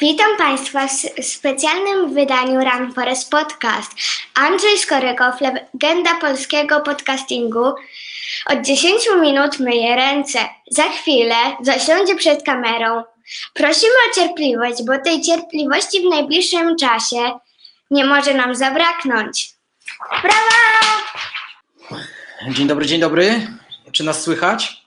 Witam 0.00 0.36
Państwa 0.36 0.86
w 0.86 1.24
specjalnym 1.24 2.14
wydaniu 2.14 2.60
Run 2.60 2.92
Forest 2.92 3.30
Podcast. 3.30 3.92
Andrzej 4.34 4.78
Skorykow, 4.78 5.40
legenda 5.40 6.14
polskiego 6.20 6.80
podcastingu, 6.80 7.64
od 8.46 8.60
10 8.62 9.02
minut 9.20 9.58
myje 9.58 9.96
ręce. 9.96 10.38
Za 10.70 10.82
chwilę 10.82 11.34
zasiądzie 11.60 12.14
przed 12.14 12.42
kamerą. 12.42 13.02
Prosimy 13.54 13.92
o 14.10 14.14
cierpliwość, 14.14 14.82
bo 14.86 14.98
tej 14.98 15.22
cierpliwości 15.22 16.00
w 16.00 16.10
najbliższym 16.10 16.76
czasie 16.76 17.38
nie 17.90 18.04
może 18.04 18.34
nam 18.34 18.54
zabraknąć. 18.54 19.50
Brawa! 20.22 21.02
Dzień 22.54 22.66
dobry, 22.66 22.86
dzień 22.86 23.00
dobry. 23.00 23.46
Czy 23.92 24.04
nas 24.04 24.22
słychać? 24.22 24.82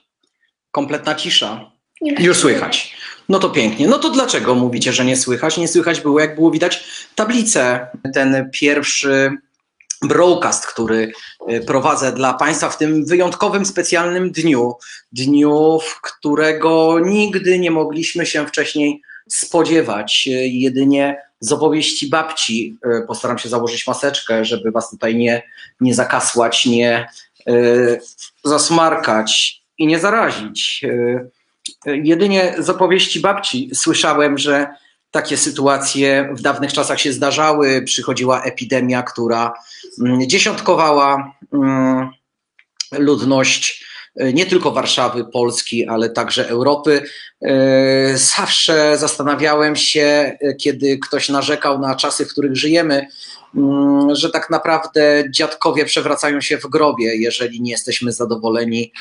Kompletna 0.70 1.14
cisza. 1.14 1.70
Już 2.00 2.36
słychać. 2.36 2.99
No 3.30 3.38
to 3.38 3.50
pięknie. 3.50 3.88
No 3.88 3.98
to 3.98 4.10
dlaczego 4.10 4.54
mówicie, 4.54 4.92
że 4.92 5.04
nie 5.04 5.16
słychać? 5.16 5.56
Nie 5.56 5.68
słychać 5.68 6.00
było, 6.00 6.20
jak 6.20 6.34
było 6.34 6.50
widać 6.50 6.84
tablicę. 7.14 7.86
Ten 8.14 8.50
pierwszy 8.52 9.30
broadcast, 10.02 10.66
który 10.66 11.12
y, 11.50 11.60
prowadzę 11.60 12.12
dla 12.12 12.34
Państwa 12.34 12.68
w 12.68 12.78
tym 12.78 13.06
wyjątkowym, 13.06 13.66
specjalnym 13.66 14.30
dniu. 14.30 14.74
Dniu, 15.12 15.78
w 15.82 16.00
którego 16.00 16.98
nigdy 17.04 17.58
nie 17.58 17.70
mogliśmy 17.70 18.26
się 18.26 18.46
wcześniej 18.46 19.02
spodziewać. 19.28 20.24
Y, 20.26 20.30
jedynie 20.48 21.22
z 21.40 21.52
opowieści 21.52 22.08
babci 22.08 22.76
y, 22.86 23.06
postaram 23.06 23.38
się 23.38 23.48
założyć 23.48 23.86
maseczkę, 23.86 24.44
żeby 24.44 24.70
Was 24.70 24.90
tutaj 24.90 25.16
nie, 25.16 25.42
nie 25.80 25.94
zakasłać, 25.94 26.66
nie 26.66 27.08
zasmarkać 28.44 29.62
i 29.78 29.86
nie 29.86 29.98
zarazić. 29.98 30.84
Jedynie 31.86 32.54
z 32.58 32.70
opowieści 32.70 33.20
babci 33.20 33.70
słyszałem, 33.74 34.38
że 34.38 34.66
takie 35.10 35.36
sytuacje 35.36 36.28
w 36.32 36.42
dawnych 36.42 36.72
czasach 36.72 37.00
się 37.00 37.12
zdarzały. 37.12 37.82
Przychodziła 37.82 38.42
epidemia, 38.42 39.02
która 39.02 39.52
mm, 40.00 40.28
dziesiątkowała 40.28 41.34
mm, 41.52 42.10
ludność 42.92 43.84
e, 44.16 44.32
nie 44.32 44.46
tylko 44.46 44.70
Warszawy, 44.70 45.24
Polski, 45.24 45.86
ale 45.86 46.10
także 46.10 46.48
Europy. 46.48 47.02
E, 47.42 48.18
zawsze 48.18 48.98
zastanawiałem 48.98 49.76
się, 49.76 50.36
e, 50.40 50.54
kiedy 50.54 50.98
ktoś 50.98 51.28
narzekał 51.28 51.78
na 51.78 51.94
czasy, 51.94 52.24
w 52.24 52.32
których 52.32 52.56
żyjemy, 52.56 53.06
mm, 53.56 54.14
że 54.14 54.30
tak 54.30 54.50
naprawdę 54.50 55.24
dziadkowie 55.30 55.84
przewracają 55.84 56.40
się 56.40 56.58
w 56.58 56.66
grobie, 56.66 57.16
jeżeli 57.16 57.60
nie 57.62 57.70
jesteśmy 57.70 58.12
zadowoleni 58.12 58.92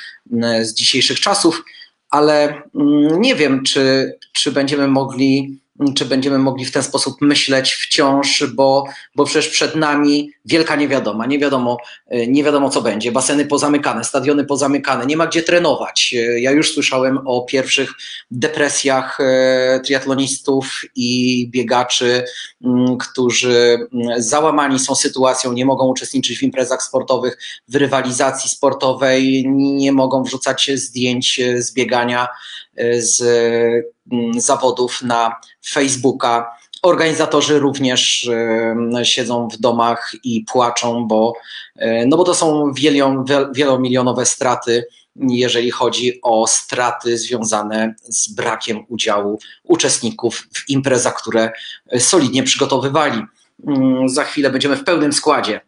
z 0.61 0.73
dzisiejszych 0.73 1.19
czasów 1.19 1.64
ale 2.09 2.61
mm, 2.75 3.21
nie 3.21 3.35
wiem, 3.35 3.63
czy, 3.63 4.13
czy 4.33 4.52
będziemy 4.52 4.88
mogli 4.88 5.59
czy 5.95 6.05
będziemy 6.05 6.38
mogli 6.38 6.66
w 6.66 6.72
ten 6.72 6.83
sposób 6.83 7.22
myśleć 7.22 7.73
wciąż, 7.73 8.44
bo, 8.53 8.83
bo 9.16 9.25
przecież 9.25 9.49
przed 9.49 9.75
nami 9.75 10.31
wielka 10.45 10.75
niewiadoma, 10.75 11.25
nie 11.25 11.39
wiadomo, 11.39 11.77
e, 12.08 12.27
nie 12.27 12.44
wiadomo 12.44 12.69
co 12.69 12.81
będzie, 12.81 13.11
baseny 13.11 13.45
pozamykane, 13.45 14.03
stadiony 14.03 14.45
pozamykane, 14.45 15.05
nie 15.05 15.17
ma 15.17 15.27
gdzie 15.27 15.44
trenować. 15.44 16.16
E, 16.17 16.39
ja 16.39 16.52
już 16.52 16.73
słyszałem 16.73 17.19
o 17.25 17.41
pierwszych 17.41 17.94
depresjach 18.31 19.17
e, 19.19 19.80
triatlonistów 19.86 20.81
i 20.95 21.47
biegaczy, 21.52 22.23
którzy 22.99 23.88
załamani 24.17 24.80
są 24.80 24.95
sytuacją, 24.95 25.53
nie 25.53 25.66
mogą 25.66 25.88
uczestniczyć 25.88 26.39
w 26.39 26.43
imprezach 26.43 26.83
sportowych, 26.83 27.38
w 27.67 27.75
rywalizacji 27.75 28.49
sportowej, 28.49 29.45
nie 29.55 29.91
mogą 29.91 30.23
wrzucać 30.23 30.71
zdjęć 30.75 31.41
z 31.58 31.73
biegania, 31.73 32.27
z 32.98 33.23
zawodów 34.38 35.02
na 35.02 35.36
Facebooka. 35.66 36.52
Organizatorzy 36.84 37.59
również 37.59 38.30
siedzą 39.03 39.48
w 39.48 39.58
domach 39.58 40.11
i 40.23 40.45
płaczą, 40.52 41.08
bo, 41.08 41.34
e, 41.76 42.06
no 42.06 42.17
bo 42.17 42.23
to 42.23 42.36
są 42.36 42.73
wielomilionowe 43.54 44.26
straty, 44.26 44.86
jeżeli 45.16 45.71
chodzi 45.71 46.20
o 46.21 46.48
straty 46.48 47.17
związane 47.17 47.95
z 48.04 48.33
brakiem 48.33 48.86
udziału 48.88 49.39
uczestników 49.64 50.48
w 50.54 50.70
imprezach, 50.70 51.16
które 51.16 51.52
solidnie 51.98 52.43
przygotowywali. 52.43 53.22
Mm, 53.67 54.10
za 54.10 54.23
chwilę 54.23 54.49
będziemy 54.49 54.76
w 54.76 54.83
pełnym 54.83 55.14
składzie. 55.14 55.61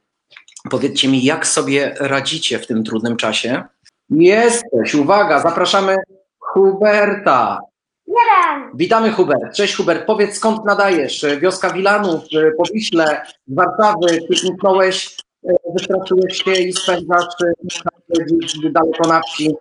Powiedzcie 0.69 1.07
mi, 1.07 1.23
jak 1.23 1.47
sobie 1.47 1.95
radzicie 1.99 2.59
w 2.59 2.67
tym 2.67 2.83
trudnym 2.83 3.17
czasie? 3.17 3.63
Jesteś, 4.09 4.95
uwaga, 4.95 5.41
zapraszamy 5.41 5.95
Huberta. 6.53 7.59
Jeden. 8.07 8.77
Witamy 8.77 9.11
Hubert. 9.11 9.55
Cześć 9.55 9.75
Hubert, 9.75 10.05
powiedz 10.05 10.35
skąd 10.35 10.65
nadajesz? 10.65 11.25
Wioska 11.41 11.69
Wilanów, 11.69 12.23
po 12.57 12.63
Wiśle, 12.73 13.21
z 13.47 13.55
Warszawy, 13.55 14.27
ty 14.27 14.35
zniknąłeś, 14.35 15.17
e, 15.49 15.53
wystraszyłeś 15.73 16.43
się 16.43 16.51
i 16.51 16.73
spędzasz 16.73 17.25
gdzieś 18.09 18.53
daleko 18.71 19.09
na 19.09 19.21
wsi 19.21 19.55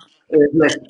w 0.54 0.58
lesie. 0.58 0.80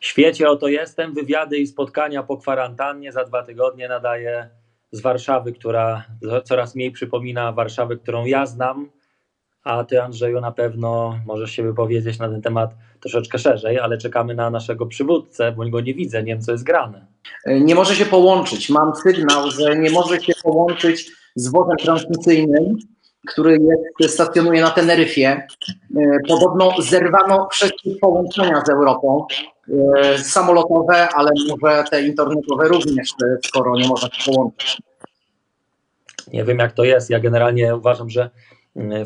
W 0.00 0.06
świecie 0.06 0.50
oto 0.50 0.68
jestem, 0.68 1.14
wywiady 1.14 1.58
i 1.58 1.66
spotkania 1.66 2.22
po 2.22 2.36
kwarantannie 2.36 3.12
za 3.12 3.24
dwa 3.24 3.42
tygodnie 3.42 3.88
nadaję 3.88 4.48
z 4.92 5.00
Warszawy, 5.00 5.52
która 5.52 6.04
coraz 6.44 6.74
mniej 6.74 6.90
przypomina 6.90 7.52
Warszawę, 7.52 7.96
którą 7.96 8.24
ja 8.24 8.46
znam, 8.46 8.90
a 9.64 9.84
ty 9.84 10.02
Andrzeju 10.02 10.40
na 10.40 10.52
pewno 10.52 11.18
możesz 11.26 11.50
się 11.50 11.62
wypowiedzieć 11.62 12.18
na 12.18 12.28
ten 12.28 12.42
temat 12.42 12.70
troszeczkę 13.00 13.38
szerzej, 13.38 13.78
ale 13.78 13.98
czekamy 13.98 14.34
na 14.34 14.50
naszego 14.50 14.86
przywódcę, 14.86 15.52
bo 15.52 15.68
go 15.68 15.80
nie 15.80 15.94
widzę, 15.94 16.22
nie 16.22 16.32
wiem 16.32 16.42
co 16.42 16.52
jest 16.52 16.64
grane. 16.64 17.06
E, 17.44 17.60
nie 17.60 17.74
może 17.74 17.94
się 17.94 18.06
połączyć. 18.06 18.70
Mam 18.70 18.96
sygnał, 18.96 19.50
że 19.50 19.76
nie 19.76 19.90
może 19.90 20.20
się 20.20 20.32
połączyć 20.42 21.10
z 21.34 21.48
wozem 21.48 21.76
transmisyjnym, 21.76 22.76
który 23.26 23.58
jest, 24.00 24.14
stacjonuje 24.14 24.60
na 24.60 24.70
Teneryfie. 24.70 25.26
E, 25.26 25.46
podobno 26.28 26.72
zerwano 26.78 27.48
wszystkie 27.52 27.90
połączenia 28.00 28.62
z 28.66 28.68
Europą, 28.68 29.26
e, 29.98 30.18
samolotowe, 30.18 31.08
ale 31.08 31.30
może 31.48 31.84
te 31.90 32.02
internetowe 32.02 32.68
również, 32.68 33.14
skoro 33.44 33.76
nie 33.76 33.88
można 33.88 34.08
się 34.08 34.32
połączyć. 34.32 34.82
Nie 36.32 36.44
wiem 36.44 36.58
jak 36.58 36.72
to 36.72 36.84
jest. 36.84 37.10
Ja 37.10 37.20
generalnie 37.20 37.76
uważam, 37.76 38.10
że 38.10 38.30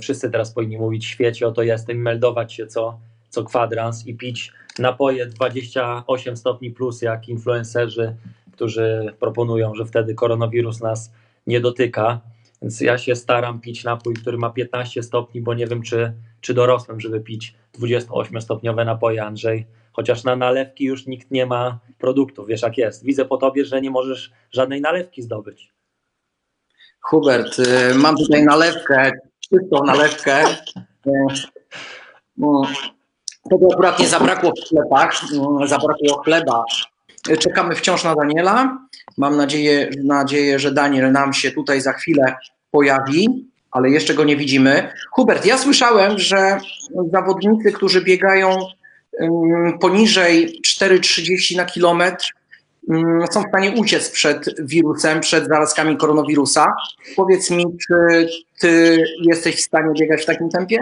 wszyscy 0.00 0.30
teraz 0.30 0.52
powinni 0.52 0.78
mówić 0.78 1.06
w 1.06 1.08
świecie, 1.08 1.46
oto 1.46 1.62
jestem, 1.62 2.02
meldować 2.02 2.52
się 2.52 2.66
co 2.66 2.98
co 3.34 3.44
kwadrans 3.44 4.06
i 4.06 4.14
pić 4.14 4.52
napoje 4.78 5.26
28 5.26 6.36
stopni 6.36 6.70
plus, 6.70 7.02
jak 7.02 7.28
influencerzy, 7.28 8.16
którzy 8.52 9.14
proponują, 9.20 9.74
że 9.74 9.84
wtedy 9.84 10.14
koronawirus 10.14 10.80
nas 10.80 11.12
nie 11.46 11.60
dotyka. 11.60 12.20
Więc 12.62 12.80
ja 12.80 12.98
się 12.98 13.16
staram 13.16 13.60
pić 13.60 13.84
napój, 13.84 14.14
który 14.14 14.38
ma 14.38 14.50
15 14.50 15.02
stopni, 15.02 15.40
bo 15.40 15.54
nie 15.54 15.66
wiem, 15.66 15.82
czy, 15.82 16.12
czy 16.40 16.54
dorosłem, 16.54 17.00
żeby 17.00 17.20
pić 17.20 17.54
28-stopniowe 17.78 18.84
napoje, 18.84 19.24
Andrzej. 19.24 19.66
Chociaż 19.92 20.24
na 20.24 20.36
nalewki 20.36 20.84
już 20.84 21.06
nikt 21.06 21.30
nie 21.30 21.46
ma 21.46 21.78
produktów, 21.98 22.46
wiesz 22.46 22.62
jak 22.62 22.78
jest. 22.78 23.04
Widzę 23.04 23.24
po 23.24 23.36
tobie, 23.36 23.64
że 23.64 23.80
nie 23.80 23.90
możesz 23.90 24.32
żadnej 24.52 24.80
nalewki 24.80 25.22
zdobyć. 25.22 25.72
Hubert, 27.00 27.58
y, 27.58 27.94
mam 27.94 28.16
tutaj 28.16 28.44
nalewkę, 28.44 29.10
czystą 29.40 29.84
nalewkę. 29.84 30.44
No, 32.36 32.62
Wtedy 33.46 33.66
akurat 33.72 33.98
nie 33.98 34.08
zabrakło 34.08 34.52
w 34.52 34.66
sklepach, 34.66 35.20
mm, 35.32 35.68
zabrakło 35.68 36.22
chleba. 36.24 36.64
Czekamy 37.38 37.74
wciąż 37.74 38.04
na 38.04 38.14
Daniela. 38.14 38.78
Mam 39.18 39.36
nadzieję, 39.36 39.90
nadzieję, 40.04 40.58
że 40.58 40.72
Daniel 40.72 41.12
nam 41.12 41.32
się 41.32 41.50
tutaj 41.50 41.80
za 41.80 41.92
chwilę 41.92 42.36
pojawi, 42.70 43.48
ale 43.70 43.90
jeszcze 43.90 44.14
go 44.14 44.24
nie 44.24 44.36
widzimy. 44.36 44.92
Hubert, 45.10 45.46
ja 45.46 45.58
słyszałem, 45.58 46.18
że 46.18 46.58
zawodnicy, 47.12 47.72
którzy 47.72 48.02
biegają 48.04 48.58
mm, 49.20 49.78
poniżej 49.78 50.60
4,30 50.66 51.56
na 51.56 51.64
kilometr, 51.64 52.26
mm, 52.90 53.26
są 53.32 53.42
w 53.42 53.48
stanie 53.48 53.70
uciec 53.70 54.10
przed 54.10 54.66
wirusem, 54.66 55.20
przed 55.20 55.48
zarazkami 55.48 55.96
koronawirusa. 55.96 56.72
Powiedz 57.16 57.50
mi, 57.50 57.64
czy 57.88 58.28
ty 58.60 59.04
jesteś 59.22 59.56
w 59.56 59.64
stanie 59.64 59.92
biegać 60.00 60.22
w 60.22 60.26
takim 60.26 60.48
tempie? 60.48 60.78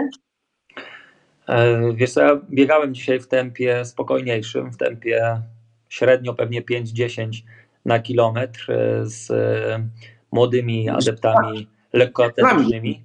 E, 1.47 1.93
wiesz 1.93 2.15
ja 2.15 2.41
biegałem 2.49 2.95
dzisiaj 2.95 3.19
w 3.19 3.27
tempie 3.27 3.85
spokojniejszym, 3.85 4.71
w 4.71 4.77
tempie 4.77 5.41
średnio 5.89 6.33
pewnie 6.33 6.61
5-10 6.61 7.43
na 7.85 7.99
kilometr 7.99 8.71
e, 8.71 9.05
z 9.05 9.31
e, 9.31 9.87
młodymi 10.31 10.89
adeptami 10.89 11.67
lekkoatletycznymi 11.93 13.03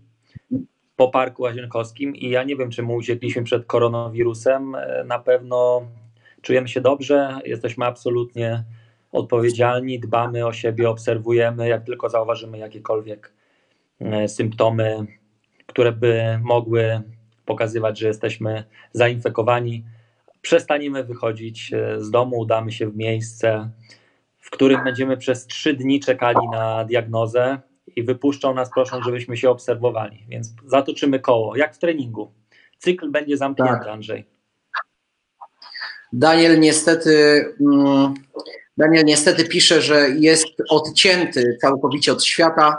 po 0.96 1.08
Parku 1.08 1.43
Łazienkowskim 1.43 2.17
i 2.17 2.31
ja 2.31 2.44
nie 2.44 2.56
wiem, 2.56 2.70
czy 2.70 2.82
mu 2.82 2.94
uciekliśmy 2.94 3.43
przed 3.43 3.67
koronawirusem. 3.67 4.76
Na 5.05 5.19
pewno 5.19 5.88
czujemy 6.43 6.69
się 6.69 6.81
dobrze, 6.81 7.38
jesteśmy 7.44 7.85
absolutnie 7.85 8.64
odpowiedzialni, 9.12 10.00
dbamy 10.00 10.46
o 10.46 10.52
siebie, 10.52 10.90
obserwujemy, 10.90 11.69
jak 11.69 11.85
tylko 11.85 12.08
zauważymy 12.08 12.58
jakiekolwiek 12.58 13.32
symptomy, 14.26 15.06
które 15.67 15.93
by 15.93 16.38
mogły 16.43 17.02
pokazywać, 17.49 17.99
że 17.99 18.06
jesteśmy 18.06 18.65
zainfekowani, 18.93 19.85
przestaniemy 20.43 21.05
wychodzić 21.05 21.73
e, 21.73 22.00
z 22.00 22.11
domu, 22.11 22.39
udamy 22.39 22.73
się 22.73 22.91
w 22.91 22.97
miejsce, 22.97 23.71
w 24.39 24.50
którym 24.50 24.85
będziemy 24.85 25.17
przez 25.17 25.47
trzy 25.47 25.75
dni 25.75 26.00
czekali 26.00 26.49
na 26.53 26.85
diagnozę 26.85 27.59
i 27.97 28.03
wypuszczą 28.03 28.55
nas, 28.55 28.71
proszą, 28.71 29.03
żebyśmy 29.03 29.37
się 29.37 29.50
obserwowali. 29.50 30.25
Więc 30.29 30.55
zatoczymy 30.67 31.21
koło, 31.21 31.56
jak 31.56 31.75
w 31.75 31.79
treningu. 31.79 32.33
Cykl 32.79 33.11
będzie 33.11 33.37
zamknięty, 33.37 33.79
tak. 33.79 33.89
Andrzej. 33.89 34.25
Daniel 36.12 36.61
niestety, 36.61 37.45
mm, 37.61 38.15
Daniel 38.78 39.04
niestety 39.04 39.44
pisze, 39.44 39.82
że 39.82 40.08
jest 40.10 40.46
odcięty 40.70 41.58
całkowicie 41.60 42.12
od 42.12 42.25
świata. 42.25 42.76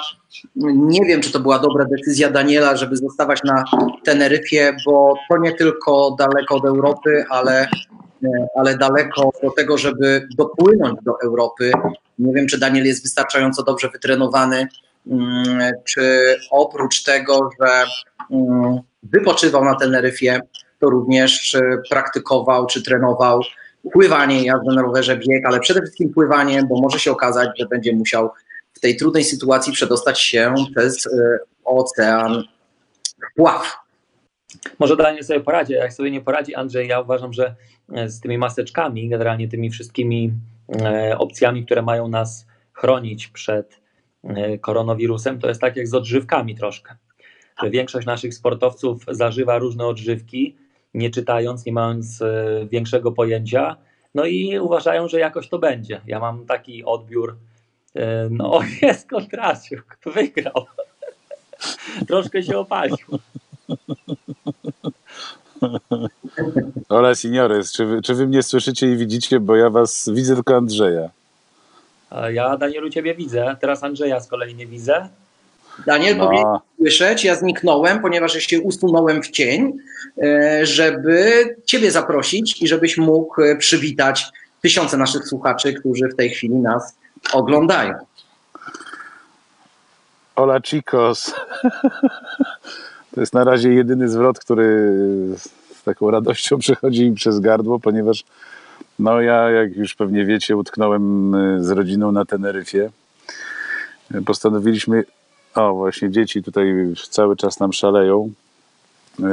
Nie 0.56 1.06
wiem, 1.06 1.22
czy 1.22 1.32
to 1.32 1.40
była 1.40 1.60
dobra 1.60 1.86
decyzja 1.86 2.30
Daniela, 2.32 2.78
żeby 2.78 2.98
zostawać 2.98 3.44
na 3.44 3.64
Teneryfie, 4.04 4.76
bo 4.86 5.14
to 5.30 5.38
nie 5.38 5.52
tylko 5.52 6.16
daleko 6.20 6.56
od 6.56 6.66
Europy, 6.66 7.26
ale, 7.30 7.68
ale 8.56 8.78
daleko 8.78 9.32
do 9.44 9.52
tego, 9.52 9.78
żeby 9.78 10.28
dopłynąć 10.38 11.00
do 11.02 11.14
Europy. 11.24 11.72
Nie 12.20 12.34
wiem, 12.34 12.48
czy 12.48 12.60
Daniel 12.60 12.86
jest 12.86 13.04
wystarczająco 13.04 13.64
dobrze 13.64 13.90
wytrenowany, 13.90 14.68
mm, 15.08 15.72
czy 15.86 16.36
oprócz 16.52 17.04
tego, 17.04 17.50
że 17.62 17.86
mm, 18.32 18.80
wypoczywał 19.04 19.66
na 19.66 19.76
Teneryfie, 19.76 20.40
to 20.80 20.90
również 20.90 21.58
praktykował 21.90 22.66
czy 22.66 22.84
trenował 22.84 23.42
pływanie, 23.94 24.46
jazdę 24.46 24.74
na 24.76 24.82
rowerze, 24.82 25.18
bieg, 25.18 25.46
ale 25.46 25.60
przede 25.60 25.82
wszystkim 25.82 26.14
pływanie, 26.14 26.64
bo 26.64 26.82
może 26.82 27.00
się 27.00 27.12
okazać, 27.12 27.50
że 27.60 27.66
będzie 27.66 27.96
musiał 27.96 28.30
w 28.74 28.80
tej 28.80 28.96
trudnej 28.96 29.24
sytuacji 29.24 29.74
przedostać 29.74 30.22
się 30.22 30.54
przez 30.76 31.08
e, 31.08 31.40
ocean 31.66 32.44
pław. 33.36 33.78
Może 34.80 34.98
Daniel 34.98 35.24
sobie 35.24 35.40
poradzi, 35.40 35.74
jak 35.74 35.94
sobie 35.94 36.12
nie 36.12 36.22
poradzi 36.22 36.56
Andrzej, 36.56 36.88
ja 36.88 37.02
uważam, 37.02 37.34
że 37.34 37.56
e, 37.94 38.10
z 38.10 38.20
tymi 38.20 38.38
maseczkami, 38.38 39.10
generalnie 39.10 39.48
tymi 39.48 39.70
wszystkimi 39.70 40.34
e, 40.82 41.18
opcjami, 41.18 41.66
które 41.66 41.82
mają 41.82 42.08
nas 42.08 42.48
chronić 42.74 43.28
przed 43.28 43.80
koronawirusem, 44.62 45.40
to 45.40 45.48
jest 45.48 45.62
tak 45.62 45.76
jak 45.76 45.88
z 45.88 45.94
odżywkami 45.94 46.56
troszkę. 46.56 46.96
Że 47.64 47.70
większość 47.70 48.08
naszych 48.08 48.34
sportowców 48.34 49.06
zażywa 49.08 49.58
różne 49.58 49.86
odżywki, 49.88 50.56
nie 50.94 51.10
czytając, 51.10 51.66
nie 51.66 51.74
mając 51.74 52.24
większego 52.72 53.12
pojęcia, 53.12 53.76
no 54.16 54.26
i 54.26 54.60
uważają, 54.60 55.08
że 55.08 55.20
jakoś 55.20 55.50
to 55.50 55.60
będzie. 55.60 56.02
Ja 56.08 56.20
mam 56.20 56.46
taki 56.46 56.84
odbiór 56.86 57.36
E, 57.96 58.28
no, 58.32 58.60
jest 58.82 59.10
Kontrasiuk, 59.10 59.98
wygrał. 60.06 60.66
Troszkę 62.08 62.44
się 62.44 62.58
opalił. 62.58 62.98
Ola 66.90 67.16
Seniores, 67.16 67.72
czy 67.72 67.86
wy, 67.86 68.02
czy 68.02 68.16
wy 68.16 68.28
mnie 68.28 68.44
słyszycie 68.44 68.92
i 68.92 68.98
widzicie, 68.98 69.40
bo 69.40 69.56
ja 69.56 69.70
was 69.70 70.10
widzę 70.14 70.36
tylko 70.36 70.56
Andrzeja. 70.56 71.10
Ja, 72.30 72.58
Danielu, 72.58 72.90
ciebie 72.90 73.16
widzę. 73.16 73.56
Teraz 73.62 73.84
Andrzeja 73.84 74.20
z 74.20 74.28
kolei 74.28 74.56
nie 74.56 74.68
widzę. 74.68 75.10
Daniel, 75.86 76.18
no. 76.18 76.26
powinien 76.26 76.46
słyszeć, 76.78 77.24
ja 77.24 77.36
zniknąłem, 77.36 78.00
ponieważ 78.02 78.36
ja 78.36 78.42
się 78.42 78.62
usunąłem 78.62 79.24
w 79.24 79.30
cień, 79.30 79.74
e, 80.24 80.66
żeby 80.66 81.46
ciebie 81.66 81.92
zaprosić 81.92 82.62
i 82.62 82.68
żebyś 82.68 82.98
mógł 82.98 83.42
e, 83.42 83.56
przywitać 83.56 84.26
tysiące 84.62 84.98
naszych 84.98 85.28
słuchaczy, 85.28 85.74
którzy 85.74 86.08
w 86.08 86.16
tej 86.16 86.30
chwili 86.30 86.56
nas 86.56 86.96
oglądają. 87.34 87.94
Ola 90.36 90.62
Chicos. 90.62 91.34
To 93.16 93.22
jest 93.22 93.34
na 93.34 93.44
razie 93.44 93.74
jedyny 93.74 94.10
zwrot, 94.10 94.40
który 94.40 94.92
z 95.38 95.84
taką 95.84 96.12
radością 96.12 96.58
przechodzi 96.58 97.10
mi 97.10 97.16
przez 97.16 97.40
gardło, 97.40 97.80
ponieważ 97.80 98.24
no 99.00 99.22
ja, 99.22 99.50
jak 99.50 99.76
już 99.76 99.96
pewnie 99.96 100.26
wiecie, 100.26 100.58
utknąłem 100.58 101.36
y, 101.36 101.64
z 101.64 101.70
rodziną 101.70 102.12
na 102.12 102.26
Teneryfie. 102.26 102.90
Postanowiliśmy, 104.26 105.04
o 105.56 105.74
właśnie 105.74 106.10
dzieci 106.10 106.44
tutaj 106.44 106.66
cały 107.10 107.36
czas 107.36 107.60
nam 107.60 107.74
szaleją. 107.74 108.32
Y, 109.20 109.24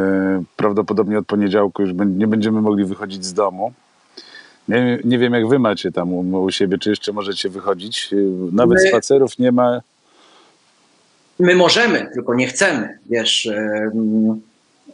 prawdopodobnie 0.56 1.18
od 1.18 1.26
poniedziałku 1.26 1.82
już 1.82 1.92
nie 2.06 2.26
będziemy 2.26 2.60
mogli 2.60 2.84
wychodzić 2.84 3.24
z 3.24 3.34
domu. 3.34 3.72
Nie, 4.68 4.98
nie 5.04 5.18
wiem, 5.18 5.32
jak 5.32 5.48
wy 5.48 5.58
macie 5.58 5.92
tam 5.92 6.12
u, 6.14 6.50
siebie, 6.50 6.78
czy 6.78 6.90
jeszcze 6.90 7.12
możecie 7.12 7.48
wychodzić. 7.48 8.10
Nawet 8.52 8.82
my, 8.82 8.88
spacerów 8.88 9.38
nie 9.38 9.52
ma. 9.52 9.80
My 11.38 11.54
możemy, 11.54 12.10
tylko 12.14 12.34
nie 12.34 12.46
chcemy. 12.46 12.98
Wiesz, 13.10 13.48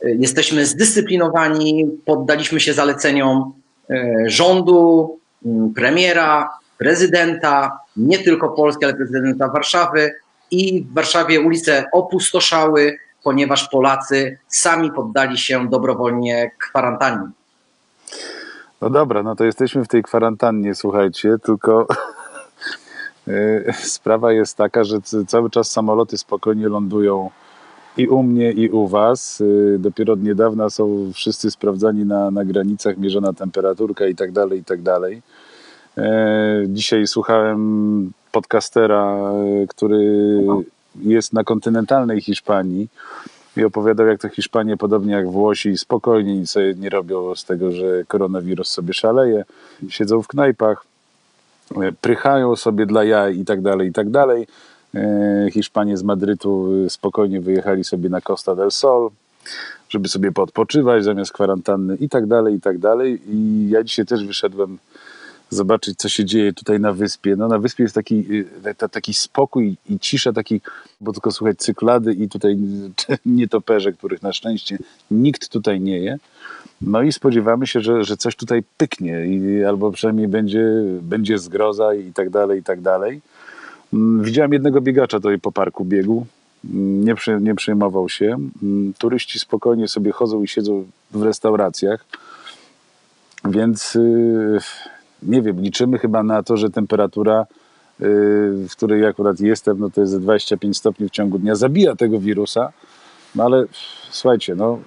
jesteśmy 0.03 0.67
zdyscyplinowani, 0.67 1.91
poddaliśmy 2.05 2.61
się 2.61 2.73
zaleceniom 2.73 3.53
e, 3.91 4.15
rządu, 4.27 5.19
premiera, 5.75 6.51
prezydenta, 6.79 7.79
nie 7.97 8.19
tylko 8.19 8.49
Polski, 8.49 8.85
ale 8.85 8.95
prezydenta 8.95 9.49
Warszawy. 9.49 10.15
I 10.53 10.83
w 10.83 10.95
Warszawie 10.95 11.41
ulice 11.41 11.85
opustoszały, 11.93 12.99
ponieważ 13.25 13.69
Polacy 13.69 14.39
sami 14.49 14.93
poddali 14.93 15.39
się 15.39 15.69
dobrowolnie 15.69 16.51
kwarantannie. 16.59 17.31
No 18.81 18.91
dobra, 18.91 19.23
no 19.23 19.37
to 19.37 19.45
jesteśmy 19.45 19.85
w 19.85 19.89
tej 19.89 20.03
kwarantannie, 20.03 20.75
słuchajcie, 20.75 21.37
tylko 21.43 21.87
e, 23.29 23.73
sprawa 23.97 24.33
jest 24.33 24.57
taka, 24.57 24.85
że 24.85 24.97
cały 25.27 25.51
czas 25.51 25.71
samoloty 25.71 26.19
spokojnie 26.19 26.69
lądują 26.69 27.31
i 27.97 28.09
u 28.09 28.23
mnie, 28.23 28.53
i 28.53 28.69
u 28.69 28.89
Was. 28.89 29.43
E, 29.75 29.79
dopiero 29.79 30.13
od 30.13 30.23
niedawna 30.23 30.71
są 30.71 31.11
wszyscy 31.15 31.51
sprawdzani 31.51 32.05
na, 32.05 32.31
na 32.31 32.45
granicach, 32.45 32.99
mierzona 32.99 33.33
temperaturka 33.33 34.07
i 34.07 34.15
tak 34.15 34.33
dalej, 34.33 34.59
i 34.59 34.65
tak 34.65 34.83
dalej. 34.83 35.23
E, 35.99 36.65
dzisiaj 36.67 37.07
słuchałem 37.07 38.13
podcastera, 38.33 39.33
który 39.69 40.05
jest 41.01 41.33
na 41.33 41.45
kontynentalnej 41.45 42.21
Hiszpanii 42.21 42.89
i 43.57 43.65
opowiadał, 43.65 44.07
jak 44.07 44.21
to 44.21 44.29
Hiszpanie, 44.29 44.77
podobnie 44.77 45.15
jak 45.15 45.31
Włosi, 45.31 45.79
spokojnie 45.79 46.37
nic 46.37 46.51
sobie 46.51 46.75
nie 46.75 46.91
robią 46.91 47.35
z 47.35 47.45
tego, 47.45 47.73
że 47.73 48.05
koronawirus 48.09 48.69
sobie 48.69 48.95
szaleje, 48.95 49.45
siedzą 49.89 50.23
w 50.23 50.29
knajpach, 50.29 50.85
e, 51.77 51.93
prychają 51.93 52.57
sobie 52.57 52.87
dla 52.87 53.05
jaj 53.05 53.39
i 53.39 53.45
tak 53.45 53.63
dalej, 53.63 53.89
i 53.89 53.93
tak 53.93 54.11
dalej. 54.11 54.47
E, 54.95 55.49
Hiszpanie 55.53 55.97
z 55.97 56.03
Madrytu 56.03 56.71
spokojnie 56.89 57.41
wyjechali 57.41 57.85
sobie 57.85 58.09
na 58.09 58.21
Costa 58.21 58.55
del 58.55 58.71
Sol, 58.71 59.11
żeby 59.89 60.09
sobie 60.09 60.33
podpoczywać 60.33 61.05
zamiast 61.05 61.33
kwarantanny 61.33 61.97
i 61.97 62.09
tak 62.09 62.27
dalej, 62.27 62.55
i 62.55 62.61
tak 62.61 62.79
dalej. 62.79 63.21
I 63.27 63.69
ja 63.71 63.83
dzisiaj 63.83 64.07
też 64.07 64.27
wyszedłem 64.27 64.79
zobaczyć, 65.53 65.99
co 65.99 66.09
się 66.09 66.25
dzieje 66.25 66.53
tutaj 66.53 66.81
na 66.81 66.93
wyspie. 66.93 67.37
No, 67.37 67.49
na 67.49 67.59
wyspie 67.59 67.83
jest 67.83 67.95
taki, 67.95 68.27
y, 68.65 68.89
taki 68.91 69.15
spokój 69.15 69.77
i 69.89 69.99
cisza, 69.99 70.33
taki, 70.33 70.61
bo 71.01 71.13
tylko 71.13 71.31
słuchać 71.31 71.59
cyklady 71.59 72.13
i 72.13 72.29
tutaj 72.29 72.57
nietoperze, 73.27 73.93
których 73.93 74.23
na 74.23 74.33
szczęście 74.33 74.79
nikt 75.11 75.49
tutaj 75.49 75.81
nie 75.81 75.99
je. 75.99 76.19
No 76.83 77.03
i 77.03 77.13
spodziewamy 77.13 77.67
się, 77.67 77.81
że, 77.81 78.05
że 78.05 78.17
coś 78.17 78.37
tutaj 78.37 78.63
pyknie, 78.77 79.27
i, 79.27 79.65
albo 79.65 79.93
przynajmniej 79.93 80.29
będzie, 80.29 80.65
będzie 81.03 81.39
zgroza 81.39 81.95
i 81.95 82.13
tak 82.13 82.31
dalej, 82.31 82.61
i 82.61 82.63
tak 82.63 82.81
dalej. 82.81 83.21
Mm, 83.93 84.25
widziałem 84.25 84.53
jednego 84.53 84.81
biegacza 84.81 85.21
tutaj 85.21 85.39
po 85.39 85.53
parku 85.53 85.85
biegu. 85.85 86.27
Mm, 86.65 87.05
nie, 87.05 87.15
przy, 87.15 87.39
nie 87.41 87.55
przejmował 87.55 88.09
się. 88.09 88.39
Mm, 88.63 88.95
turyści 88.99 89.39
spokojnie 89.39 89.89
sobie 89.89 90.13
chodzą 90.13 90.43
i 90.43 90.49
siedzą 90.49 90.85
w 91.11 91.23
restauracjach. 91.23 92.05
Więc 93.45 93.95
yy, 93.95 94.61
nie 95.23 95.43
wiem, 95.43 95.61
liczymy 95.61 95.99
chyba 95.99 96.23
na 96.23 96.43
to, 96.43 96.57
że 96.57 96.71
temperatura, 96.71 97.43
y, 97.43 98.05
w 98.69 98.71
której 98.71 99.07
akurat 99.07 99.41
jestem, 99.41 99.79
no 99.79 99.91
to 99.91 100.01
jest 100.01 100.19
25 100.19 100.79
stopni 100.79 101.09
w 101.09 101.11
ciągu 101.11 101.39
dnia, 101.39 101.55
zabija 101.55 101.97
tego 101.97 102.19
wirusa. 102.19 102.73
No 103.35 103.45
ale 103.45 103.65
słuchajcie, 104.11 104.55
no, 104.55 104.79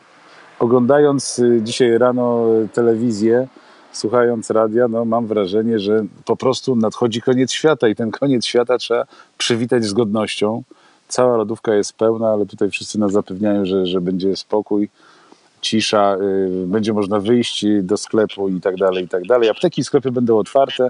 oglądając 0.59 1.39
y, 1.39 1.59
dzisiaj 1.63 1.97
rano 1.97 2.45
telewizję, 2.73 3.47
słuchając 3.91 4.49
radia, 4.49 4.87
no 4.87 5.05
mam 5.05 5.27
wrażenie, 5.27 5.79
że 5.79 6.05
po 6.25 6.35
prostu 6.35 6.75
nadchodzi 6.75 7.21
koniec 7.21 7.51
świata 7.51 7.87
i 7.87 7.95
ten 7.95 8.11
koniec 8.11 8.45
świata 8.45 8.77
trzeba 8.77 9.05
przywitać 9.37 9.83
z 9.83 9.93
godnością. 9.93 10.63
Cała 11.07 11.37
lodówka 11.37 11.75
jest 11.75 11.93
pełna, 11.93 12.29
ale 12.29 12.45
tutaj 12.45 12.69
wszyscy 12.69 12.99
nas 12.99 13.11
zapewniają, 13.11 13.65
że, 13.65 13.85
że 13.85 14.01
będzie 14.01 14.35
spokój 14.35 14.89
cisza, 15.65 16.17
y, 16.63 16.67
będzie 16.67 16.93
można 16.93 17.19
wyjść 17.19 17.65
do 17.81 17.97
sklepu 17.97 18.49
i 18.49 18.61
tak 18.61 18.75
dalej, 18.75 19.03
i 19.03 19.07
tak 19.07 19.23
dalej. 19.23 19.49
Apteki 19.49 19.81
i 19.81 19.83
sklepy 19.83 20.11
będą 20.11 20.37
otwarte, 20.37 20.89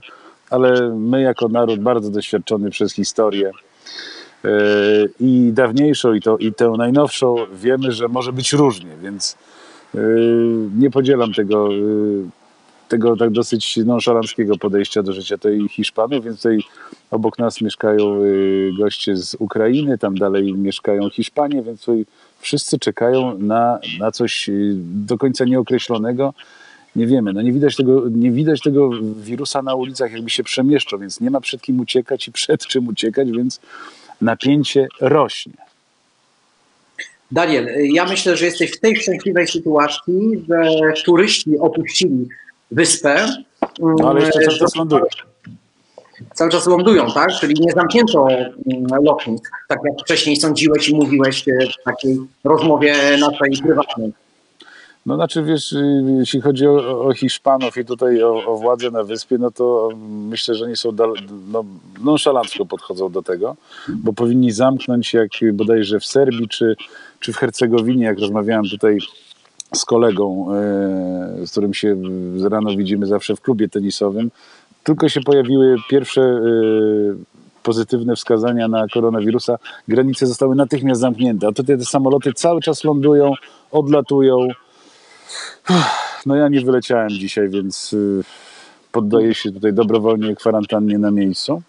ale 0.50 0.90
my 0.90 1.22
jako 1.22 1.48
naród 1.48 1.80
bardzo 1.80 2.10
doświadczony 2.10 2.70
przez 2.70 2.94
historię 2.94 3.52
y, 4.46 4.50
i 5.20 5.52
dawniejszą, 5.54 6.14
i, 6.14 6.22
to, 6.22 6.38
i 6.38 6.54
tę 6.54 6.74
najnowszą, 6.78 7.36
wiemy, 7.54 7.92
że 7.92 8.08
może 8.08 8.34
być 8.34 8.54
różnie, 8.54 8.92
więc 9.02 9.38
y, 9.96 10.00
nie 10.78 10.92
podzielam 10.92 11.34
tego, 11.34 11.70
tego 12.88 13.18
tak 13.18 13.30
dosyć 13.30 13.78
nonszalanckiego 13.78 14.58
podejścia 14.58 15.04
do 15.04 15.14
życia 15.14 15.38
tej 15.38 15.70
Hiszpanów, 15.70 16.26
więc 16.26 16.38
tutaj 16.38 16.60
obok 17.12 17.40
nas 17.40 17.62
mieszkają 17.62 18.20
goście 18.80 19.16
z 19.18 19.36
Ukrainy, 19.40 19.98
tam 19.98 20.16
dalej 20.16 20.54
mieszkają 20.54 21.10
Hiszpanie, 21.10 21.64
więc 21.64 21.80
tutaj 21.80 22.06
wszyscy 22.40 22.80
czekają 22.80 23.38
na, 23.38 23.80
na 24.00 24.12
coś 24.12 24.50
y, 24.50 24.74
do 24.78 25.18
końca 25.18 25.46
nieokreślonego 25.46 26.34
nie 26.96 27.08
wiemy. 27.08 27.34
No 27.34 27.42
nie 27.42 27.52
widać, 27.52 27.76
tego, 27.76 28.04
nie 28.10 28.32
widać 28.32 28.62
tego 28.62 28.90
wirusa 29.16 29.62
na 29.62 29.76
ulicach, 29.76 30.12
jakby 30.12 30.30
się 30.30 30.44
przemieszczał, 30.44 31.00
więc 31.00 31.22
nie 31.22 31.32
ma 31.32 31.42
przed 31.42 31.62
kim 31.62 31.80
uciekać 31.80 32.28
i 32.28 32.32
przed 32.32 32.68
czym 32.68 32.88
uciekać, 32.88 33.32
więc 33.32 33.60
napięcie 34.22 34.88
rośnie. 35.02 35.54
Daniel, 37.32 37.68
ja 37.94 38.06
myślę, 38.06 38.38
że 38.38 38.46
jesteś 38.46 38.72
w 38.72 38.80
tej 38.80 38.96
szczęśliwej 38.96 39.48
sytuacji, 39.48 40.46
że 40.50 40.94
turyści 41.06 41.60
opuścili 41.60 42.28
wyspę. 42.72 43.28
No 43.80 44.10
ale 44.10 44.20
jeszcze 44.22 44.40
cały 44.40 44.58
czas 44.58 44.76
lądują. 44.76 45.04
Cały 46.34 46.52
czas 46.52 46.68
lądują, 46.68 47.12
tak? 47.14 47.30
Czyli 47.40 47.54
nie 47.60 47.72
zamknięto 47.72 48.28
mm, 48.30 49.04
lotnisk, 49.04 49.52
tak 49.68 49.80
jak 49.86 49.94
wcześniej 50.00 50.36
sądziłeś 50.36 50.90
i 50.90 50.96
mówiłeś 50.96 51.48
e, 51.48 51.52
w 51.52 51.84
takiej 51.86 52.18
rozmowie 52.44 52.96
naszej 53.20 53.52
prywatnej. 53.64 54.14
No 55.06 55.16
znaczy 55.16 55.44
wiesz, 55.44 55.72
y, 55.74 56.04
jeśli 56.20 56.42
chodzi 56.42 56.68
o, 56.68 57.02
o 57.02 57.14
Hiszpanów 57.14 57.78
i 57.78 57.86
tutaj 57.86 58.24
o, 58.24 58.46
o 58.46 58.58
władzę 58.58 58.92
na 58.92 59.04
wyspie, 59.04 59.38
no 59.38 59.52
to 59.52 59.90
myślę, 60.08 60.56
że 60.56 60.68
nie 60.68 60.76
są 60.76 60.92
dal, 60.92 61.14
no, 61.52 61.66
nonszalancko 62.04 62.66
podchodzą 62.66 63.12
do 63.12 63.22
tego, 63.22 63.56
bo 63.88 64.14
powinni 64.14 64.52
zamknąć 64.52 65.14
jak 65.14 65.30
bodajże 65.54 66.00
w 66.00 66.06
Serbii 66.06 66.48
czy, 66.48 66.76
czy 67.20 67.34
w 67.34 67.38
Hercegowinie, 67.38 68.06
jak 68.06 68.20
rozmawiałem 68.20 68.66
tutaj 68.66 68.98
z 69.76 69.86
kolegą, 69.86 70.48
e, 70.54 71.48
z 71.48 71.52
którym 71.52 71.74
się 71.74 71.96
z 72.36 72.44
rano 72.44 72.76
widzimy 72.76 73.06
zawsze 73.06 73.36
w 73.36 73.42
klubie 73.42 73.70
tenisowym, 73.70 74.32
tylko 74.86 75.10
się 75.10 75.22
pojawiły 75.22 75.76
pierwsze 75.90 76.22
e, 76.22 76.42
pozytywne 77.64 78.16
wskazania 78.16 78.68
na 78.68 78.88
koronawirusa, 78.88 79.58
granice 79.88 80.28
zostały 80.28 80.56
natychmiast 80.56 81.02
zamknięte, 81.02 81.48
a 81.48 81.52
tutaj 81.52 81.78
te 81.78 81.86
samoloty 81.86 82.34
cały 82.34 82.62
czas 82.62 82.84
lądują, 82.84 83.34
odlatują, 83.72 84.48
no 86.26 86.36
ja 86.36 86.48
nie 86.48 86.62
wyleciałem 86.62 87.10
dzisiaj, 87.10 87.50
więc 87.50 87.94
y, 87.94 88.24
poddaję 88.92 89.36
się 89.36 89.52
tutaj 89.52 89.74
dobrowolnie 89.74 90.36
kwarantannie 90.36 90.98
na 90.98 91.12
miejscu. 91.12 91.62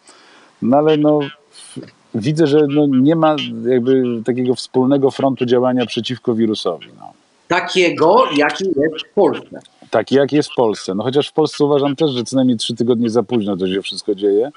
No 0.62 0.76
ale 0.76 0.96
no, 0.96 1.20
widzę, 2.14 2.46
że 2.46 2.66
no 2.68 2.87
nie 2.87 3.16
ma 3.16 3.37
jakby 3.66 4.23
takiego 4.25 4.54
wspólnego 4.54 5.11
frontu 5.11 5.46
działania 5.46 5.87
przeciwko 5.87 6.35
wirusowi. 6.35 6.88
No. 6.99 7.12
Takiego, 7.49 8.25
jaki 8.37 8.64
jest 8.64 9.06
w 9.06 9.14
Polsce. 9.14 9.61
Taki, 9.90 10.14
jak 10.14 10.33
jest 10.33 10.52
w 10.52 10.55
Polsce. 10.55 10.95
No 10.95 11.02
chociaż 11.02 11.28
w 11.28 11.33
Polsce 11.33 11.64
uważam 11.64 11.97
też, 11.97 12.11
że 12.11 12.25
co 12.25 12.37
najmniej 12.37 12.57
trzy 12.59 12.75
tygodnie 12.75 13.11
za 13.11 13.23
późno 13.23 13.57
to 13.57 13.69
się 13.69 13.83
wszystko 13.83 14.14
dzieje. 14.14 14.50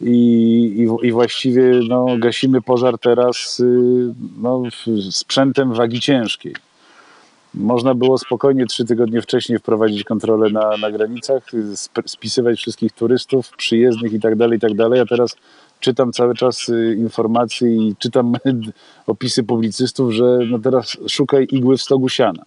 I, 0.00 0.86
i, 1.02 1.06
i 1.06 1.12
właściwie 1.12 1.80
no, 1.88 2.06
gasimy 2.18 2.62
pożar 2.62 2.98
teraz 2.98 3.60
y, 3.60 4.14
no, 4.42 4.62
sprzętem 5.10 5.72
wagi 5.72 6.00
ciężkiej. 6.00 6.54
Można 7.54 7.94
było 7.94 8.18
spokojnie 8.18 8.66
trzy 8.66 8.84
tygodnie 8.84 9.22
wcześniej 9.22 9.58
wprowadzić 9.58 10.04
kontrolę 10.04 10.50
na, 10.50 10.76
na 10.76 10.90
granicach, 10.90 11.42
spisywać 12.06 12.58
wszystkich 12.58 12.92
turystów, 12.92 13.50
przyjezdnych 13.56 14.12
i 14.12 14.20
tak 14.20 14.36
dalej, 14.36 14.56
i 14.56 14.60
tak 14.60 14.74
dalej. 14.74 15.00
A 15.00 15.06
teraz 15.06 15.36
czytam 15.80 16.12
cały 16.12 16.34
czas 16.34 16.68
y, 16.68 16.96
informacje 16.98 17.76
i 17.76 17.96
czytam 17.98 18.32
opisy 19.06 19.44
publicystów, 19.44 20.12
że 20.12 20.38
no 20.50 20.58
teraz 20.58 20.96
szukaj 21.08 21.46
igły 21.50 21.76
w 21.76 21.82
stogu 21.82 22.08
siana. 22.08 22.42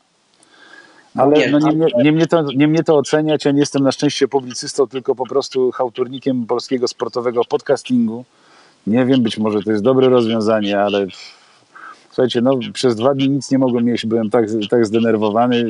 Ale 1.16 1.50
no 1.50 1.60
nie, 1.60 1.72
mnie, 1.72 1.88
nie, 2.04 2.12
mnie 2.12 2.28
to, 2.28 2.42
nie 2.56 2.68
mnie 2.68 2.84
to 2.84 2.98
oceniać, 2.98 3.46
ja 3.46 3.51
nie 3.51 3.60
jestem 3.60 3.84
na 3.84 3.92
szczęście 3.92 4.28
publicystą, 4.28 4.88
tylko 4.88 5.16
po 5.16 5.25
prostu 5.25 5.72
hałturnikiem 5.72 6.46
polskiego 6.46 6.88
sportowego 6.88 7.46
podcastingu. 7.46 8.25
Nie 8.88 9.06
wiem, 9.06 9.24
być 9.24 9.38
może 9.38 9.63
to 9.63 9.72
jest 9.72 9.84
dobre 9.84 10.10
rozwiązanie, 10.10 10.80
ale 10.80 11.08
Słuchajcie, 12.20 12.42
no 12.42 12.60
przez 12.74 12.96
dwa 12.96 13.13
dni 13.13 13.30
nic 13.30 13.51
nie 13.51 13.58
mogłem 13.58 13.88
jeść, 13.88 14.06
byłem 14.06 14.30
tak, 14.30 14.46
tak 14.70 14.86
zdenerwowany. 14.86 15.66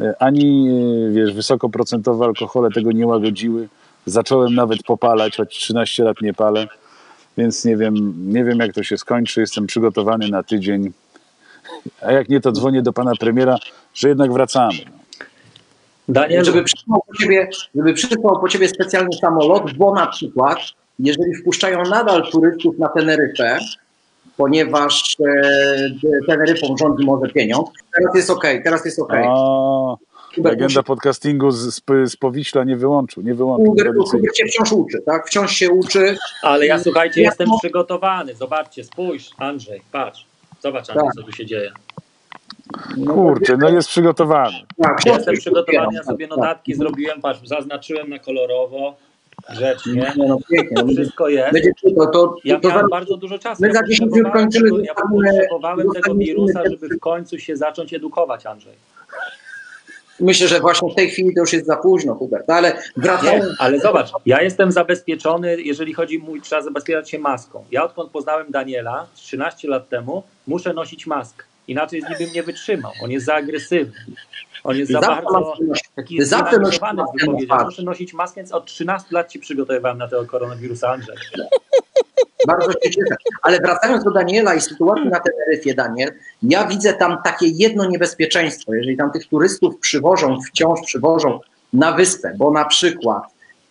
E, 0.00 0.22
ani, 0.22 0.68
e, 0.68 1.12
wiesz, 1.12 1.34
wysokoprocentowe 1.34 2.24
alkohole 2.24 2.70
tego 2.70 2.92
nie 2.92 3.06
łagodziły. 3.06 3.68
Zacząłem 4.06 4.54
nawet 4.54 4.82
popalać, 4.82 5.36
choć 5.36 5.58
13 5.58 6.04
lat 6.04 6.20
nie 6.22 6.34
palę. 6.34 6.66
Więc 7.38 7.64
nie 7.64 7.76
wiem, 7.76 8.14
nie 8.32 8.44
wiem 8.44 8.58
jak 8.58 8.72
to 8.72 8.82
się 8.82 8.98
skończy. 8.98 9.40
Jestem 9.40 9.66
przygotowany 9.66 10.28
na 10.28 10.42
tydzień. 10.42 10.92
A 12.02 12.12
jak 12.12 12.28
nie, 12.28 12.40
to 12.40 12.52
dzwonię 12.52 12.82
do 12.82 12.92
pana 12.92 13.12
premiera, 13.20 13.56
że 13.94 14.08
jednak 14.08 14.32
wracamy. 14.32 14.78
Daniel, 16.08 16.44
żeby 16.44 16.62
przysłał 16.62 17.02
po 17.08 17.16
ciebie, 17.16 17.48
żeby 17.74 17.94
przysłał 17.94 18.40
po 18.40 18.48
ciebie 18.48 18.68
specjalny 18.68 19.10
samolot, 19.20 19.72
bo 19.72 19.94
na 19.94 20.06
przykład, 20.06 20.58
jeżeli 20.98 21.34
wpuszczają 21.34 21.82
nadal 21.82 22.30
turystów 22.30 22.78
na 22.78 22.88
Teneryfę, 22.88 23.58
ponieważ 24.36 25.16
e, 25.26 26.26
Teneryfą 26.26 26.76
rządzi 26.80 27.04
może 27.04 27.28
pieniądz. 27.28 27.68
Teraz 27.96 28.14
jest 28.14 28.30
ok, 28.30 28.44
teraz 28.64 28.84
jest 28.84 28.98
ok. 28.98 29.12
Legenda 30.36 30.82
podcastingu 30.82 31.50
z, 31.50 31.82
z 32.06 32.16
Powiśla 32.16 32.64
nie 32.64 32.76
wyłączył, 32.76 33.22
nie 33.22 33.34
wyłączył. 33.34 33.66
Hubert, 33.66 34.36
się 34.36 34.44
wciąż 34.44 34.72
uczy, 34.72 35.02
tak? 35.06 35.26
Wciąż 35.28 35.52
się 35.52 35.70
uczy. 35.70 36.16
Ale 36.42 36.66
ja 36.66 36.78
słuchajcie, 36.78 37.22
ja 37.22 37.28
jestem 37.28 37.48
przygotowany. 37.58 38.34
Zobaczcie, 38.34 38.84
spójrz, 38.84 39.30
Andrzej, 39.38 39.82
patrz. 39.92 40.31
Zobacz, 40.62 40.90
Andrzej, 40.90 41.06
tak. 41.06 41.14
co 41.14 41.22
tu 41.22 41.32
się 41.32 41.46
dzieje. 41.46 41.72
No, 42.96 43.14
Kurczę, 43.14 43.56
no 43.56 43.68
jest 43.68 43.88
przygotowany. 43.88 44.56
Tak, 44.82 45.06
ja 45.06 45.14
jestem 45.14 45.34
przygotowany, 45.34 45.94
ja 45.94 46.02
sobie 46.02 46.26
notatki 46.26 46.74
zrobiłem, 46.74 47.20
patrz, 47.20 47.40
zaznaczyłem 47.44 48.08
na 48.08 48.18
kolorowo 48.18 48.96
grzecznie. 49.50 50.12
No, 50.16 50.38
pięknie. 50.50 50.82
No, 50.84 50.92
Wszystko 50.92 51.28
jest. 51.28 51.52
Będzie 51.52 51.70
to, 51.96 52.06
to, 52.06 52.36
ja 52.44 52.60
to 52.60 52.68
miałem 52.68 52.88
bardzo 52.90 53.16
dużo 53.16 53.38
czasu. 53.38 53.62
My 53.62 53.72
za 53.72 53.86
10 53.86 54.12
minut 54.12 54.32
kończymy. 54.32 54.68
Ja 54.84 54.94
potrzebowałem 54.94 55.86
tego 55.94 56.14
wirusa, 56.14 56.62
żeby 56.70 56.88
w 56.88 57.00
końcu 57.00 57.38
się 57.38 57.56
zacząć 57.56 57.94
edukować, 57.94 58.46
Andrzej. 58.46 58.74
Myślę, 60.20 60.48
że 60.48 60.60
właśnie 60.60 60.92
w 60.92 60.94
tej 60.94 61.10
chwili 61.10 61.34
to 61.34 61.40
już 61.40 61.52
jest 61.52 61.66
za 61.66 61.76
późno, 61.76 62.14
Hubert, 62.14 62.50
ale 62.50 62.82
wracając... 62.96 63.44
Nie, 63.44 63.50
ale 63.58 63.80
zobacz, 63.80 64.10
ja 64.26 64.42
jestem 64.42 64.72
zabezpieczony, 64.72 65.62
jeżeli 65.62 65.94
chodzi 65.94 66.18
mój, 66.18 66.40
trzeba 66.40 66.62
zabezpieczać 66.62 67.10
się 67.10 67.18
maską. 67.18 67.64
Ja 67.70 67.84
odkąd 67.84 68.10
poznałem 68.10 68.46
Daniela 68.50 69.06
13 69.14 69.68
lat 69.68 69.88
temu, 69.88 70.22
muszę 70.46 70.72
nosić 70.72 71.06
maskę. 71.06 71.44
Inaczej 71.68 72.02
z 72.02 72.20
nim 72.20 72.32
nie 72.34 72.42
wytrzymał. 72.42 72.92
On 73.02 73.10
jest 73.10 73.26
za 73.26 73.34
agresywny. 73.34 73.92
On 74.64 74.76
jest 74.76 74.92
za 74.92 75.00
bardzo 75.00 75.54
taki 75.96 76.24
zaaktywowany 76.24 77.02
w 77.02 77.20
wypowiedziach. 77.20 77.64
Muszę 77.64 77.82
nosić 77.82 78.14
maskę, 78.14 78.40
więc 78.40 78.52
od 78.52 78.66
13 78.66 79.08
lat 79.10 79.28
ci 79.28 79.38
przygotowywałem 79.38 79.98
na 79.98 80.08
tego 80.08 80.26
koronawirusa, 80.26 80.88
Andrzej. 80.88 81.16
Bardzo 82.46 82.72
się 82.72 82.90
cieszę. 82.90 83.16
Ale 83.42 83.60
wracając 83.60 84.04
do 84.04 84.10
Daniela 84.10 84.54
i 84.54 84.60
sytuacji 84.60 85.08
na 85.08 85.20
Teneryfie, 85.20 85.74
Daniel, 85.74 86.12
ja 86.42 86.66
widzę 86.66 86.92
tam 86.92 87.18
takie 87.24 87.46
jedno 87.48 87.84
niebezpieczeństwo. 87.84 88.74
Jeżeli 88.74 88.96
tam 88.96 89.12
tych 89.12 89.26
turystów 89.26 89.78
przywożą, 89.78 90.38
wciąż 90.48 90.80
przywożą 90.86 91.40
na 91.72 91.92
wyspę, 91.92 92.34
bo 92.36 92.50
na 92.50 92.64
przykład 92.64 93.22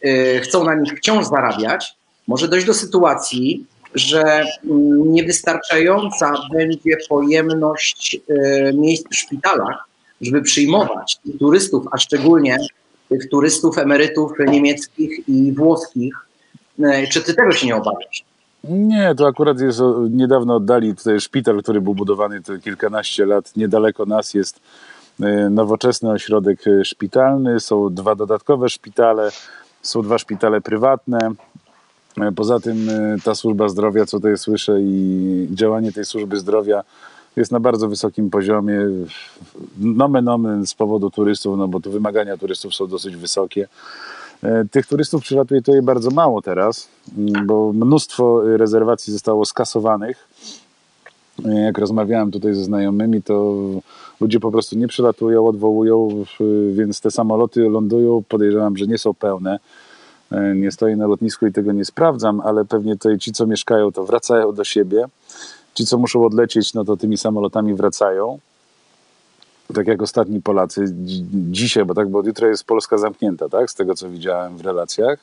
y, 0.06 0.40
chcą 0.44 0.64
na 0.64 0.76
nich 0.76 0.94
wciąż 0.98 1.26
zarabiać, 1.26 1.96
może 2.28 2.48
dojść 2.48 2.68
do 2.68 2.74
sytuacji, 2.74 3.66
że 3.96 4.22
mm, 4.24 5.14
niewystarczająca 5.14 6.34
będzie 6.54 6.98
pojemność 7.10 8.18
y, 8.30 8.74
miejsc 8.74 9.06
w 9.12 9.16
szpitalach, 9.16 9.84
żeby 10.22 10.42
przyjmować 10.42 11.20
turystów, 11.40 11.86
a 11.92 11.98
szczególnie 11.98 12.58
tych 13.10 13.30
turystów, 13.30 13.78
emerytów 13.78 14.32
niemieckich 14.48 15.30
i 15.30 15.52
włoskich. 15.52 16.14
Y, 16.80 17.08
czy 17.12 17.22
ty 17.22 17.34
tego 17.34 17.52
się 17.52 17.68
nie 17.68 17.76
obawiasz? 17.76 18.31
Nie, 18.64 19.16
to 19.16 19.28
akurat 19.28 19.60
jest 19.60 19.82
niedawno 20.10 20.56
oddali 20.56 20.96
tutaj 20.96 21.20
szpital, 21.20 21.62
który 21.64 21.82
był 21.82 21.96
budowany 21.96 22.42
kilkanaście 22.64 23.26
lat. 23.26 23.58
Niedaleko 23.58 24.06
nas 24.06 24.34
jest 24.34 24.60
y, 25.20 25.50
nowoczesny 25.50 26.12
ośrodek 26.12 26.60
szpitalny, 26.84 27.60
są 27.60 27.94
dwa 27.94 28.16
dodatkowe 28.16 28.70
szpitale, 28.70 29.30
są 29.82 30.02
dwa 30.02 30.18
szpitale 30.18 30.62
prywatne. 30.62 31.32
E, 32.18 32.32
poza 32.32 32.60
tym 32.60 32.90
e, 32.90 33.16
ta 33.24 33.36
służba 33.36 33.70
zdrowia, 33.70 34.06
co 34.06 34.18
tutaj 34.18 34.38
słyszę, 34.38 34.82
i 34.82 35.48
działanie 35.52 35.92
tej 35.92 36.06
służby 36.06 36.38
zdrowia 36.38 36.84
jest 37.36 37.52
na 37.52 37.60
bardzo 37.60 37.88
wysokim 37.88 38.30
poziomie. 38.30 38.80
Nomen 39.78 40.28
omen 40.28 40.68
z 40.68 40.74
powodu 40.74 41.10
turystów, 41.10 41.58
no 41.58 41.68
bo 41.68 41.80
tu 41.80 41.92
wymagania 41.92 42.38
turystów 42.38 42.76
są 42.76 42.88
dosyć 42.88 43.16
wysokie. 43.16 43.68
E, 44.44 44.66
tych 44.72 44.88
turystów 44.88 45.22
przylatuje 45.22 45.62
tutaj 45.62 45.82
bardzo 45.82 46.10
mało 46.10 46.42
teraz, 46.42 46.88
mm, 47.18 47.48
bo 47.48 47.74
mnóstwo 47.74 48.42
rezerwacji 48.58 49.14
zostało 49.14 49.46
skasowanych. 49.46 50.28
Jak 51.46 51.78
rozmawiałem 51.78 52.32
tutaj 52.32 52.54
ze 52.54 52.64
znajomymi, 52.64 53.24
to 53.24 53.56
ludzie 54.22 54.40
po 54.40 54.52
prostu 54.52 54.78
nie 54.78 54.88
przylatują, 54.88 55.48
odwołują, 55.48 56.26
więc 56.74 57.02
te 57.02 57.12
samoloty 57.12 57.70
lądują. 57.70 58.24
Podejrzewam, 58.30 58.78
że 58.78 58.88
nie 58.88 58.98
są 58.98 59.14
pełne. 59.14 59.60
E, 60.32 60.56
nie 60.56 60.72
stoję 60.72 60.96
na 60.96 61.08
lotnisku 61.08 61.48
i 61.48 61.52
tego 61.52 61.72
nie 61.72 61.86
sprawdzam, 61.86 62.42
ale 62.42 62.66
pewnie 62.66 62.94
tutaj 62.94 63.18
ci, 63.18 63.32
co 63.32 63.48
mieszkają, 63.48 63.92
to 63.92 64.06
wracają 64.06 64.54
do 64.54 64.64
siebie. 64.64 65.06
Ci, 65.74 65.86
co 65.86 65.98
muszą 65.98 66.26
odlecieć, 66.26 66.74
no 66.74 66.86
to 66.86 66.98
tymi 66.98 67.18
samolotami 67.18 67.74
wracają. 67.74 68.40
Tak 69.74 69.88
jak 69.88 70.02
ostatni 70.02 70.42
Polacy 70.42 70.86
dzisiaj, 71.52 71.86
bo 71.86 71.94
tak, 71.94 72.10
bo 72.10 72.24
jutro 72.24 72.48
jest 72.48 72.64
Polska 72.64 72.98
zamknięta, 72.98 73.50
tak? 73.50 73.72
Z 73.72 73.76
tego, 73.76 73.96
co 73.96 74.10
widziałem 74.10 74.58
w 74.58 74.62
relacjach. 74.62 75.20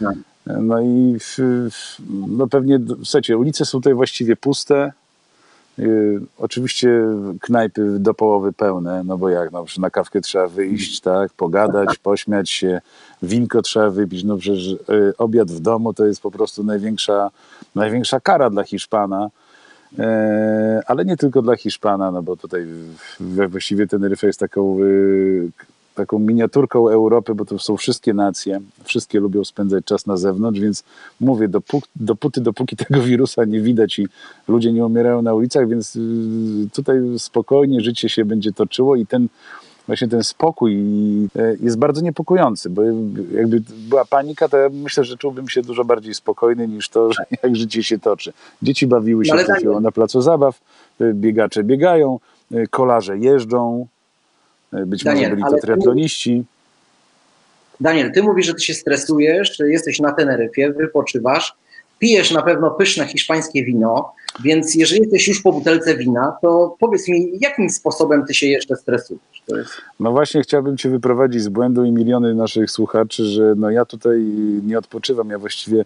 No, 0.00 0.12
no 0.46 0.80
i 0.80 1.18
no 2.26 2.46
pewnie, 2.46 2.78
słuchajcie, 3.04 3.38
ulice 3.38 3.64
są 3.64 3.78
tutaj 3.78 3.94
właściwie 3.94 4.36
puste. 4.36 4.92
Y, 5.78 6.20
oczywiście 6.38 7.00
knajpy 7.40 7.98
do 7.98 8.14
połowy 8.14 8.52
pełne, 8.52 9.02
no 9.04 9.18
bo 9.18 9.28
jak, 9.28 9.52
no, 9.52 9.64
na 9.78 9.90
kawkę 9.90 10.20
trzeba 10.20 10.46
wyjść, 10.46 11.00
tak, 11.00 11.32
pogadać, 11.32 11.98
pośmiać 11.98 12.50
się, 12.50 12.80
winko 13.22 13.62
trzeba 13.62 13.90
wypić, 13.90 14.24
no 14.24 14.36
przecież 14.36 14.66
y, 14.66 14.78
obiad 15.18 15.50
w 15.50 15.60
domu 15.60 15.94
to 15.94 16.06
jest 16.06 16.20
po 16.20 16.30
prostu 16.30 16.64
największa, 16.64 17.30
największa 17.74 18.20
kara 18.20 18.50
dla 18.50 18.64
Hiszpana, 18.64 19.30
ale 20.86 21.04
nie 21.04 21.16
tylko 21.16 21.42
dla 21.42 21.56
Hiszpana, 21.56 22.10
no 22.10 22.22
bo 22.22 22.36
tutaj 22.36 22.66
właściwie 23.20 23.86
Teneryfa 23.86 24.26
jest 24.26 24.40
taką 24.40 24.78
y, 24.82 25.50
taką 25.94 26.18
miniaturką 26.18 26.88
Europy, 26.88 27.34
bo 27.34 27.44
to 27.44 27.58
są 27.58 27.76
wszystkie 27.76 28.14
nacje, 28.14 28.60
wszystkie 28.84 29.20
lubią 29.20 29.44
spędzać 29.44 29.84
czas 29.84 30.06
na 30.06 30.16
zewnątrz, 30.16 30.60
więc 30.60 30.84
mówię, 31.20 31.48
dopóki, 31.48 31.88
dopóty, 31.96 32.40
dopóki 32.40 32.76
tego 32.86 33.00
wirusa 33.00 33.44
nie 33.44 33.60
widać 33.60 33.98
i 33.98 34.06
ludzie 34.48 34.72
nie 34.72 34.86
umierają 34.86 35.22
na 35.22 35.34
ulicach, 35.34 35.68
więc 35.68 35.96
y, 35.96 36.00
tutaj 36.72 36.98
spokojnie 37.18 37.80
życie 37.80 38.08
się 38.08 38.24
będzie 38.24 38.52
toczyło 38.52 38.96
i 38.96 39.06
ten 39.06 39.28
właśnie 39.86 40.08
ten 40.08 40.24
spokój 40.24 40.74
e, 41.36 41.56
jest 41.60 41.78
bardzo 41.78 42.00
niepokojący, 42.00 42.70
bo 42.70 42.82
jakby 43.34 43.62
była 43.88 44.04
panika, 44.04 44.48
to 44.48 44.58
ja 44.58 44.68
myślę, 44.72 45.04
że 45.04 45.16
czułbym 45.16 45.48
się 45.48 45.62
dużo 45.62 45.84
bardziej 45.84 46.14
spokojny 46.14 46.68
niż 46.68 46.88
to, 46.88 47.12
że 47.12 47.24
jak 47.42 47.56
życie 47.56 47.82
się 47.82 47.98
toczy. 47.98 48.32
Dzieci 48.62 48.86
bawiły 48.86 49.24
się 49.24 49.34
no, 49.64 49.80
na 49.80 49.92
placu 49.92 50.22
zabaw, 50.22 50.60
e, 51.00 51.12
biegacze 51.12 51.64
biegają, 51.64 52.18
e, 52.54 52.66
kolarze 52.66 53.18
jeżdżą, 53.18 53.86
być 54.86 55.04
Daniel, 55.04 55.30
może 55.30 55.42
byli 55.42 55.60
to 55.60 55.66
triatloniści. 55.66 56.44
Daniel, 57.80 58.12
ty 58.12 58.22
mówisz, 58.22 58.46
że 58.46 58.54
ty 58.54 58.60
się 58.60 58.74
stresujesz, 58.74 59.58
jesteś 59.58 60.00
na 60.00 60.12
Teneryfie, 60.12 60.72
wypoczywasz, 60.72 61.56
pijesz 61.98 62.30
na 62.30 62.42
pewno 62.42 62.70
pyszne 62.70 63.06
hiszpańskie 63.06 63.64
wino, 63.64 64.12
więc 64.44 64.74
jeżeli 64.74 65.00
jesteś 65.00 65.28
już 65.28 65.42
po 65.42 65.52
butelce 65.52 65.96
wina, 65.96 66.36
to 66.42 66.76
powiedz 66.80 67.08
mi, 67.08 67.32
jakim 67.40 67.70
sposobem 67.70 68.26
ty 68.26 68.34
się 68.34 68.46
jeszcze 68.46 68.76
stresujesz? 68.76 69.33
No 70.00 70.12
właśnie 70.12 70.42
chciałbym 70.42 70.76
cię 70.76 70.90
wyprowadzić 70.90 71.42
z 71.42 71.48
błędu 71.48 71.84
i 71.84 71.92
miliony 71.92 72.34
naszych 72.34 72.70
słuchaczy, 72.70 73.24
że 73.24 73.54
no 73.56 73.70
ja 73.70 73.84
tutaj 73.84 74.20
nie 74.66 74.78
odpoczywam, 74.78 75.30
ja 75.30 75.38
właściwie 75.38 75.84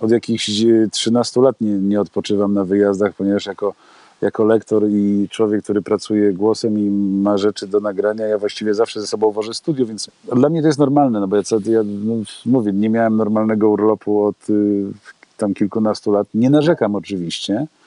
od 0.00 0.10
jakichś 0.10 0.50
13 0.90 1.40
lat 1.40 1.56
nie, 1.60 1.72
nie 1.72 2.00
odpoczywam 2.00 2.54
na 2.54 2.64
wyjazdach, 2.64 3.14
ponieważ 3.14 3.46
jako 3.46 3.74
jako 4.20 4.44
lektor 4.44 4.82
i 4.88 5.28
człowiek, 5.30 5.62
który 5.62 5.82
pracuje 5.82 6.32
głosem 6.32 6.78
i 6.78 6.90
ma 7.22 7.38
rzeczy 7.38 7.66
do 7.66 7.80
nagrania, 7.80 8.26
ja 8.26 8.38
właściwie 8.38 8.74
zawsze 8.74 9.00
ze 9.00 9.06
sobą 9.06 9.30
wożę 9.30 9.54
studio, 9.54 9.86
więc 9.86 10.10
dla 10.36 10.48
mnie 10.48 10.60
to 10.60 10.66
jest 10.66 10.78
normalne, 10.78 11.20
no 11.20 11.28
bo 11.28 11.36
ja, 11.36 11.42
ja 11.66 11.80
no, 11.84 12.14
mówię, 12.46 12.72
nie 12.72 12.88
miałem 12.88 13.16
normalnego 13.16 13.68
urlopu 13.68 14.24
od 14.24 14.50
y, 14.50 14.84
tam 15.36 15.54
kilkunastu 15.54 16.12
lat. 16.12 16.28
Nie 16.34 16.50
narzekam 16.50 16.94
oczywiście, 16.94 17.54
e, 17.54 17.79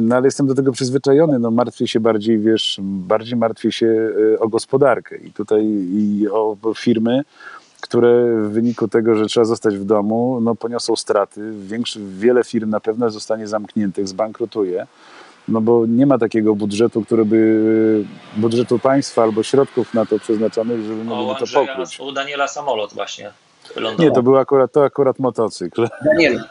no 0.00 0.16
ale 0.16 0.26
jestem 0.26 0.46
do 0.46 0.54
tego 0.54 0.72
przyzwyczajony, 0.72 1.38
no 1.38 1.50
martwię 1.50 1.88
się 1.88 2.00
bardziej, 2.00 2.38
wiesz, 2.38 2.80
bardziej 2.82 3.38
martwię 3.38 3.72
się 3.72 4.10
e, 4.34 4.38
o 4.38 4.48
gospodarkę 4.48 5.16
i 5.16 5.32
tutaj 5.32 5.64
i 5.92 6.28
o 6.32 6.56
firmy, 6.76 7.22
które 7.80 8.36
w 8.36 8.50
wyniku 8.50 8.88
tego, 8.88 9.14
że 9.14 9.26
trzeba 9.26 9.44
zostać 9.44 9.76
w 9.76 9.84
domu, 9.84 10.40
no 10.40 10.54
poniosą 10.54 10.96
straty. 10.96 11.52
Większy, 11.52 12.00
wiele 12.18 12.44
firm 12.44 12.70
na 12.70 12.80
pewno 12.80 13.10
zostanie 13.10 13.46
zamkniętych, 13.46 14.08
zbankrutuje, 14.08 14.86
no 15.48 15.60
bo 15.60 15.86
nie 15.86 16.06
ma 16.06 16.18
takiego 16.18 16.54
budżetu, 16.54 17.04
który 17.04 17.24
by, 17.24 18.04
budżetu 18.36 18.78
państwa 18.78 19.22
albo 19.22 19.42
środków 19.42 19.94
na 19.94 20.06
to 20.06 20.18
przeznaczonych, 20.18 20.84
żeby 20.84 21.04
mogło 21.04 21.34
to 21.34 21.44
pokryć. 21.54 22.00
U 22.00 22.12
Daniela 22.12 22.48
samolot 22.48 22.94
właśnie 22.94 23.32
lądował. 23.76 24.06
Nie, 24.06 24.14
to 24.14 24.22
był 24.22 24.36
akurat, 24.36 24.72
to 24.72 24.84
akurat 24.84 25.18
motocykl. 25.18 25.88
Daniel, 26.04 26.44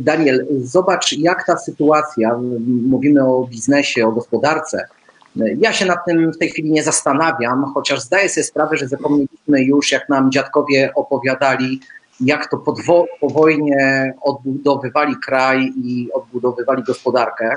Daniel, 0.00 0.46
zobacz 0.62 1.12
jak 1.12 1.46
ta 1.46 1.58
sytuacja, 1.58 2.38
mówimy 2.86 3.28
o 3.28 3.46
biznesie, 3.50 4.06
o 4.06 4.12
gospodarce, 4.12 4.88
ja 5.36 5.72
się 5.72 5.86
nad 5.86 6.04
tym 6.06 6.32
w 6.32 6.38
tej 6.38 6.48
chwili 6.48 6.70
nie 6.70 6.82
zastanawiam, 6.82 7.64
chociaż 7.74 8.00
zdaję 8.00 8.28
sobie 8.28 8.44
sprawę, 8.44 8.76
że 8.76 8.88
zapomnieliśmy 8.88 9.62
już, 9.62 9.92
jak 9.92 10.08
nam 10.08 10.32
dziadkowie 10.32 10.92
opowiadali, 10.94 11.80
jak 12.20 12.50
to 12.50 12.56
po, 12.56 12.74
po 13.20 13.28
wojnie 13.28 14.12
odbudowywali 14.22 15.14
kraj 15.26 15.72
i 15.84 16.08
odbudowywali 16.12 16.82
gospodarkę. 16.82 17.56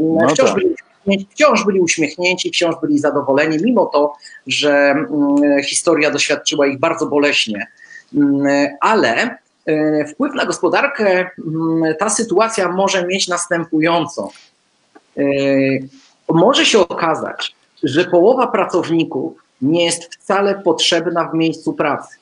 No 0.00 0.28
wciąż, 0.28 0.50
tak. 0.50 0.87
Wciąż 1.30 1.64
byli 1.64 1.80
uśmiechnięci, 1.80 2.50
wciąż 2.50 2.74
byli 2.80 2.98
zadowoleni, 2.98 3.58
mimo 3.64 3.86
to, 3.86 4.14
że 4.46 4.70
mm, 4.72 5.62
historia 5.62 6.10
doświadczyła 6.10 6.66
ich 6.66 6.78
bardzo 6.78 7.06
boleśnie. 7.06 7.66
Mm, 8.14 8.46
ale 8.80 9.38
e, 9.66 10.04
wpływ 10.04 10.34
na 10.34 10.46
gospodarkę 10.46 11.30
mm, 11.46 11.94
ta 11.98 12.10
sytuacja 12.10 12.68
może 12.68 13.06
mieć 13.06 13.28
następującą. 13.28 14.28
E, 15.16 15.22
może 16.28 16.66
się 16.66 16.78
okazać, 16.78 17.56
że 17.82 18.04
połowa 18.04 18.46
pracowników 18.46 19.32
nie 19.62 19.84
jest 19.84 20.14
wcale 20.14 20.54
potrzebna 20.54 21.24
w 21.24 21.34
miejscu 21.34 21.72
pracy. 21.72 22.16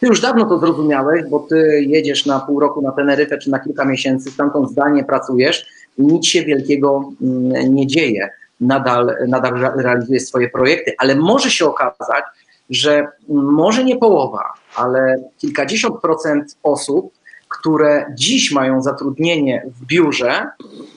Ty 0.00 0.06
już 0.06 0.20
dawno 0.20 0.44
to 0.44 0.58
zrozumiałeś, 0.58 1.24
bo 1.30 1.38
ty 1.38 1.84
jedziesz 1.86 2.26
na 2.26 2.40
pół 2.40 2.60
roku 2.60 2.82
na 2.82 2.92
Teneryfę 2.92 3.38
czy 3.38 3.50
na 3.50 3.58
kilka 3.58 3.84
miesięcy, 3.84 4.30
stamtąd 4.30 4.70
zdalnie 4.70 5.04
pracujesz 5.04 5.66
nic 5.98 6.26
się 6.26 6.42
wielkiego 6.42 7.12
mm, 7.22 7.74
nie 7.74 7.86
dzieje. 7.86 8.30
Nadal, 8.60 9.16
nadal 9.28 9.54
realizujesz 9.76 10.22
swoje 10.22 10.50
projekty, 10.50 10.92
ale 10.98 11.14
może 11.14 11.50
się 11.50 11.66
okazać, 11.66 12.24
że 12.70 13.08
może 13.28 13.84
nie 13.84 13.96
połowa, 13.96 14.44
ale 14.76 15.16
kilkadziesiąt 15.38 16.00
procent 16.00 16.56
osób 16.62 17.12
które 17.60 18.06
dziś 18.14 18.52
mają 18.52 18.82
zatrudnienie 18.82 19.66
w 19.66 19.86
biurze, 19.86 20.46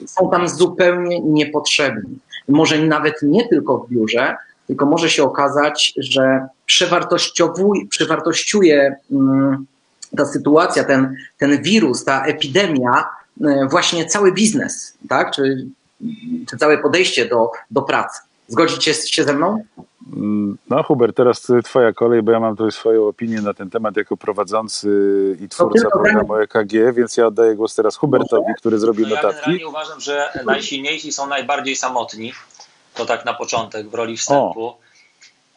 są 0.06 0.30
tam 0.30 0.48
zupełnie 0.48 1.20
niepotrzebni. 1.20 2.18
Może 2.48 2.78
nawet 2.78 3.14
nie 3.22 3.48
tylko 3.48 3.78
w 3.78 3.90
biurze, 3.90 4.36
tylko 4.66 4.86
może 4.86 5.10
się 5.10 5.24
okazać, 5.24 5.92
że 5.96 6.46
przewartościuje 7.90 8.96
mm, 9.12 9.66
ta 10.16 10.26
sytuacja, 10.26 10.84
ten, 10.84 11.16
ten 11.38 11.62
wirus, 11.62 12.04
ta 12.04 12.24
epidemia, 12.24 13.04
właśnie 13.70 14.06
cały 14.06 14.32
biznes, 14.32 14.98
tak? 15.08 15.30
czy, 15.30 15.66
czy 16.50 16.56
całe 16.56 16.78
podejście 16.78 17.26
do, 17.26 17.50
do 17.70 17.82
pracy. 17.82 18.20
Zgodzicie 18.48 18.94
się 18.94 19.24
ze 19.24 19.32
mną? 19.32 19.64
Mm, 20.12 20.58
no 20.70 20.82
Hubert, 20.82 21.16
teraz 21.16 21.46
twoja 21.64 21.92
kolej, 21.92 22.22
bo 22.22 22.32
ja 22.32 22.40
mam 22.40 22.56
tutaj 22.56 22.72
swoją 22.72 23.08
opinię 23.08 23.40
na 23.40 23.54
ten 23.54 23.70
temat 23.70 23.96
jako 23.96 24.16
prowadzący 24.16 24.88
i 25.40 25.48
twórca 25.48 25.90
programu 25.90 26.36
EKG, 26.36 26.72
więc 26.94 27.16
ja 27.16 27.26
oddaję 27.26 27.54
głos 27.54 27.74
teraz 27.74 27.96
Hubertowi, 27.96 28.52
który 28.58 28.78
zrobił 28.78 29.06
no 29.06 29.14
notatki. 29.14 29.60
Ja 29.60 29.68
uważam, 29.68 30.00
że 30.00 30.28
najsilniejsi 30.44 31.12
są 31.12 31.26
najbardziej 31.26 31.76
samotni. 31.76 32.32
To 32.94 33.06
tak 33.06 33.24
na 33.24 33.34
początek 33.34 33.88
w 33.88 33.94
roli 33.94 34.16
wstępu. 34.16 34.74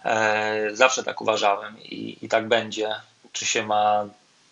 E, 0.05 0.69
zawsze 0.73 1.03
tak 1.03 1.21
uważałem 1.21 1.79
i, 1.79 2.17
i 2.21 2.29
tak 2.29 2.47
będzie. 2.47 2.89
Czy 3.31 3.45
się 3.45 3.65
ma 3.65 4.05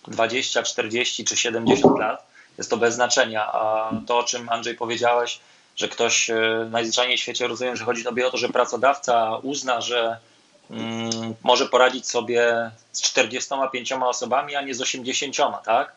20, 0.07 0.63
40 0.63 1.25
czy 1.25 1.37
70 1.37 1.99
lat, 1.99 2.26
jest 2.57 2.69
to 2.69 2.77
bez 2.77 2.95
znaczenia. 2.95 3.53
A 3.53 3.91
to, 4.07 4.17
o 4.17 4.23
czym 4.23 4.49
Andrzej 4.49 4.75
powiedziałeś, 4.75 5.39
że 5.75 5.87
ktoś 5.87 6.29
e, 6.29 6.67
najzwyczajniej 6.71 7.17
w 7.17 7.21
świecie 7.21 7.47
rozumiem, 7.47 7.75
że 7.75 7.85
chodzi 7.85 8.03
tobie 8.03 8.27
o 8.27 8.31
to, 8.31 8.37
że 8.37 8.49
pracodawca 8.49 9.37
uzna, 9.37 9.81
że 9.81 10.17
mm, 10.71 11.33
może 11.43 11.65
poradzić 11.65 12.07
sobie 12.07 12.71
z 12.91 13.01
45 13.01 13.91
osobami, 13.91 14.55
a 14.55 14.61
nie 14.61 14.75
z 14.75 14.81
80, 14.81 15.55
tak? 15.65 15.91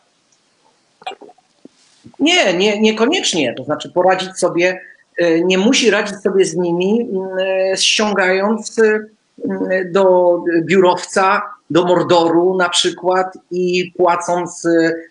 Nie, 2.19 2.53
nie, 2.53 2.79
niekoniecznie. 2.79 3.53
To 3.57 3.63
znaczy 3.63 3.89
poradzić 3.89 4.37
sobie, 4.37 4.81
e, 5.17 5.41
nie 5.41 5.57
musi 5.57 5.89
radzić 5.89 6.21
sobie 6.21 6.45
z 6.45 6.55
nimi, 6.55 7.07
e, 7.39 7.77
ściągając 7.77 8.75
do 9.91 10.37
biurowca, 10.61 11.41
do 11.69 11.85
Mordoru 11.85 12.55
na 12.57 12.69
przykład 12.69 13.37
i 13.51 13.93
płacąc 13.97 14.67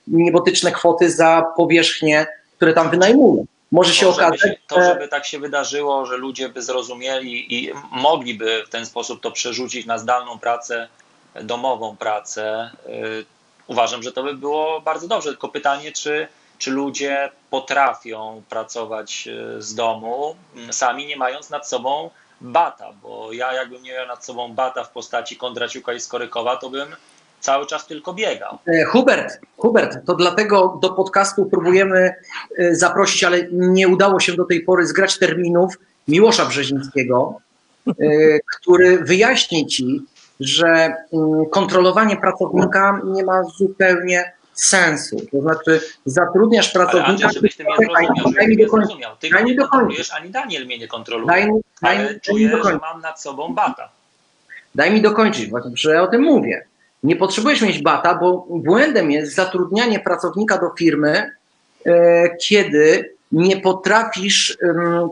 niebotyczne 0.07 0.73
kwoty 0.73 1.11
za 1.11 1.47
powierzchnie, 1.57 2.27
które 2.57 2.73
tam 2.73 2.91
wynajmują. 2.91 3.47
Może 3.73 3.95
się 3.95 4.09
okazać. 4.09 4.41
Żeby 4.41 4.55
się, 4.55 4.61
to, 4.67 4.83
żeby 4.83 5.09
tak 5.09 5.27
się 5.27 5.39
wydarzyło, 5.39 6.07
że 6.07 6.17
ludzie 6.17 6.49
by 6.49 6.63
zrozumieli 6.63 7.55
i 7.55 7.73
mogliby 7.93 8.63
w 8.67 8.69
ten 8.69 8.87
sposób 8.87 9.21
to 9.21 9.31
przerzucić 9.31 9.87
na 9.87 9.99
zdalną 9.99 10.39
pracę, 10.39 10.89
domową 11.43 11.97
pracę, 11.97 12.71
yy, 12.89 13.25
uważam, 13.67 14.03
że 14.03 14.13
to 14.13 14.23
by 14.23 14.35
było 14.35 14.81
bardzo 14.81 15.09
dobrze. 15.09 15.31
Tylko 15.31 15.49
pytanie, 15.49 15.93
czy, 15.93 16.29
czy 16.59 16.71
ludzie 16.71 17.31
potrafią 17.51 18.43
pracować 18.49 19.29
y, 19.59 19.63
z 19.63 19.75
domu, 19.75 20.37
sami 20.71 21.07
nie 21.07 21.17
mając 21.17 21.51
nad 21.51 21.69
sobą 21.69 22.11
bata, 22.41 22.93
bo 23.03 23.33
ja 23.33 23.55
jakbym 23.55 23.83
nie 23.83 23.93
miał 23.93 24.07
nad 24.07 24.25
sobą 24.25 24.55
bata 24.55 24.85
w 24.85 24.91
postaci 24.91 25.37
Kondraciuka 25.37 25.93
i 25.93 26.01
Skorykowa, 26.01 26.57
to 26.57 26.71
bym 26.71 26.89
cały 27.41 27.67
czas 27.67 27.87
tylko 27.87 28.15
biegał. 28.15 28.59
E, 28.67 28.85
Hubert, 28.85 29.41
Hubert, 29.57 30.07
to 30.07 30.15
dlatego 30.15 30.79
do 30.83 30.91
podcastu 30.91 31.47
próbujemy 31.47 32.15
e, 32.59 32.75
zaprosić, 32.75 33.25
ale 33.25 33.39
nie 33.53 33.89
udało 33.89 34.21
się 34.21 34.33
do 34.33 34.45
tej 34.45 34.61
pory 34.61 34.87
zgrać 34.87 35.19
terminów 35.19 35.75
Miłosza 36.09 36.47
Brzezińskiego, 36.47 37.41
e, 37.89 37.93
który 38.57 38.99
wyjaśni 38.99 39.67
ci, 39.67 40.03
że 40.41 40.67
mm, 40.67 41.47
kontrolowanie 41.51 42.17
pracownika 42.17 43.01
nie 43.05 43.25
ma 43.25 43.43
zupełnie 43.43 44.33
sensu. 44.65 45.17
To 45.33 45.41
znaczy 45.41 45.81
zatrudniasz 46.05 46.77
Ale 46.77 46.85
pracownika... 46.85 47.11
Andrzej, 47.11 47.31
żebyś 47.33 47.57
ty 47.57 47.65
mnie 47.65 47.75
zrozumiał, 47.77 48.33
daj 48.37 48.49
mi 48.49 48.57
zrozumiał. 48.69 49.17
Ty 49.21 49.31
Daj 49.31 49.45
mnie 49.45 49.57
ani 50.17 50.31
Daniel 50.31 50.67
mnie 50.67 50.79
nie 50.79 50.89
kontroluje. 50.89 51.27
Daj 51.27 51.53
mi, 51.53 51.61
daj, 51.83 51.97
Ale 51.99 52.15
mi 52.15 52.21
czuję, 52.21 52.49
że 52.49 52.57
dokończyć. 52.57 52.81
mam 52.81 53.01
nad 53.01 53.23
sobą 53.23 53.55
bata. 53.55 53.89
Daj 54.75 54.93
mi 54.93 55.03
dokończyć, 55.03 55.51
właśnie, 55.51 55.71
że 55.75 55.95
ja 55.95 56.03
o 56.03 56.07
tym 56.07 56.23
mówię. 56.23 56.67
Nie 57.03 57.17
potrzebujesz 57.17 57.63
mieć 57.63 57.83
bata, 57.83 58.15
bo 58.15 58.47
błędem 58.51 59.11
jest 59.11 59.35
zatrudnianie 59.35 60.01
pracownika 60.01 60.59
do 60.59 60.71
firmy, 60.79 61.31
e, 61.87 62.37
kiedy 62.37 63.15
nie 63.33 63.57
potrafisz, 63.57 64.59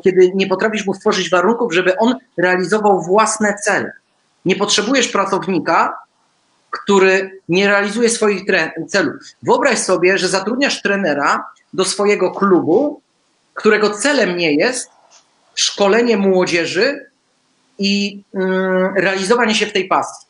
kiedy 0.04 0.32
nie 0.34 0.46
potrafisz 0.46 0.86
mu 0.86 0.94
stworzyć 0.94 1.30
warunków, 1.30 1.74
żeby 1.74 1.96
on 1.96 2.14
realizował 2.36 3.02
własne 3.02 3.54
cele. 3.54 3.92
Nie 4.44 4.56
potrzebujesz 4.56 5.08
pracownika, 5.08 5.98
który 6.70 7.40
nie 7.48 7.68
realizuje 7.68 8.08
swoich 8.08 8.42
celów. 8.88 9.14
Wyobraź 9.42 9.78
sobie, 9.78 10.18
że 10.18 10.28
zatrudniasz 10.28 10.82
trenera 10.82 11.44
do 11.72 11.84
swojego 11.84 12.30
klubu, 12.30 13.00
którego 13.54 13.90
celem 13.90 14.36
nie 14.36 14.54
jest 14.54 14.90
szkolenie 15.54 16.16
młodzieży 16.16 17.06
i 17.78 18.22
mm, 18.34 18.96
realizowanie 18.96 19.54
się 19.54 19.66
w 19.66 19.72
tej 19.72 19.88
pasji. 19.88 20.28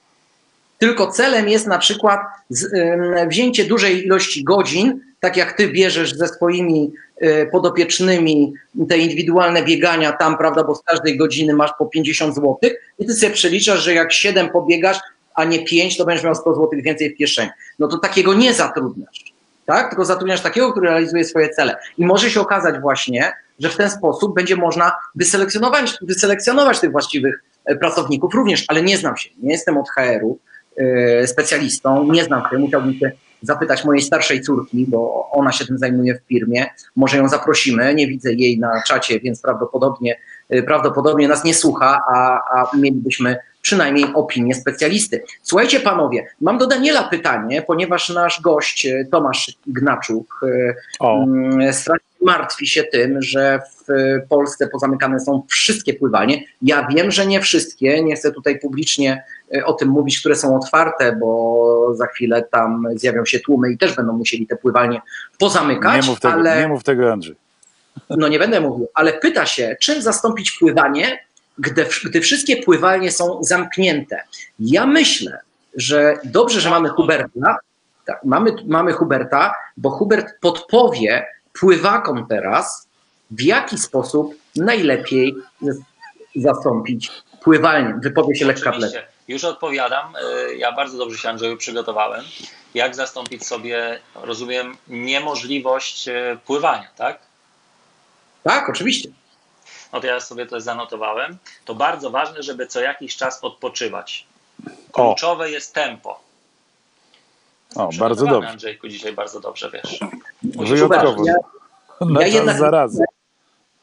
Tylko 0.79 1.13
celem 1.13 1.49
jest 1.49 1.67
na 1.67 1.79
przykład 1.79 2.21
z, 2.51 2.65
ym, 2.65 3.29
wzięcie 3.29 3.65
dużej 3.65 4.07
ilości 4.07 4.45
godzin, 4.45 5.01
tak 5.21 5.37
jak 5.37 5.53
ty 5.53 5.69
bierzesz 5.69 6.15
ze 6.15 6.29
swoimi 6.29 6.93
y, 7.23 7.49
podopiecznymi 7.53 8.53
te 8.89 8.99
indywidualne 8.99 9.63
biegania 9.63 10.13
tam, 10.13 10.39
prawda, 10.39 10.65
bo 10.65 10.75
z 10.75 10.83
każdej 10.83 11.17
godziny 11.17 11.55
masz 11.55 11.71
po 11.79 11.87
50 11.87 12.35
zł 12.35 12.57
i 12.99 13.07
ty 13.07 13.15
sobie 13.15 13.33
przeliczasz, 13.33 13.81
że 13.81 13.95
jak 13.95 14.13
7 14.13 14.49
pobiegasz, 14.49 14.99
a 15.39 15.45
nie 15.45 15.65
5, 15.65 15.97
to 15.97 16.05
będziesz 16.05 16.25
miał 16.25 16.35
100 16.35 16.55
zł 16.55 16.71
więcej 16.73 17.15
w 17.15 17.17
kieszeni. 17.17 17.51
No 17.79 17.89
to 17.89 17.99
takiego 17.99 18.35
nie 18.35 18.55
zatrudniasz, 18.55 19.25
tak? 19.67 19.89
Tylko 19.89 20.05
zatrudniasz 20.05 20.41
takiego, 20.41 20.73
który 20.73 20.89
realizuje 20.89 21.25
swoje 21.25 21.49
cele. 21.49 21.77
I 21.99 22.07
może 22.07 22.31
się 22.31 22.41
okazać 22.41 22.81
właśnie, 22.81 23.33
że 23.59 23.69
w 23.69 23.77
ten 23.77 23.91
sposób 23.91 24.35
będzie 24.35 24.57
można 24.57 24.93
wyselekcjonować, 25.15 25.99
wyselekcjonować 26.03 26.81
tych 26.81 26.93
właściwych 26.93 27.45
e, 27.65 27.77
pracowników 27.77 28.35
również, 28.35 28.65
ale 28.69 28.83
nie 28.83 28.99
znam 28.99 29.17
się, 29.17 29.31
nie 29.43 29.53
jestem 29.53 29.79
od 29.79 29.91
HR-u 29.91 30.39
e, 30.77 31.27
specjalistą, 31.27 32.13
nie 32.13 32.25
znam 32.25 32.43
się, 32.51 32.59
musiałbym 32.59 32.95
się 32.95 33.13
zapytać 33.43 33.85
mojej 33.85 34.03
starszej 34.03 34.41
córki, 34.41 34.87
bo 34.89 35.31
ona 35.31 35.53
się 35.53 35.67
tym 35.67 35.79
zajmuje 35.79 36.15
w 36.15 36.29
firmie, 36.29 36.67
może 36.97 37.17
ją 37.17 37.29
zaprosimy, 37.29 37.95
nie 37.95 38.07
widzę 38.07 38.33
jej 38.33 38.59
na 38.59 38.83
czacie, 38.83 39.21
więc 39.21 39.43
prawdopodobnie, 39.43 40.17
prawdopodobnie 40.67 41.29
nas 41.29 41.45
nie 41.45 41.55
słucha, 41.55 42.03
a, 42.15 42.41
a 42.61 42.77
mielibyśmy 42.77 43.37
przynajmniej 43.63 44.05
opinię 44.15 44.55
specjalisty. 44.55 45.23
Słuchajcie 45.43 45.81
panowie, 45.81 46.27
mam 46.41 46.59
do 46.59 46.67
Daniela 46.67 47.03
pytanie, 47.03 47.63
ponieważ 47.63 48.09
nasz 48.09 48.41
gość 48.41 48.87
e, 48.87 49.05
Tomasz 49.11 49.57
Ignaczuk 49.67 50.41
e, 50.43 50.75
O, 51.01 51.19
Mm, 51.23 51.73
strasznie 51.73 52.09
martwi 52.23 52.67
się 52.67 52.85
tym, 52.85 53.23
że 53.23 53.61
w 53.89 53.89
Polsce 54.29 54.69
pozamykane 54.69 55.21
są 55.21 55.43
wszystkie 55.49 55.95
pływalnie. 55.95 56.45
Ja 56.63 56.89
wiem, 56.95 57.11
że 57.11 57.27
nie 57.27 57.41
wszystkie, 57.41 58.05
nie 58.05 58.17
chcę 58.17 58.33
tutaj 58.33 58.59
publicznie 58.59 59.25
o 59.65 59.73
tym 59.73 59.89
mówić, 59.89 60.21
które 60.21 60.37
są 60.37 60.57
otwarte, 60.57 61.17
bo 61.21 61.95
za 61.95 62.07
chwilę 62.07 62.43
tam 62.51 62.87
zjawią 62.95 63.25
się 63.25 63.41
tłumy 63.41 63.73
i 63.73 63.79
też 63.79 63.97
będą 63.97 64.13
musieli 64.13 64.47
te 64.47 64.57
pływalnie 64.57 65.01
pozamykać, 65.39 66.03
nie 66.03 66.11
mów 66.11 66.21
tego, 66.21 66.35
ale 66.35 66.61
nie 66.61 66.69
mów 66.69 66.85
tego 66.85 67.13
Andrzej. 67.13 67.37
No 68.11 68.29
nie 68.29 68.39
będę 68.39 68.61
mówił, 68.61 68.89
ale 68.95 69.13
pyta 69.13 69.47
się, 69.47 69.77
czym 69.81 70.03
zastąpić 70.03 70.51
pływanie, 70.59 71.25
gdy, 71.59 71.87
gdy 72.05 72.21
wszystkie 72.21 72.63
pływalnie 72.63 73.13
są 73.13 73.39
zamknięte. 73.43 74.23
Ja 74.59 74.87
myślę, 74.87 75.41
że 75.75 76.19
dobrze, 76.25 76.61
że 76.61 76.71
mamy 76.71 76.89
Huberta, 76.89 77.57
tak, 78.07 78.25
mamy, 78.25 78.53
mamy 78.67 78.93
Huberta, 78.93 79.55
bo 79.77 79.91
Hubert 79.91 80.41
podpowie 80.41 81.27
pływakom 81.61 82.27
teraz, 82.29 82.89
w 83.31 83.43
jaki 83.43 83.79
sposób 83.79 84.35
najlepiej 84.57 85.35
zastąpić 86.37 87.11
pływalnię. 87.43 87.95
Wypowie 88.03 88.37
się 88.37 88.47
lekka 88.47 88.71
Oczywiście. 88.71 89.07
Już 89.29 89.45
odpowiadam. 89.45 90.17
Y, 90.17 90.57
Ja 90.57 90.73
bardzo 90.73 90.99
dobrze 90.99 91.19
się 91.19 91.29
Andrzeju 91.29 91.57
przygotowałem. 91.57 92.25
Jak 92.75 92.95
zastąpić 92.95 93.47
sobie, 93.47 94.01
rozumiem, 94.15 94.77
niemożliwość 94.89 96.09
y, 96.09 96.39
pływania, 96.47 96.89
tak? 96.97 97.28
Tak, 98.49 98.69
oczywiście. 98.69 99.09
No 99.93 100.01
to 100.01 100.07
ja 100.07 100.21
sobie 100.21 100.47
to 100.47 100.61
zanotowałem. 100.61 101.39
To 101.65 101.75
bardzo 101.75 102.11
ważne, 102.11 102.43
żeby 102.43 102.67
co 102.67 102.81
jakiś 102.81 103.17
czas 103.17 103.45
odpoczywać. 103.45 104.27
O. 104.93 105.05
Kluczowe 105.07 105.51
jest 105.51 105.75
tempo. 105.75 106.21
O, 107.77 107.89
bardzo 107.99 108.27
dobrze. 108.27 108.49
Andrzejku, 108.49 108.89
dzisiaj 108.89 109.13
bardzo 109.13 109.41
dobrze 109.41 109.71
wiesz. 109.71 110.01
Wyjątkowo. 110.43 111.25
Ja, 111.27 111.35
ja 112.21 112.27
jednak- 112.27 112.59
zarazy. 112.59 113.05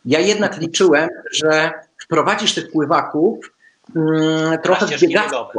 ja 0.06 0.20
jednak 0.20 0.58
liczyłem, 0.58 1.10
że 1.32 1.74
wprowadzisz 2.04 2.54
tych 2.54 2.72
pływaków 2.72 3.52
mm, 3.96 4.62
trochę 4.62 4.86
w 4.86 5.02
biegactwo. 5.02 5.52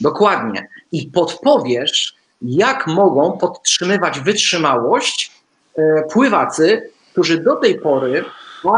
Dokładnie. 0.00 0.68
I 0.92 1.06
podpowiesz, 1.06 2.14
jak 2.42 2.86
mogą 2.86 3.38
podtrzymywać 3.38 4.20
wytrzymałość 4.20 5.32
e, 5.78 6.02
pływacy, 6.12 6.90
którzy 7.14 7.38
do 7.38 7.56
tej 7.56 7.80
pory 7.80 8.24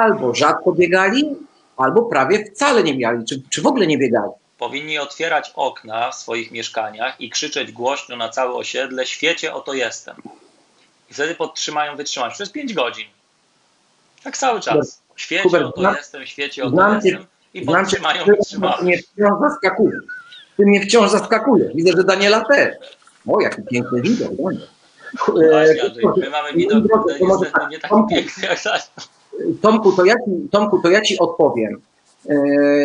albo 0.00 0.34
rzadko 0.34 0.72
biegali, 0.72 1.36
albo 1.76 2.02
prawie 2.02 2.44
wcale 2.44 2.82
nie 2.82 2.94
biegali, 2.94 3.24
czy, 3.24 3.42
czy 3.50 3.62
w 3.62 3.66
ogóle 3.66 3.86
nie 3.86 3.98
biegali. 3.98 4.30
Powinni 4.58 4.98
otwierać 4.98 5.52
okna 5.54 6.10
w 6.10 6.14
swoich 6.14 6.50
mieszkaniach 6.50 7.20
i 7.20 7.30
krzyczeć 7.30 7.72
głośno 7.72 8.16
na 8.16 8.28
całe 8.28 8.54
osiedle: 8.54 9.06
Świecie, 9.06 9.54
oto 9.54 9.74
jestem. 9.74 10.16
I 11.10 11.14
wtedy 11.14 11.34
podtrzymają 11.34 11.96
wytrzymałość 11.96 12.36
przez 12.36 12.50
5 12.50 12.74
godzin. 12.74 13.06
Tak 14.24 14.36
cały 14.36 14.60
czas. 14.60 15.02
Świecie, 15.16 15.42
Hubert, 15.42 15.66
oto 15.66 15.92
jestem, 15.92 16.26
świecie, 16.26 16.62
oto 16.64 16.70
znam 16.76 17.00
cię- 17.00 17.08
jestem. 17.08 17.26
I 17.54 17.60
cię, 17.60 17.66
podtrzymają 17.66 18.24
ty 18.24 18.30
wytrzymałość. 18.30 18.82
mnie 18.82 18.98
wciąż 18.98 19.40
zaskakujesz. 19.40 20.02
Ty 20.56 20.66
mnie 20.66 20.80
wciąż 20.80 21.10
zaskakujesz. 21.10 21.74
Widzę, 21.74 21.92
że 21.96 22.04
Daniela 22.04 22.44
też. 22.44 22.74
O, 23.28 23.40
jaki 23.40 23.62
piękny 23.62 24.02
widok. 24.02 24.32
Daniel. 24.36 24.68
E, 25.42 25.74
my 26.16 26.30
mamy 26.30 26.52
widok 26.54 26.84
może 27.20 27.50
tak, 27.50 27.70
nie 27.70 27.78
taki 27.78 27.94
Tomku, 27.94 28.14
piękny 28.14 28.48
jak 28.48 28.58
Daniel. 28.64 29.58
Tomku, 29.62 29.92
to 29.92 30.04
ja 30.04 30.14
ci, 30.14 30.48
Tomku, 30.50 30.78
to 30.78 30.90
ja 30.90 31.00
ci 31.00 31.18
odpowiem. 31.18 31.80
E, 32.28 32.34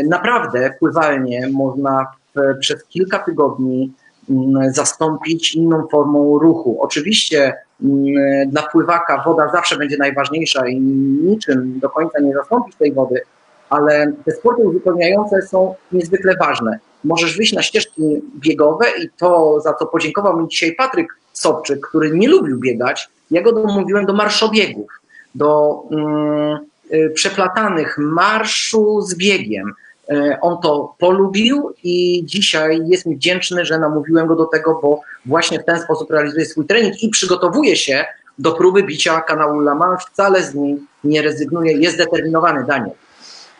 Naprawdę 0.09 0.73
pływalnie 0.79 1.49
można 1.51 2.07
w, 2.35 2.59
przez 2.59 2.83
kilka 2.85 3.19
tygodni 3.19 3.93
mm, 4.29 4.73
zastąpić 4.73 5.55
inną 5.55 5.87
formą 5.91 6.39
ruchu. 6.39 6.77
Oczywiście 6.81 7.53
mm, 7.83 8.49
dla 8.49 8.61
pływaka 8.61 9.23
woda 9.25 9.51
zawsze 9.51 9.77
będzie 9.77 9.97
najważniejsza 9.97 10.67
i 10.67 10.79
niczym 10.79 11.79
do 11.79 11.89
końca 11.89 12.19
nie 12.19 12.33
zastąpić 12.33 12.75
tej 12.75 12.93
wody, 12.93 13.21
ale 13.69 14.13
te 14.25 14.31
sporty 14.31 14.61
uzupełniające 14.61 15.41
są 15.41 15.75
niezwykle 15.91 16.35
ważne. 16.39 16.79
Możesz 17.03 17.37
wyjść 17.37 17.53
na 17.53 17.61
ścieżki 17.61 18.01
biegowe 18.35 18.85
i 19.03 19.09
to, 19.17 19.61
za 19.61 19.73
co 19.73 19.85
podziękował 19.85 20.39
mi 20.39 20.47
dzisiaj 20.47 20.75
Patryk 20.75 21.20
Sobczyk, 21.33 21.87
który 21.87 22.11
nie 22.11 22.27
lubił 22.27 22.59
biegać, 22.59 23.09
ja 23.31 23.41
go 23.41 23.51
domówiłem 23.51 24.05
do 24.05 24.13
marszobiegów, 24.13 24.91
do 25.35 25.81
mm, 25.91 26.59
y, 26.93 27.11
przeplatanych 27.15 27.97
marszu 27.97 29.01
z 29.01 29.15
biegiem. 29.15 29.73
Y, 30.11 30.37
On 30.41 30.61
to 30.61 30.95
polubił 30.99 31.73
i 31.83 32.23
dzisiaj 32.25 32.79
jest 32.87 33.05
mi 33.05 33.15
wdzięczny, 33.15 33.65
że 33.65 33.79
namówiłem 33.79 34.27
go 34.27 34.35
do 34.35 34.45
tego, 34.45 34.79
bo 34.81 35.01
właśnie 35.25 35.59
w 35.59 35.65
ten 35.65 35.79
sposób 35.79 36.11
realizuje 36.11 36.45
swój 36.45 36.65
trening 36.65 37.03
i 37.03 37.09
przygotowuje 37.09 37.75
się 37.75 38.05
do 38.39 38.51
próby 38.51 38.83
bicia 38.83 39.21
kanału 39.21 39.59
La 39.59 39.75
Manche. 39.75 40.05
Wcale 40.11 40.43
z 40.43 40.55
niej 40.55 40.77
nie 41.03 41.21
rezygnuje, 41.21 41.77
jest 41.77 41.95
zdeterminowany, 41.95 42.65
Daniel. 42.65 42.95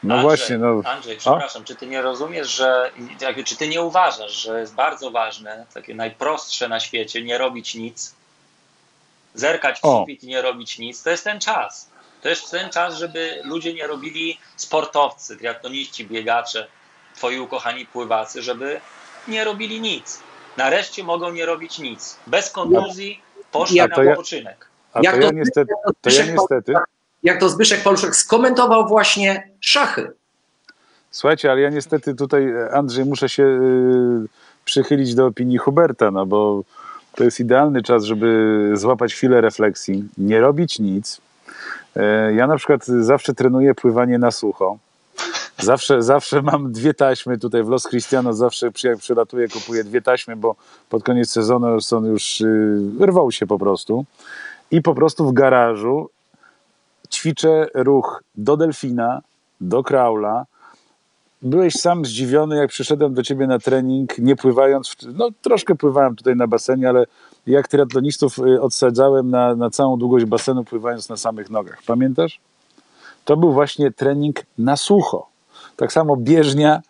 No 0.03 0.13
Andrzej, 0.15 0.29
właśnie, 0.37 0.57
no. 0.57 0.81
Andrzej, 0.85 1.17
przepraszam, 1.17 1.63
czy 1.63 1.75
ty 1.75 1.87
nie 1.87 2.01
rozumiesz, 2.01 2.47
że 2.49 2.91
jakby, 3.21 3.43
czy 3.43 3.55
ty 3.57 3.67
nie 3.67 3.81
uważasz, 3.81 4.31
że 4.31 4.59
jest 4.59 4.73
bardzo 4.73 5.11
ważne, 5.11 5.65
takie 5.73 5.95
najprostsze 5.95 6.67
na 6.67 6.79
świecie, 6.79 7.23
nie 7.23 7.37
robić 7.37 7.75
nic, 7.75 8.15
zerkać 9.33 9.79
w 9.79 9.85
O. 9.85 9.99
sufit 9.99 10.23
i 10.23 10.27
nie 10.27 10.41
robić 10.41 10.77
nic, 10.79 11.03
to 11.03 11.09
jest 11.09 11.23
ten 11.23 11.39
czas. 11.39 11.89
To 12.21 12.29
jest 12.29 12.51
ten 12.51 12.69
czas, 12.69 12.95
żeby 12.97 13.41
ludzie 13.43 13.73
nie 13.73 13.87
robili 13.87 14.39
sportowcy, 14.55 15.37
triatloniści, 15.37 16.05
biegacze, 16.05 16.67
twoi 17.15 17.39
ukochani 17.39 17.85
pływacy, 17.85 18.41
żeby 18.41 18.81
nie 19.27 19.43
robili 19.43 19.81
nic. 19.81 20.19
Nareszcie 20.57 21.03
mogą 21.03 21.31
nie 21.31 21.45
robić 21.45 21.79
nic. 21.79 22.17
Bez 22.27 22.51
kontuzji 22.51 23.21
poszli 23.51 23.75
Ja 23.75 23.87
na 23.87 23.95
to 23.95 24.03
ja- 24.03 24.09
wypoczynek. 24.11 24.67
A 24.93 24.99
Jak 25.03 25.15
to 25.15 25.21
ja 25.21 25.29
niestety, 25.33 25.73
to 25.83 26.09
ja 26.09 26.15
Zbyszek 26.15 26.35
niestety, 26.35 26.73
Jak 27.23 27.39
to 27.39 27.49
Zbyszek 27.49 27.83
Paluszek 27.83 28.15
skomentował 28.15 28.87
właśnie 28.87 29.50
szachy. 29.61 30.11
słuchajcie, 31.11 31.51
ale 31.51 31.61
ja 31.61 31.69
niestety 31.69 32.15
tutaj, 32.15 32.49
e, 32.51 32.71
Andrzej, 32.71 33.05
muszę 33.05 33.29
się 33.29 33.43
y, 33.43 34.27
przychylić 34.65 35.15
do 35.15 35.25
opinii 35.25 35.57
Huberta, 35.57 36.11
no 36.11 36.25
bo 36.25 36.63
to 37.15 37.23
jest 37.23 37.39
idealny 37.39 37.83
czas, 37.83 38.03
żeby 38.03 38.71
złapać 38.73 39.13
chwilę 39.13 39.41
refleksji, 39.41 40.03
nie 40.17 40.41
robić 40.41 40.79
nic. 40.79 41.21
E, 41.95 42.33
Ja 42.33 42.47
na 42.47 42.57
przykład 42.57 42.85
zawsze 42.85 43.33
trenuję 43.33 43.75
pływanie 43.75 44.17
na 44.17 44.31
sucho. 44.31 44.77
Zawsze, 45.59 46.03
zawsze 46.03 46.41
mam 46.41 46.71
dwie 46.71 46.93
taśmy 46.93 47.37
tutaj 47.37 47.63
w 47.63 47.69
Los 47.69 47.83
Cristiano, 47.83 48.33
zawsze 48.33 48.71
jak 48.83 48.97
przylatuję 48.97 49.47
kupuję 49.47 49.83
dwie 49.83 50.01
taśmy, 50.01 50.35
bo 50.35 50.55
pod 50.89 51.03
koniec 51.03 51.29
sezonu 51.29 51.81
są 51.81 52.05
już, 52.05 52.39
yy, 52.39 53.05
rwał 53.05 53.31
się 53.31 53.47
po 53.47 53.59
prostu. 53.59 54.05
I 54.71 54.81
po 54.81 54.95
prostu 54.95 55.29
w 55.29 55.33
garażu 55.33 56.09
ćwiczę 57.11 57.67
ruch 57.73 58.23
do 58.35 58.57
delfina, 58.57 59.21
do 59.61 59.83
kraula. 59.83 60.45
Byłeś 61.41 61.73
sam 61.73 62.05
zdziwiony, 62.05 62.57
jak 62.57 62.69
przyszedłem 62.69 63.13
do 63.13 63.23
ciebie 63.23 63.47
na 63.47 63.59
trening, 63.59 64.17
nie 64.17 64.35
pływając, 64.35 64.95
no 65.13 65.29
troszkę 65.41 65.75
pływałem 65.75 66.15
tutaj 66.15 66.35
na 66.35 66.47
basenie, 66.47 66.89
ale 66.89 67.05
jak 67.47 67.67
triatlonistów 67.67 68.39
y, 68.39 68.61
odsadzałem 68.61 69.29
na, 69.29 69.55
na 69.55 69.69
całą 69.69 69.97
długość 69.97 70.25
basenu, 70.25 70.63
pływając 70.63 71.09
na 71.09 71.17
samych 71.17 71.49
nogach. 71.49 71.81
Pamiętasz? 71.85 72.39
To 73.25 73.37
był 73.37 73.53
właśnie 73.53 73.91
trening 73.91 74.39
na 74.57 74.77
sucho. 74.77 75.27
Tak 75.75 75.93
samo 75.93 76.17
bieżnia 76.17 76.81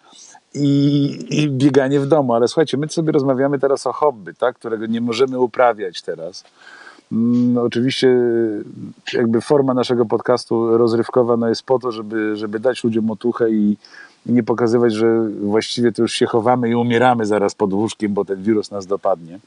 i, 0.53 1.19
i, 1.29 1.49
bieganie 1.49 1.99
w 1.99 2.07
domu. 2.07 2.33
Ale 2.33 2.47
słuchajcie, 2.47 2.77
my 2.77 2.89
sobie 2.89 3.11
rozmawiamy 3.11 3.59
teraz 3.59 3.87
o 3.87 3.93
hobby, 3.93 4.33
tak? 4.35 4.55
którego 4.55 4.85
nie 4.85 5.01
możemy 5.01 5.39
uprawiać 5.39 6.01
teraz. 6.01 6.43
Mm, 7.11 7.57
oczywiście 7.57 8.17
jakby 9.13 9.41
forma 9.41 9.73
naszego 9.73 10.05
podcastu 10.05 10.77
rozrywkowa 10.77 11.37
no 11.37 11.49
jest 11.49 11.63
po 11.63 11.79
to, 11.79 11.91
żeby, 11.91 12.35
żeby 12.35 12.59
dać 12.59 12.83
ludziom 12.83 13.11
otuchę 13.11 13.51
i, 13.51 13.77
i 14.25 14.31
nie 14.31 14.43
pokazywać, 14.43 14.93
że 14.93 15.27
właściwie 15.41 15.91
to 15.91 16.01
już 16.01 16.13
się 16.13 16.25
chowamy 16.25 16.69
i 16.69 16.75
umieramy 16.75 17.25
zaraz 17.25 17.55
pod 17.55 17.73
łóżkiem, 17.73 18.13
bo 18.13 18.25
ten 18.25 18.43
wirus 18.43 18.71
nas 18.71 18.85
dopadnie. 18.85 19.39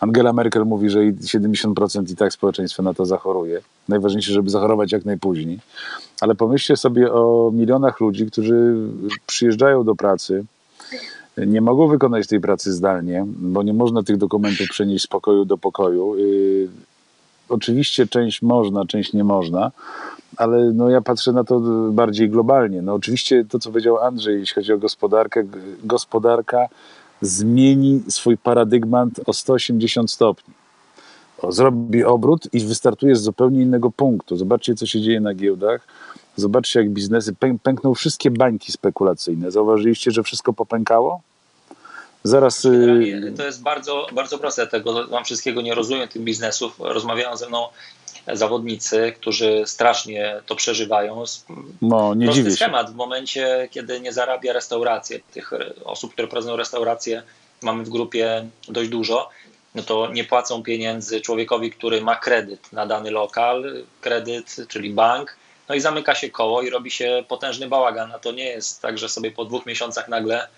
Angela 0.00 0.32
Merkel 0.32 0.64
mówi, 0.64 0.90
że 0.90 1.00
70% 1.00 2.12
i 2.12 2.16
tak 2.16 2.32
społeczeństwa 2.32 2.82
na 2.82 2.94
to 2.94 3.06
zachoruje. 3.06 3.60
Najważniejsze, 3.88 4.32
żeby 4.32 4.50
zachorować 4.50 4.92
jak 4.92 5.04
najpóźniej. 5.04 5.58
Ale 6.20 6.34
pomyślcie 6.34 6.76
sobie 6.76 7.12
o 7.12 7.50
milionach 7.54 8.00
ludzi, 8.00 8.26
którzy 8.26 8.74
przyjeżdżają 9.26 9.84
do 9.84 9.94
pracy, 9.94 10.44
nie 11.36 11.60
mogą 11.60 11.88
wykonać 11.88 12.26
tej 12.26 12.40
pracy 12.40 12.72
zdalnie, 12.72 13.24
bo 13.26 13.62
nie 13.62 13.72
można 13.72 14.02
tych 14.02 14.16
dokumentów 14.16 14.68
przenieść 14.68 15.04
z 15.04 15.06
pokoju 15.06 15.44
do 15.44 15.58
pokoju. 15.58 16.16
Yy, 16.16 16.68
oczywiście 17.48 18.06
część 18.06 18.42
można, 18.42 18.86
część 18.86 19.12
nie 19.12 19.24
można, 19.24 19.72
ale 20.36 20.72
no 20.72 20.90
ja 20.90 21.00
patrzę 21.00 21.32
na 21.32 21.44
to 21.44 21.60
bardziej 21.92 22.30
globalnie. 22.30 22.82
No 22.82 22.94
oczywiście 22.94 23.44
to, 23.44 23.58
co 23.58 23.70
powiedział 23.70 23.98
Andrzej, 23.98 24.40
jeśli 24.40 24.54
chodzi 24.54 24.72
o 24.72 24.78
gospodarkę, 24.78 25.44
gospodarka 25.84 26.68
zmieni 27.20 28.02
swój 28.08 28.38
paradygmat 28.38 29.08
o 29.26 29.32
180 29.32 30.10
stopni. 30.10 30.54
Zrobi 31.48 32.04
obrót 32.04 32.48
i 32.52 32.60
wystartuje 32.60 33.16
z 33.16 33.22
zupełnie 33.22 33.62
innego 33.62 33.90
punktu. 33.90 34.36
Zobaczcie, 34.36 34.74
co 34.74 34.86
się 34.86 35.00
dzieje 35.00 35.20
na 35.20 35.34
giełdach. 35.34 35.86
Zobaczcie, 36.36 36.80
jak 36.80 36.90
biznesy 36.90 37.34
pę 37.34 37.56
pękną 37.62 37.94
wszystkie 37.94 38.30
bańki 38.30 38.72
spekulacyjne. 38.72 39.50
Zauważyliście, 39.50 40.10
że 40.10 40.22
wszystko 40.22 40.52
popękało? 40.52 41.20
Zaraz. 42.24 42.64
Y, 42.64 43.34
to 43.36 43.46
jest 43.46 43.62
bardzo, 43.62 44.06
bardzo 44.12 44.38
proste. 44.38 44.66
Tego 44.66 45.06
wam 45.06 45.24
wszystkiego 45.24 45.62
nie 45.62 45.74
rozumiem, 45.74 46.08
tych 46.08 46.22
biznesów. 46.22 46.76
Rozmawiają 46.78 47.36
ze 47.36 47.48
mną 47.48 47.68
zawodnicy, 48.32 49.12
którzy 49.20 49.62
strasznie 49.66 50.40
to 50.46 50.56
przeżywają. 50.56 51.24
No, 51.82 52.14
nie 52.14 52.26
Prosty 52.26 52.50
schemat. 52.50 52.92
W 52.92 52.94
momencie, 52.94 53.68
kiedy 53.70 54.00
nie 54.00 54.12
zarabia 54.12 54.52
restauracja, 54.52 55.18
tych 55.32 55.50
osób, 55.84 56.12
które 56.12 56.28
prowadzą 56.28 56.56
restaurację, 56.56 57.22
mamy 57.62 57.84
w 57.84 57.88
grupie 57.88 58.46
dość 58.68 58.90
dużo, 58.90 59.28
no 59.76 59.82
to 59.82 60.12
nie 60.12 60.24
płacą 60.24 60.62
pieniędzy 60.62 61.20
człowiekowi, 61.20 61.70
który 61.70 62.00
ma 62.00 62.16
kredyt 62.16 62.72
na 62.72 62.86
dany 62.86 63.10
lokal, 63.10 63.84
kredyt, 64.00 64.56
czyli 64.68 64.90
bank, 64.90 65.36
no 65.68 65.74
i 65.74 65.80
zamyka 65.80 66.14
się 66.14 66.30
koło 66.30 66.62
i 66.62 66.70
robi 66.70 66.90
się 66.90 67.24
potężny 67.28 67.68
bałagan. 67.68 68.12
A 68.12 68.18
to 68.18 68.32
nie 68.32 68.44
jest 68.44 68.82
tak, 68.82 68.98
że 68.98 69.08
sobie 69.08 69.30
po 69.30 69.44
dwóch 69.44 69.66
miesiącach 69.66 70.08
nagle 70.08 70.48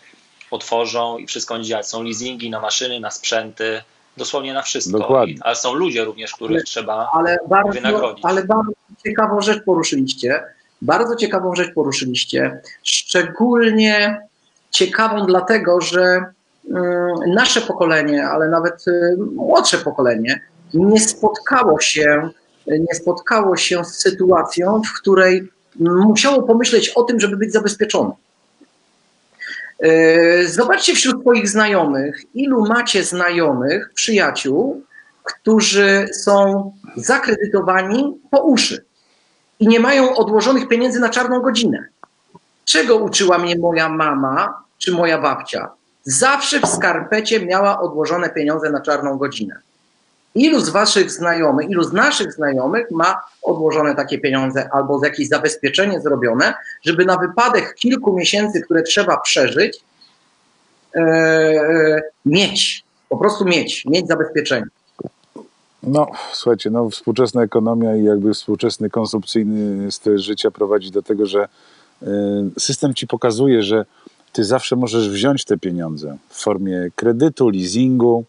otworzą 0.50 1.18
i 1.18 1.26
wszystko 1.26 1.58
działać. 1.58 1.88
Są 1.88 2.02
leasingi 2.02 2.50
na 2.50 2.60
maszyny, 2.60 3.00
na 3.00 3.10
sprzęty, 3.10 3.82
dosłownie 4.16 4.54
na 4.54 4.62
wszystko. 4.62 4.98
Dokładnie. 4.98 5.34
I, 5.34 5.38
ale 5.40 5.56
są 5.56 5.74
ludzie 5.74 6.04
również, 6.04 6.32
których 6.32 6.56
ale, 6.56 6.64
trzeba 6.64 7.10
ale 7.12 7.38
bardzo, 7.48 7.72
wynagrodzić. 7.72 8.24
Ale 8.24 8.44
bardzo 8.44 8.72
ciekawą 9.04 9.40
rzecz 9.40 9.64
poruszyliście. 9.64 10.44
Bardzo 10.82 11.16
ciekawą 11.16 11.54
rzecz 11.54 11.74
poruszyliście. 11.74 12.60
Szczególnie 12.82 14.20
ciekawą 14.70 15.26
dlatego, 15.26 15.80
że 15.80 16.20
nasze 17.26 17.60
pokolenie, 17.60 18.26
ale 18.26 18.48
nawet 18.48 18.88
y, 18.88 19.16
młodsze 19.34 19.78
pokolenie 19.78 20.40
nie 20.74 21.00
spotkało 21.00 21.80
się, 21.80 22.30
nie 22.66 22.94
spotkało 22.94 23.56
się 23.56 23.84
z 23.84 23.94
sytuacją, 23.94 24.82
w 24.82 25.00
której 25.00 25.52
musiało 25.80 26.42
pomyśleć 26.42 26.88
o 26.88 27.02
tym, 27.02 27.20
żeby 27.20 27.36
być 27.36 27.52
zabezpieczone. 27.52 28.10
E, 29.80 30.44
zobaczcie 30.44 30.94
wśród 30.94 31.20
swoich 31.20 31.48
znajomych, 31.48 32.22
ilu 32.34 32.66
macie 32.66 33.04
znajomych, 33.04 33.90
przyjaciół, 33.94 34.82
którzy 35.24 36.08
są 36.12 36.72
zakredytowani 36.96 38.20
po 38.30 38.44
uszy 38.44 38.84
i 39.60 39.68
nie 39.68 39.80
mają 39.80 40.16
odłożonych 40.16 40.68
pieniędzy 40.68 41.00
na 41.00 41.08
czarną 41.08 41.40
godzinę. 41.40 41.88
Czego 42.64 42.96
uczyła 42.96 43.38
mnie 43.38 43.58
moja 43.58 43.88
mama 43.88 44.62
czy 44.78 44.92
moja 44.92 45.18
babcia? 45.18 45.77
Zawsze 46.04 46.60
w 46.60 46.66
skarpecie 46.66 47.46
miała 47.46 47.80
odłożone 47.80 48.30
pieniądze 48.30 48.70
na 48.70 48.80
czarną 48.80 49.18
godzinę. 49.18 49.54
Ilu 50.34 50.60
z 50.60 50.68
waszych 50.68 51.10
znajomych, 51.10 51.70
ilu 51.70 51.82
z 51.82 51.92
naszych 51.92 52.32
znajomych 52.32 52.90
ma 52.90 53.20
odłożone 53.42 53.94
takie 53.94 54.18
pieniądze 54.18 54.68
albo 54.72 55.04
jakieś 55.04 55.28
zabezpieczenie 55.28 56.00
zrobione, 56.00 56.54
żeby 56.84 57.04
na 57.04 57.16
wypadek 57.16 57.74
kilku 57.74 58.12
miesięcy, 58.12 58.60
które 58.60 58.82
trzeba 58.82 59.20
przeżyć, 59.20 59.80
e, 60.94 62.02
mieć, 62.26 62.84
po 63.08 63.16
prostu 63.16 63.44
mieć, 63.44 63.84
mieć 63.84 64.06
zabezpieczenie. 64.06 64.66
No, 65.82 66.06
słuchajcie, 66.32 66.70
no, 66.70 66.90
współczesna 66.90 67.42
ekonomia 67.42 67.96
i 67.96 68.04
jakby 68.04 68.34
współczesny 68.34 68.90
konsumpcyjny 68.90 69.92
styl 69.92 70.18
życia 70.18 70.50
prowadzi 70.50 70.90
do 70.90 71.02
tego, 71.02 71.26
że 71.26 71.48
e, 72.02 72.06
system 72.58 72.94
ci 72.94 73.06
pokazuje, 73.06 73.62
że 73.62 73.84
ty 74.32 74.44
zawsze 74.44 74.76
możesz 74.76 75.10
wziąć 75.10 75.44
te 75.44 75.58
pieniądze 75.58 76.16
w 76.28 76.42
formie 76.42 76.88
kredytu, 76.96 77.48
leasingu, 77.48 78.24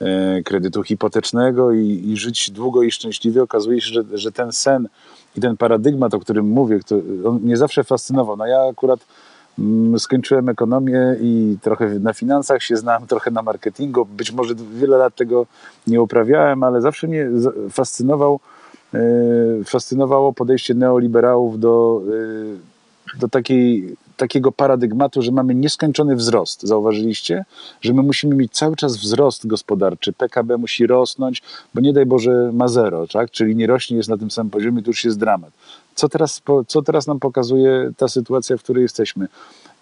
E, 0.00 0.42
kredytu 0.42 0.82
hipotecznego 0.82 1.72
i, 1.72 2.02
i, 2.06 2.16
żyć 2.16 2.50
długo 2.50 2.82
i 2.82 2.90
szczęśliwie, 2.90 3.42
okazuje 3.42 3.80
się, 3.80 3.92
że, 3.92 4.18
że 4.18 4.32
ten 4.32 4.52
sen 4.52 4.88
i 5.36 5.40
ten 5.40 5.56
paradygmat, 5.56 6.14
o 6.14 6.20
którym 6.20 6.46
mówię, 6.46 6.78
który, 6.78 7.02
on 7.28 7.40
mnie 7.40 7.56
zawsze 7.56 7.84
fascynował. 7.84 8.36
No 8.36 8.46
ja 8.46 8.60
akurat 8.70 9.00
mm, 9.58 9.98
skończyłem 9.98 10.48
ekonomię 10.48 11.16
i 11.20 11.56
trochę 11.62 11.88
na 11.88 12.12
finansach 12.12 12.62
się 12.62 12.76
znam, 12.76 13.06
trochę 13.06 13.30
na 13.30 13.42
marketingu. 13.42 14.04
Być 14.04 14.32
może 14.32 14.54
wiele 14.54 14.96
lat 14.96 15.14
tego 15.14 15.46
nie 15.86 16.02
uprawiałem, 16.02 16.62
ale 16.62 16.80
zawsze 16.80 17.06
mnie 17.06 17.28
fascynował, 17.70 18.40
e, 18.94 18.98
fascynowało 19.64 20.32
podejście 20.32 20.74
neoliberałów 20.74 21.60
do, 21.60 22.02
e, 23.14 23.18
do 23.18 23.28
takiej 23.28 23.96
takiego 24.18 24.52
paradygmatu, 24.52 25.22
że 25.22 25.32
mamy 25.32 25.54
nieskończony 25.54 26.16
wzrost. 26.16 26.62
Zauważyliście? 26.62 27.44
Że 27.80 27.92
my 27.92 28.02
musimy 28.02 28.34
mieć 28.34 28.52
cały 28.52 28.76
czas 28.76 28.96
wzrost 28.96 29.46
gospodarczy. 29.46 30.12
PKB 30.12 30.56
musi 30.56 30.86
rosnąć, 30.86 31.42
bo 31.74 31.80
nie 31.80 31.92
daj 31.92 32.06
Boże 32.06 32.50
ma 32.52 32.68
zero, 32.68 33.06
tak? 33.06 33.30
czyli 33.30 33.56
nie 33.56 33.66
rośnie, 33.66 33.96
jest 33.96 34.08
na 34.08 34.18
tym 34.18 34.30
samym 34.30 34.50
poziomie, 34.50 34.82
to 34.82 34.90
już 34.90 35.04
jest 35.04 35.18
dramat. 35.18 35.50
Co 35.94 36.08
teraz, 36.08 36.42
co 36.66 36.82
teraz 36.82 37.06
nam 37.06 37.20
pokazuje 37.20 37.90
ta 37.96 38.08
sytuacja, 38.08 38.56
w 38.56 38.62
której 38.62 38.82
jesteśmy? 38.82 39.28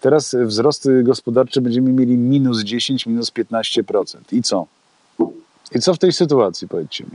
Teraz 0.01 0.35
wzrost 0.45 0.89
gospodarczy 1.03 1.61
będziemy 1.61 1.93
mieli 1.93 2.17
minus 2.17 2.63
10, 2.63 3.05
minus 3.05 3.31
15%. 3.31 4.17
I 4.31 4.41
co? 4.41 4.65
I 5.75 5.79
co 5.79 5.93
w 5.93 5.97
tej 5.97 6.13
sytuacji, 6.13 6.67
powiedzcie 6.67 7.03
mi? 7.03 7.11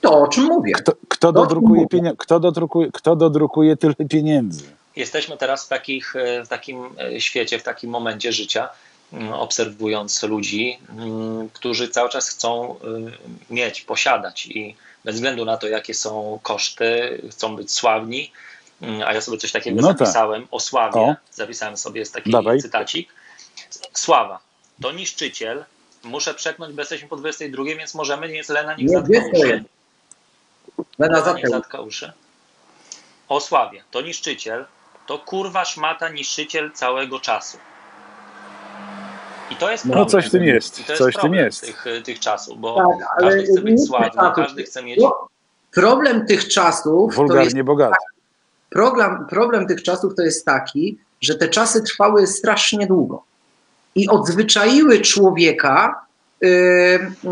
To, 0.00 0.20
o 0.20 0.28
czym 0.28 0.44
mówię. 0.44 0.72
Kto, 0.72 0.92
kto, 1.08 1.32
dodrukuje, 1.32 1.86
pieniądze? 1.86 2.16
kto, 2.16 2.40
dodrukuje, 2.40 2.90
kto 2.92 3.16
dodrukuje 3.16 3.76
tyle 3.76 3.94
pieniędzy? 3.94 4.75
Jesteśmy 4.96 5.36
teraz 5.36 5.64
w, 5.64 5.68
takich, 5.68 6.16
e, 6.16 6.44
w 6.44 6.48
takim 6.48 6.96
e, 6.98 7.20
świecie, 7.20 7.58
w 7.58 7.62
takim 7.62 7.90
momencie 7.90 8.32
życia, 8.32 8.68
mm, 9.12 9.32
obserwując 9.32 10.22
ludzi, 10.22 10.78
mm, 10.90 11.50
którzy 11.50 11.88
cały 11.88 12.08
czas 12.08 12.28
chcą 12.28 12.70
e, 12.70 13.54
mieć, 13.54 13.80
posiadać 13.80 14.46
i 14.46 14.76
bez 15.04 15.14
względu 15.14 15.44
na 15.44 15.56
to, 15.56 15.68
jakie 15.68 15.94
są 15.94 16.38
koszty, 16.42 17.22
chcą 17.30 17.56
być 17.56 17.72
sławni. 17.72 18.32
Mm, 18.80 19.02
a 19.02 19.12
ja 19.12 19.20
sobie 19.20 19.38
coś 19.38 19.52
takiego 19.52 19.82
no 19.82 19.88
tak. 19.88 19.98
zapisałem 19.98 20.42
tak. 20.42 20.48
o 20.54 20.60
sławie. 20.60 21.00
O. 21.00 21.16
Zapisałem 21.32 21.76
sobie 21.76 22.00
jest 22.00 22.14
taki 22.14 22.30
Dawaj. 22.30 22.60
cytacik. 22.60 23.08
Sława 23.92 24.40
to 24.82 24.92
niszczyciel. 24.92 25.64
Muszę 26.02 26.34
przeknąć, 26.34 26.74
bo 26.74 26.82
jesteśmy 26.82 27.08
po 27.08 27.16
22, 27.16 27.64
więc 27.64 27.94
możemy, 27.94 28.28
więc 28.28 28.48
Lena 28.48 28.74
niech 28.74 28.90
zatka 28.90 29.18
uszy. 29.32 29.64
Lena 30.98 31.36
zatka 31.44 31.80
uszy. 31.80 32.12
O 33.28 33.40
sławie 33.40 33.82
to 33.90 34.00
niszczyciel 34.00 34.64
to 35.06 35.18
kurwa 35.18 35.64
szmata 35.64 36.08
niszczyciel 36.08 36.72
całego 36.72 37.20
czasu. 37.20 37.58
I 39.50 39.56
to 39.56 39.70
jest 39.70 39.84
no, 39.84 39.92
problem. 39.92 40.06
No 40.06 40.10
coś 40.10 40.26
w 40.26 40.30
tym 40.30 40.44
jest. 40.44 40.86
To 40.86 40.92
jest 40.92 41.02
coś 41.02 41.14
w 41.14 41.20
tym 41.20 41.34
jest. 41.34 41.60
Tych, 41.60 41.84
tych 42.04 42.20
czasów, 42.20 42.60
bo 42.60 42.76
tak, 42.76 43.08
każdy 43.20 43.42
chce 43.44 43.60
być 43.60 43.86
sławny, 43.86 44.32
każdy 44.36 44.62
chce 44.62 44.82
mieć... 44.82 45.00
Problem 45.74 46.26
tych 46.26 46.48
czasów... 46.48 47.14
Wulgarnie 47.14 47.64
bogaty. 47.64 47.96
problem, 48.70 49.26
problem 49.30 49.66
tych 49.66 49.82
czasów 49.82 50.14
to 50.14 50.22
jest 50.22 50.44
taki, 50.44 50.98
że 51.20 51.34
te 51.34 51.48
czasy 51.48 51.82
trwały 51.82 52.26
strasznie 52.26 52.86
długo 52.86 53.22
i 53.94 54.08
odzwyczaiły 54.08 55.00
człowieka, 55.00 56.06
yy, 56.40 56.50
yy, 56.50 57.30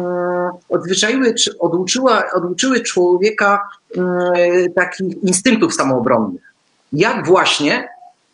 odzwyczaiły, 0.68 1.34
oduczyła, 1.58 2.32
oduczyły 2.32 2.80
człowieka 2.80 3.68
yy, 3.96 4.70
takich 4.76 5.22
instynktów 5.22 5.74
samoobronnych. 5.74 6.53
Jak 6.94 7.26
właśnie 7.26 7.88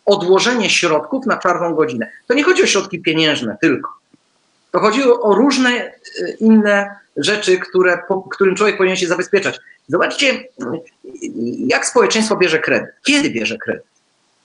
odłożenie 0.07 0.71
środków 0.71 1.27
na 1.27 1.37
czarną 1.37 1.75
godzinę. 1.75 2.11
To 2.27 2.35
nie 2.35 2.45
chodzi 2.45 2.63
o 2.63 2.67
środki 2.67 3.03
pieniężne 3.03 3.57
tylko. 3.61 3.91
To 4.71 4.79
chodzi 4.79 5.03
o 5.05 5.35
różne 5.35 5.71
yy, 5.71 6.31
inne 6.41 6.97
rzeczy, 7.17 7.59
które, 7.59 7.99
po, 8.09 8.23
którym 8.23 8.55
człowiek 8.55 8.77
powinien 8.77 8.97
się 8.97 9.07
zabezpieczać. 9.07 9.61
Zobaczcie, 9.89 10.45
jak 11.59 11.87
społeczeństwo 11.87 12.37
bierze 12.37 12.59
kredyt. 12.59 12.91
Kiedy 13.05 13.31
bierze 13.31 13.59
kredyt? 13.59 13.85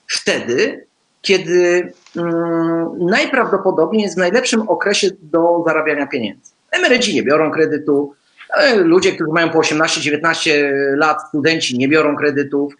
Wtedy, 0.08 0.86
kiedy 1.22 1.94
um, 2.16 3.06
najprawdopodobniej 3.06 4.04
jest 4.04 4.16
w 4.16 4.20
najlepszym 4.20 4.70
okresie 4.70 5.08
do 5.22 5.64
zarabiania 5.68 6.08
pieniędzy. 6.08 6.52
Emeryci 6.72 7.16
nie 7.16 7.24
biorą 7.24 7.52
kredytu, 7.52 8.14
ludzie, 8.76 9.12
którzy 9.12 9.32
mają 9.32 9.50
po 9.50 9.60
18-19 9.60 10.52
lat, 10.96 11.18
studenci 11.28 11.78
nie 11.78 11.88
biorą 11.88 12.16
kredytów, 12.16 12.74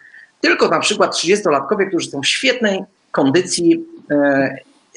tylko 0.46 0.68
na 0.68 0.80
przykład 0.80 1.14
30-latkowie, 1.14 1.88
którzy 1.88 2.10
są 2.10 2.20
w 2.20 2.26
świetnej 2.26 2.84
kondycji 3.12 3.84
e, 4.10 4.14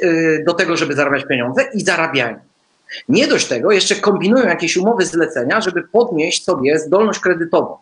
e, 0.02 0.44
do 0.44 0.54
tego, 0.54 0.78
żeby 0.78 0.94
zarabiać 0.96 1.26
pieniądze 1.26 1.64
i 1.74 1.82
zarabiają. 1.82 2.40
Nie 3.10 3.28
dość 3.28 3.48
tego, 3.48 3.72
jeszcze 3.72 3.96
kombinują 3.96 4.48
jakieś 4.48 4.78
umowy 4.78 5.06
zlecenia, 5.06 5.62
żeby 5.62 5.84
podnieść 5.84 6.44
sobie 6.44 6.80
zdolność 6.80 7.20
kredytową. 7.20 7.78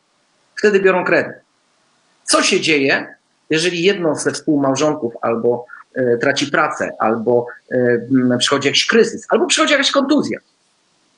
Wtedy 0.55 0.79
biorą 0.79 1.05
kredyt. 1.05 1.35
Co 2.23 2.43
się 2.43 2.61
dzieje, 2.61 3.15
jeżeli 3.49 3.83
jedno 3.83 4.15
ze 4.15 4.31
współmałżonków 4.31 5.13
albo 5.21 5.65
e, 5.95 6.17
traci 6.17 6.47
pracę, 6.47 6.91
albo 6.99 7.45
przychodzi 8.39 8.67
jakiś 8.67 8.85
kryzys, 8.85 9.25
albo 9.29 9.45
przychodzi 9.45 9.71
jakaś 9.71 9.91
kontuzja? 9.91 10.39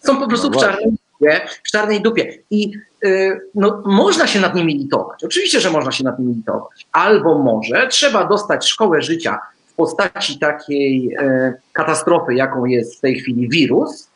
Są 0.03 0.17
po 0.17 0.27
prostu 0.27 0.49
no 0.49 0.59
w, 0.59 0.62
czarnej 0.62 0.98
dupie, 1.19 1.41
w 1.63 1.71
czarnej 1.71 2.01
dupie. 2.01 2.38
I 2.51 2.71
e, 3.05 3.39
no, 3.55 3.82
można 3.86 4.27
się 4.27 4.39
nad 4.39 4.55
nimi 4.55 4.77
litować. 4.77 5.23
Oczywiście, 5.23 5.60
że 5.60 5.71
można 5.71 5.91
się 5.91 6.03
nad 6.03 6.19
nimi 6.19 6.34
litować. 6.34 6.88
Albo 6.91 7.38
może 7.38 7.88
trzeba 7.88 8.27
dostać 8.27 8.67
szkołę 8.67 9.01
życia 9.01 9.39
postaci 9.79 10.39
takiej 10.39 11.15
e, 11.19 11.53
katastrofy, 11.73 12.34
jaką 12.34 12.65
jest 12.65 12.97
w 12.97 12.99
tej 12.99 13.19
chwili 13.19 13.49
wirus, 13.49 14.08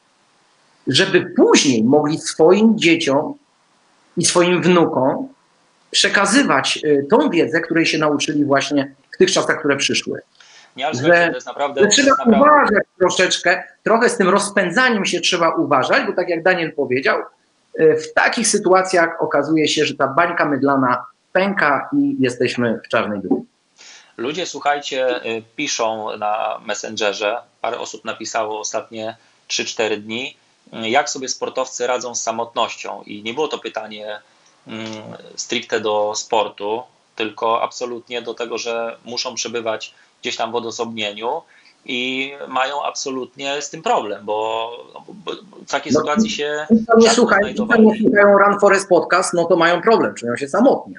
żeby 0.87 1.33
później 1.35 1.83
mogli 1.83 2.19
swoim 2.19 2.77
dzieciom 2.77 3.33
i 4.17 4.25
swoim 4.25 4.61
wnukom 4.61 5.27
przekazywać 5.91 6.79
e, 6.83 7.03
tą 7.03 7.29
wiedzę, 7.29 7.61
której 7.61 7.85
się 7.85 7.97
nauczyli 7.97 8.45
właśnie 8.45 8.95
w 9.11 9.17
tych 9.17 9.31
czasach, 9.31 9.59
które 9.59 9.77
przyszły. 9.77 10.21
Nie, 10.75 10.87
ale 10.87 10.95
że, 10.95 11.27
to 11.27 11.35
jest 11.35 11.47
naprawdę. 11.47 11.81
Że 11.81 11.87
trzeba 11.87 12.09
naprawdę... 12.09 12.39
uważać 12.39 12.83
troszeczkę, 12.99 13.63
trochę 13.83 14.09
z 14.09 14.17
tym 14.17 14.29
rozpędzaniem 14.29 15.05
się 15.05 15.19
trzeba 15.19 15.49
uważać, 15.49 16.07
bo 16.07 16.13
tak 16.13 16.29
jak 16.29 16.43
Daniel 16.43 16.73
powiedział, 16.73 17.21
e, 17.77 17.95
w 17.95 18.13
takich 18.13 18.47
sytuacjach 18.47 19.21
okazuje 19.21 19.67
się, 19.67 19.85
że 19.85 19.95
ta 19.95 20.07
bańka 20.07 20.45
mydlana 20.45 21.05
pęka 21.33 21.89
i 21.93 22.15
jesteśmy 22.19 22.79
w 22.85 22.87
czarnej 22.87 23.19
dupie. 23.19 23.53
Ludzie, 24.17 24.45
słuchajcie, 24.45 25.25
y, 25.25 25.43
piszą 25.55 26.17
na 26.17 26.61
Messengerze, 26.65 27.41
parę 27.61 27.79
osób 27.79 28.05
napisało 28.05 28.59
ostatnie 28.59 29.17
3-4 29.47 29.97
dni, 29.97 30.37
y, 30.73 30.89
jak 30.89 31.09
sobie 31.09 31.29
sportowcy 31.29 31.87
radzą 31.87 32.15
z 32.15 32.21
samotnością. 32.21 33.03
I 33.05 33.23
nie 33.23 33.33
było 33.33 33.47
to 33.47 33.57
pytanie 33.59 34.19
mm, 34.67 34.87
stricte 35.35 35.79
do 35.79 36.13
sportu, 36.15 36.83
tylko 37.15 37.61
absolutnie 37.61 38.21
do 38.21 38.33
tego, 38.33 38.57
że 38.57 38.97
muszą 39.05 39.35
przebywać 39.35 39.93
gdzieś 40.23 40.37
tam 40.37 40.51
w 40.51 40.55
odosobnieniu 40.55 41.41
i 41.85 42.31
mają 42.47 42.83
absolutnie 42.83 43.61
z 43.61 43.69
tym 43.69 43.81
problem, 43.81 44.25
bo, 44.25 44.71
bo 45.13 45.31
w 45.65 45.71
takiej 45.71 45.93
no, 45.93 45.99
sytuacji 45.99 46.29
się. 46.29 46.67
Nie 46.97 47.09
słuchają, 47.09 47.47
nie 47.47 47.55
słuchają 47.55 48.37
Run 48.37 48.59
Forest 48.59 48.89
Podcast, 48.89 49.33
no 49.33 49.45
to 49.45 49.55
mają 49.55 49.81
problem, 49.81 50.15
czują 50.15 50.37
się 50.37 50.47
samotnie. 50.47 50.95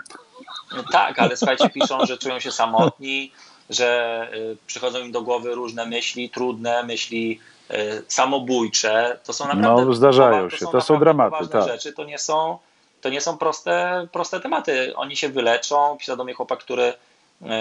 No 0.77 0.83
tak, 0.93 1.19
ale 1.19 1.37
słuchajcie, 1.37 1.71
piszą, 1.71 2.07
że 2.07 2.19
czują 2.19 2.41
się 2.41 2.53
samotni, 2.53 3.33
że 3.71 4.29
y, 4.35 4.57
przychodzą 4.67 4.99
im 4.99 5.13
do 5.13 5.23
głowy 5.23 5.55
różne 5.55 5.87
myśli, 5.87 6.31
trudne 6.31 6.83
myśli 6.83 7.41
y, 7.71 8.03
samobójcze. 8.09 9.19
To 9.25 9.33
są 9.33 9.49
naprawdę. 9.49 9.85
No, 9.85 9.95
zdarzają 9.95 10.51
się, 10.51 10.59
to 10.59 10.65
są, 10.65 10.73
to 10.73 10.81
są 10.81 10.99
dramaty. 10.99 11.49
Tak. 11.49 11.69
rzeczy. 11.69 11.93
To 11.93 12.05
nie 12.05 12.19
są, 12.19 12.59
to 13.01 13.09
nie 13.09 13.21
są 13.21 13.39
proste, 13.39 14.07
proste 14.13 14.41
tematy. 14.41 14.97
Oni 14.97 15.17
się 15.17 15.29
wyleczą. 15.29 15.97
Pisał 16.01 16.17
do 16.17 16.25
mnie 16.25 16.35
chłopak, 16.35 16.59
który 16.59 16.93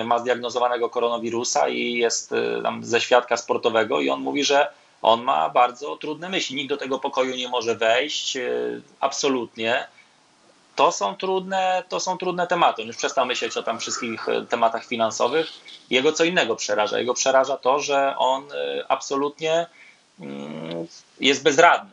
ma 0.06 0.20
zdiagnozowanego 0.20 0.90
koronawirusa 0.90 1.70
i 1.70 1.94
jest 1.94 2.34
tam 2.64 2.86
ze 2.86 3.02
świadka 3.02 3.38
sportowego, 3.38 4.02
i 4.02 4.10
on 4.10 4.22
mówi, 4.22 4.44
że 4.44 4.68
on 5.02 5.24
ma 5.24 5.50
bardzo 5.50 5.98
trudne 5.98 6.30
myśli. 6.30 6.56
Nikt 6.56 6.70
do 6.70 6.78
tego 6.78 7.00
pokoju 7.00 7.36
nie 7.36 7.50
może 7.50 7.76
wejść, 7.76 8.38
absolutnie 9.00 9.88
to 10.76 10.92
są 10.92 11.16
trudne, 11.16 11.84
to 11.90 12.00
są 12.00 12.18
trudne 12.18 12.48
tematy. 12.48 12.82
On 12.82 12.88
już 12.88 12.98
przestał 12.98 13.26
myśleć 13.26 13.58
o 13.58 13.64
tam 13.64 13.80
wszystkich 13.80 14.30
e, 14.30 14.46
tematach 14.46 14.86
finansowych. 14.86 15.48
Jego 15.90 16.12
co 16.14 16.24
innego 16.24 16.56
przeraża. 16.56 17.00
Jego 17.00 17.14
przeraża 17.14 17.58
to, 17.58 17.80
że 17.80 18.18
on 18.18 18.44
e, 18.52 18.86
absolutnie 18.92 19.68
mm, 20.20 20.88
jest 21.20 21.44
bezradny. 21.44 21.92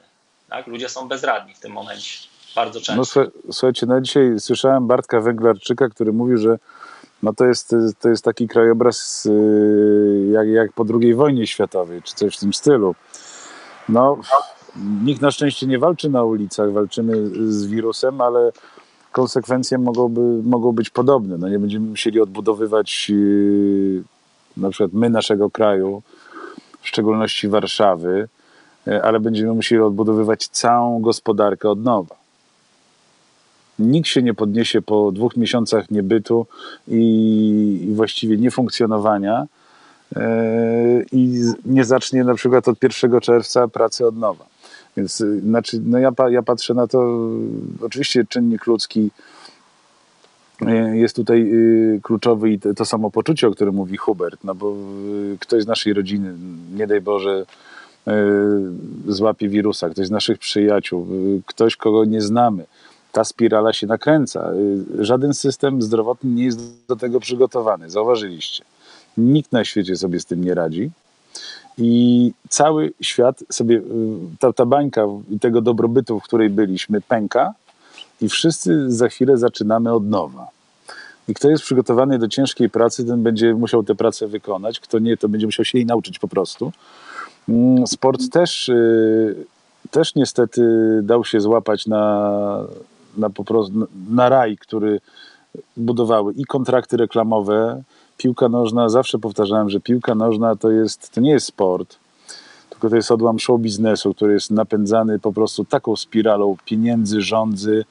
Tak? 0.48 0.66
Ludzie 0.66 0.88
są 0.88 1.08
bezradni 1.08 1.54
w 1.54 1.60
tym 1.60 1.72
momencie. 1.72 2.18
Bardzo 2.54 2.80
często. 2.80 3.20
No, 3.20 3.30
słuchajcie, 3.52 3.86
no 3.86 4.00
dzisiaj 4.00 4.40
słyszałem 4.40 4.86
Bartka 4.86 5.20
Węglarczyka, 5.20 5.88
który 5.88 6.12
mówił, 6.12 6.38
że 6.38 6.58
no 7.22 7.32
to, 7.32 7.46
jest, 7.46 7.74
to 8.00 8.08
jest 8.08 8.24
taki 8.24 8.48
krajobraz 8.48 9.28
e, 9.30 10.30
jak, 10.30 10.48
jak 10.48 10.72
po 10.72 10.84
II 11.00 11.14
wojnie 11.14 11.46
światowej, 11.46 12.02
czy 12.02 12.14
coś 12.14 12.36
w 12.36 12.40
tym 12.40 12.52
stylu. 12.52 12.94
No, 13.88 14.18
Nikt 15.04 15.22
na 15.22 15.30
szczęście 15.30 15.66
nie 15.66 15.78
walczy 15.78 16.10
na 16.10 16.24
ulicach, 16.24 16.72
walczymy 16.72 17.14
z 17.52 17.66
wirusem, 17.66 18.20
ale 18.20 18.52
konsekwencje 19.12 19.78
mogą, 19.78 20.14
mogą 20.44 20.72
być 20.72 20.90
podobne. 20.90 21.38
No 21.38 21.48
nie 21.48 21.58
będziemy 21.58 21.86
musieli 21.86 22.20
odbudowywać 22.20 23.10
yy, 23.10 24.02
na 24.56 24.70
przykład 24.70 24.92
my 24.92 25.10
naszego 25.10 25.50
kraju, 25.50 26.02
w 26.80 26.88
szczególności 26.88 27.48
Warszawy, 27.48 28.28
yy, 28.86 29.02
ale 29.02 29.20
będziemy 29.20 29.52
musieli 29.54 29.82
odbudowywać 29.82 30.48
całą 30.48 31.00
gospodarkę 31.00 31.70
od 31.70 31.82
nowa. 31.84 32.19
Nikt 33.80 34.08
się 34.08 34.22
nie 34.22 34.34
podniesie 34.34 34.82
po 34.82 35.12
dwóch 35.12 35.36
miesiącach 35.36 35.90
niebytu 35.90 36.46
i, 36.88 37.86
i 37.88 37.94
właściwie 37.94 38.36
niefunkcjonowania 38.36 39.46
yy, 40.16 40.22
i 41.12 41.40
nie 41.64 41.84
zacznie 41.84 42.24
na 42.24 42.34
przykład 42.34 42.68
od 42.68 42.82
1 42.82 43.20
czerwca 43.20 43.68
pracy 43.68 44.06
od 44.06 44.16
nowa. 44.16 44.44
Więc 44.96 45.20
y, 45.20 45.40
znaczy, 45.40 45.80
no 45.84 45.98
ja, 45.98 46.12
ja 46.28 46.42
patrzę 46.42 46.74
na 46.74 46.86
to, 46.86 47.28
oczywiście 47.82 48.24
czynnik 48.24 48.66
ludzki 48.66 49.10
y, 50.62 50.96
jest 50.96 51.16
tutaj 51.16 51.50
y, 51.52 52.00
kluczowy 52.02 52.50
i 52.50 52.58
to 52.58 52.84
samopoczucie, 52.84 53.48
o 53.48 53.50
którym 53.50 53.74
mówi 53.74 53.96
Hubert, 53.96 54.44
no 54.44 54.54
bo 54.54 54.74
ktoś 55.40 55.62
z 55.62 55.66
naszej 55.66 55.92
rodziny, 55.92 56.34
nie 56.76 56.86
daj 56.86 57.00
Boże, 57.00 57.46
złapie 59.08 59.48
wirusa, 59.48 59.90
ktoś 59.90 60.06
z 60.06 60.10
naszych 60.10 60.38
przyjaciół, 60.38 61.06
ktoś, 61.46 61.76
kogo 61.76 62.04
nie 62.04 62.20
znamy. 62.20 62.64
Ta 63.12 63.24
spirala 63.24 63.72
się 63.72 63.86
nakręca. 63.86 64.52
Żaden 64.98 65.34
system 65.34 65.82
zdrowotny 65.82 66.30
nie 66.30 66.44
jest 66.44 66.86
do 66.88 66.96
tego 66.96 67.20
przygotowany. 67.20 67.90
Zauważyliście. 67.90 68.64
Nikt 69.16 69.52
na 69.52 69.64
świecie 69.64 69.96
sobie 69.96 70.20
z 70.20 70.24
tym 70.24 70.44
nie 70.44 70.54
radzi. 70.54 70.90
I 71.78 72.32
cały 72.48 72.92
świat 73.00 73.44
sobie, 73.52 73.76
y, 73.76 73.82
ta, 74.38 74.52
ta 74.52 74.66
bańka 74.66 75.04
tego 75.40 75.60
dobrobytu, 75.60 76.20
w 76.20 76.22
której 76.22 76.50
byliśmy, 76.50 77.00
pęka 77.00 77.54
i 78.20 78.28
wszyscy 78.28 78.92
za 78.92 79.08
chwilę 79.08 79.38
zaczynamy 79.38 79.92
od 79.92 80.06
nowa. 80.06 80.48
I 81.28 81.34
kto 81.34 81.50
jest 81.50 81.64
przygotowany 81.64 82.18
do 82.18 82.28
ciężkiej 82.28 82.70
pracy, 82.70 83.04
ten 83.04 83.22
będzie 83.22 83.54
musiał 83.54 83.82
tę 83.82 83.94
pracę 83.94 84.26
wykonać. 84.26 84.80
Kto 84.80 84.98
nie, 84.98 85.16
to 85.16 85.28
będzie 85.28 85.46
musiał 85.46 85.64
się 85.64 85.78
jej 85.78 85.86
nauczyć 85.86 86.18
po 86.18 86.28
prostu. 86.28 86.72
Mm, 87.48 87.86
sport 87.86 88.30
też, 88.32 88.68
y, 88.68 89.46
też 89.90 90.14
niestety 90.14 90.62
dał 91.02 91.24
się 91.24 91.40
złapać 91.40 91.86
na, 91.86 92.64
na, 93.16 93.30
po 93.30 93.44
prostu, 93.44 93.86
na 94.10 94.28
raj, 94.28 94.56
który 94.56 95.00
budowały 95.76 96.32
i 96.32 96.44
kontrakty 96.44 96.96
reklamowe, 96.96 97.82
piłka 98.16 98.48
nożna, 98.48 98.88
zawsze 98.88 99.18
powtarzałem, 99.18 99.70
że 99.70 99.80
piłka 99.80 100.14
nożna 100.14 100.56
to, 100.56 100.70
jest, 100.70 101.10
to 101.10 101.20
nie 101.20 101.30
jest 101.30 101.46
sport, 101.46 101.96
tylko 102.70 102.90
to 102.90 102.96
jest 102.96 103.10
odłam 103.10 103.38
show 103.38 103.60
biznesu, 103.60 104.14
który 104.14 104.32
jest 104.32 104.50
napędzany 104.50 105.18
po 105.18 105.32
prostu 105.32 105.64
taką 105.64 105.96
spiralą 105.96 106.56
pieniędzy, 106.64 107.20
rządzy, 107.20 107.84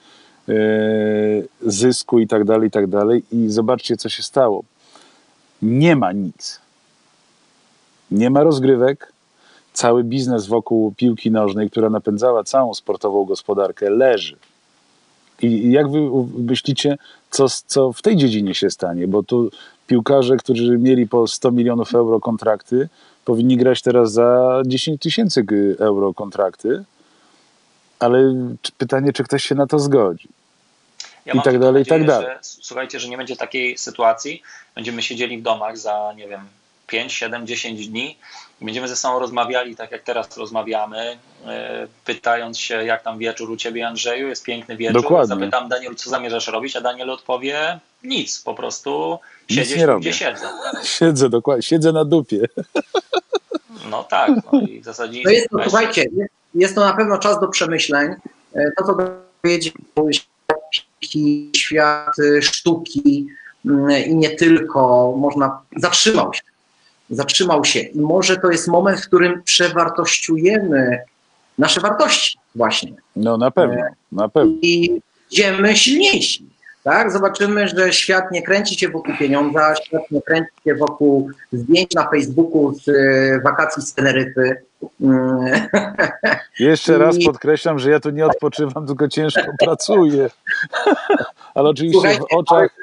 yy, 0.48 1.48
zysku 1.62 2.20
i 2.20 2.28
tak 2.28 2.44
dalej, 2.44 2.68
i 2.68 2.72
tak 2.72 2.88
dalej. 2.88 3.24
I 3.32 3.50
zobaczcie, 3.50 3.98
co 3.98 4.10
się 4.10 4.24
stało. 4.24 4.64
Nie 5.62 5.96
ma 5.96 6.12
nic. 6.12 6.62
Nie 8.12 8.30
ma 8.30 8.44
rozgrywek. 8.44 9.14
Cały 9.74 10.04
biznes 10.04 10.48
wokół 10.48 10.94
piłki 10.98 11.32
nożnej, 11.32 11.70
która 11.70 11.90
napędzała 11.90 12.44
całą 12.44 12.74
sportową 12.74 13.26
gospodarkę, 13.26 13.90
leży. 13.90 14.38
I 15.42 15.72
jak 15.72 15.92
wy 15.92 16.00
myślicie, 16.38 16.98
co, 17.32 17.48
co 17.66 17.94
w 17.94 18.02
tej 18.02 18.16
dziedzinie 18.16 18.56
się 18.56 18.70
stanie? 18.70 19.08
Bo 19.08 19.24
tu 19.24 19.50
piłkarze, 19.88 20.38
którzy 20.38 20.78
mieli 20.78 21.08
po 21.08 21.28
100 21.28 21.52
milionów 21.52 21.96
euro 21.96 22.20
kontrakty, 22.20 22.90
powinni 23.26 23.58
grać 23.58 23.82
teraz 23.82 24.12
za 24.12 24.62
10 24.66 25.02
tysięcy 25.02 25.46
euro 25.80 26.14
kontrakty, 26.14 26.84
ale 28.00 28.36
pytanie, 28.78 29.14
czy 29.14 29.24
ktoś 29.24 29.44
się 29.44 29.56
na 29.56 29.68
to 29.68 29.80
zgodzi. 29.80 30.28
Ja 31.26 31.34
I 31.34 31.42
tak 31.42 31.60
dalej, 31.60 31.82
nadzieję, 31.82 31.82
i 31.82 31.86
tak 31.86 32.08
dalej. 32.08 32.28
Że, 32.28 32.40
słuchajcie, 32.42 33.00
że 33.00 33.10
nie 33.10 33.18
będzie 33.18 33.36
takiej 33.36 33.78
sytuacji, 33.78 34.42
będziemy 34.76 35.02
siedzieli 35.02 35.38
w 35.38 35.42
domach 35.42 35.78
za, 35.78 36.14
nie 36.18 36.28
wiem, 36.28 36.42
5, 36.90 37.14
7, 37.14 37.48
10 37.48 37.88
dni 37.88 38.18
będziemy 38.62 38.88
ze 38.88 38.96
sobą 38.96 39.20
rozmawiali, 39.20 39.76
tak 39.76 39.92
jak 39.92 40.04
teraz 40.04 40.38
rozmawiamy, 40.38 41.18
e, 41.46 41.88
pytając 42.06 42.60
się, 42.60 42.86
jak 42.86 43.04
tam 43.04 43.18
wieczór 43.18 43.52
u 43.52 43.58
ciebie, 43.58 43.88
Andrzeju, 43.88 44.28
jest 44.28 44.44
piękny 44.44 44.78
wieczór. 44.78 45.02
Dokładnie. 45.02 45.28
Zapytam 45.36 45.70
Daniel, 45.70 45.96
co 45.96 46.10
zamierzasz 46.10 46.48
robić, 46.48 46.76
a 46.76 46.82
Daniel 46.82 47.10
odpowie 47.10 47.80
nic, 48.04 48.42
po 48.42 48.54
prostu 48.54 49.20
siedzieć 49.50 49.78
nie 49.78 49.86
robię. 49.86 50.00
gdzie 50.00 50.14
siedzę. 50.14 50.46
Siedzę 50.84 51.30
dokładnie, 51.30 51.64
siedzę 51.64 51.92
na 51.92 52.06
dupie. 52.06 52.40
No 53.90 54.04
tak, 54.04 54.32
no 54.54 54.62
i 54.62 54.82
w 54.82 54.86
zasadzie... 54.86 55.22
No 55.26 55.32
jest 55.32 55.50
to, 55.50 55.58
jeszcze- 55.58 55.70
słuchajcie, 55.70 56.06
jest, 56.56 56.76
to 56.76 56.82
na 56.82 56.94
pewno 56.94 57.18
czas 57.18 57.40
do 57.40 57.48
przemyśleń. 57.48 58.12
E, 58.56 58.72
To, 58.78 58.84
co 58.86 58.96
powiedział 59.44 59.74
świat, 60.12 60.60
świat 61.58 62.16
sztuki 62.42 63.28
mm, 63.66 64.06
i 64.06 64.16
nie 64.16 64.30
tylko, 64.30 65.14
można, 65.18 65.62
zatrzymał 65.78 66.34
się. 66.34 66.42
Zatrzymał 67.10 67.66
się 67.66 67.80
i 67.80 68.00
może 68.00 68.38
to 68.38 68.52
jest 68.52 68.68
moment, 68.68 69.00
w 69.00 69.08
którym 69.08 69.44
przewartościujemy 69.44 71.00
nasze 71.58 71.82
wartości 71.82 72.40
właśnie 72.56 72.94
No 73.16 73.38
na 73.38 73.52
pewno, 73.52 73.82
na 74.12 74.30
pewno. 74.30 74.54
i 74.62 75.02
idziemy 75.32 75.76
silniejsi. 75.78 76.50
Tak? 76.84 77.12
Zobaczymy, 77.12 77.68
że 77.68 77.94
świat 77.94 78.32
nie 78.32 78.42
kręci 78.42 78.80
się 78.80 78.90
wokół 78.90 79.14
pieniądza, 79.20 79.76
świat 79.76 80.02
nie 80.12 80.22
kręci 80.22 80.52
się 80.64 80.76
wokół 80.76 81.32
zdjęć 81.54 81.94
na 81.96 82.10
Facebooku 82.10 82.74
z 82.74 82.90
e, 82.90 83.42
wakacji 83.44 83.82
z 83.84 83.94
Teneryfy. 83.94 84.62
Mm, 85.02 85.68
Jeszcze 86.60 86.98
raz 86.98 87.16
podkreślam, 87.26 87.80
że 87.80 87.92
ja 87.92 88.00
tu 88.00 88.10
nie 88.10 88.26
odpoczywam, 88.26 88.88
tylko 88.88 89.08
ciężko 89.08 89.42
pracuję. 89.66 90.30
Ale 91.54 91.70
oczywiście 91.70 92.00
Słuchajcie, 92.00 92.24
w 92.32 92.36
oczach. 92.38 92.76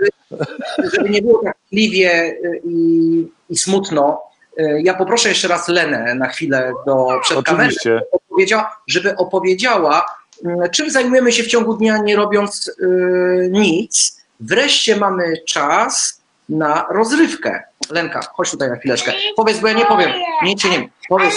żeby 0.94 1.10
nie 1.10 1.22
było 1.22 1.42
tak 1.44 1.56
y, 1.72 2.60
i, 2.64 3.26
i 3.50 3.58
smutno, 3.58 4.22
y, 4.60 4.80
ja 4.84 4.94
poproszę 4.94 5.28
jeszcze 5.28 5.48
raz 5.48 5.68
Lenę 5.68 6.14
na 6.14 6.28
chwilę 6.28 6.72
do 6.86 7.06
przed 7.22 7.42
kamerą, 7.42 7.70
żeby 7.84 8.00
opowiedziała, 8.10 8.76
żeby 8.86 9.16
opowiedziała, 9.16 10.06
y, 10.46 10.70
czym 10.70 10.90
zajmujemy 10.90 11.32
się 11.32 11.42
w 11.42 11.46
ciągu 11.46 11.74
dnia, 11.74 11.98
nie 11.98 12.16
robiąc 12.16 12.68
y, 12.68 13.48
nic. 13.52 14.20
Wreszcie 14.40 14.96
mamy 14.96 15.34
czas 15.46 16.20
na 16.48 16.86
rozrywkę. 16.90 17.62
Lenka, 17.90 18.20
chodź 18.32 18.50
tutaj 18.50 18.68
na 18.70 18.76
chwileczkę. 18.76 19.12
Powiedz, 19.36 19.58
bo 19.58 19.68
ja 19.68 19.74
nie 19.74 19.86
powiem. 19.86 20.10
Nic 20.42 20.62
się 20.62 20.70
nie 20.70 20.78
wiem. 20.78 20.88
Powiedz. 21.08 21.34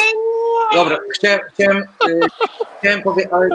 Dobra, 0.74 0.97
chciałem, 1.16 1.39
chciałem, 1.53 1.78
y, 2.10 2.20
chciałem 2.80 3.01
powiedzieć, 3.01 3.34
ale 3.34 3.49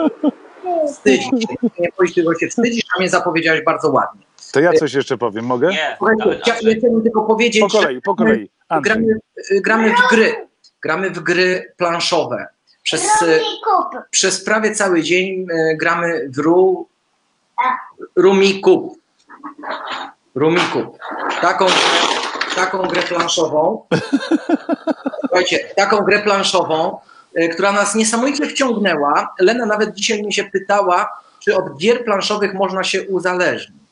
wstydzisz 0.93 1.25
się. 1.25 1.69
Nie 1.79 1.91
powiedzieć, 1.91 2.15
tylko 2.15 2.39
się 2.39 2.47
wstydzisz, 2.47 2.83
a 2.95 2.99
mnie 2.99 3.09
zapowiedziałeś 3.09 3.63
bardzo 3.63 3.91
ładnie. 3.91 4.21
To 4.55 4.59
ja 4.59 4.73
coś 4.73 4.93
jeszcze 4.93 5.17
powiem, 5.17 5.45
mogę? 5.45 5.69
Nie, 5.69 5.95
Słuchajcie, 5.97 6.41
ja 6.47 6.55
chciałbym 6.55 7.03
tylko 7.03 7.21
powiedzieć, 7.21 7.61
Po 7.61 7.67
kolei, 7.67 8.01
po 8.01 8.15
kolei. 8.15 8.51
gramy, 8.81 9.19
y, 9.51 9.61
gramy 9.61 9.93
w 9.95 10.09
gry. 10.09 10.47
Gramy 10.81 11.09
w 11.09 11.19
gry 11.19 11.73
planszowe. 11.77 12.47
Przez, 12.83 13.21
y, 13.21 13.39
przez 14.09 14.43
prawie 14.43 14.71
cały 14.71 15.03
dzień 15.03 15.47
y, 15.51 15.77
gramy 15.77 16.29
w 16.29 16.37
ru, 16.37 16.87
Rumiku. 18.15 18.97
Rumiku. 20.35 20.97
Taką, 21.41 21.65
taką 22.55 22.87
grę 22.87 23.01
planszową. 23.01 23.85
Słuchajcie, 25.19 25.59
taką 25.75 25.97
grę 25.97 26.19
planszową, 26.19 26.97
która 27.53 27.71
nas 27.71 27.95
niesamowicie 27.95 28.47
wciągnęła. 28.47 29.33
Lena 29.39 29.65
nawet 29.65 29.93
dzisiaj 29.93 30.23
mnie 30.23 30.31
się 30.31 30.43
pytała, 30.43 31.09
czy 31.39 31.57
od 31.57 31.77
gier 31.77 32.05
planszowych 32.05 32.53
można 32.53 32.83
się 32.83 33.03
uzależnić. 33.03 33.84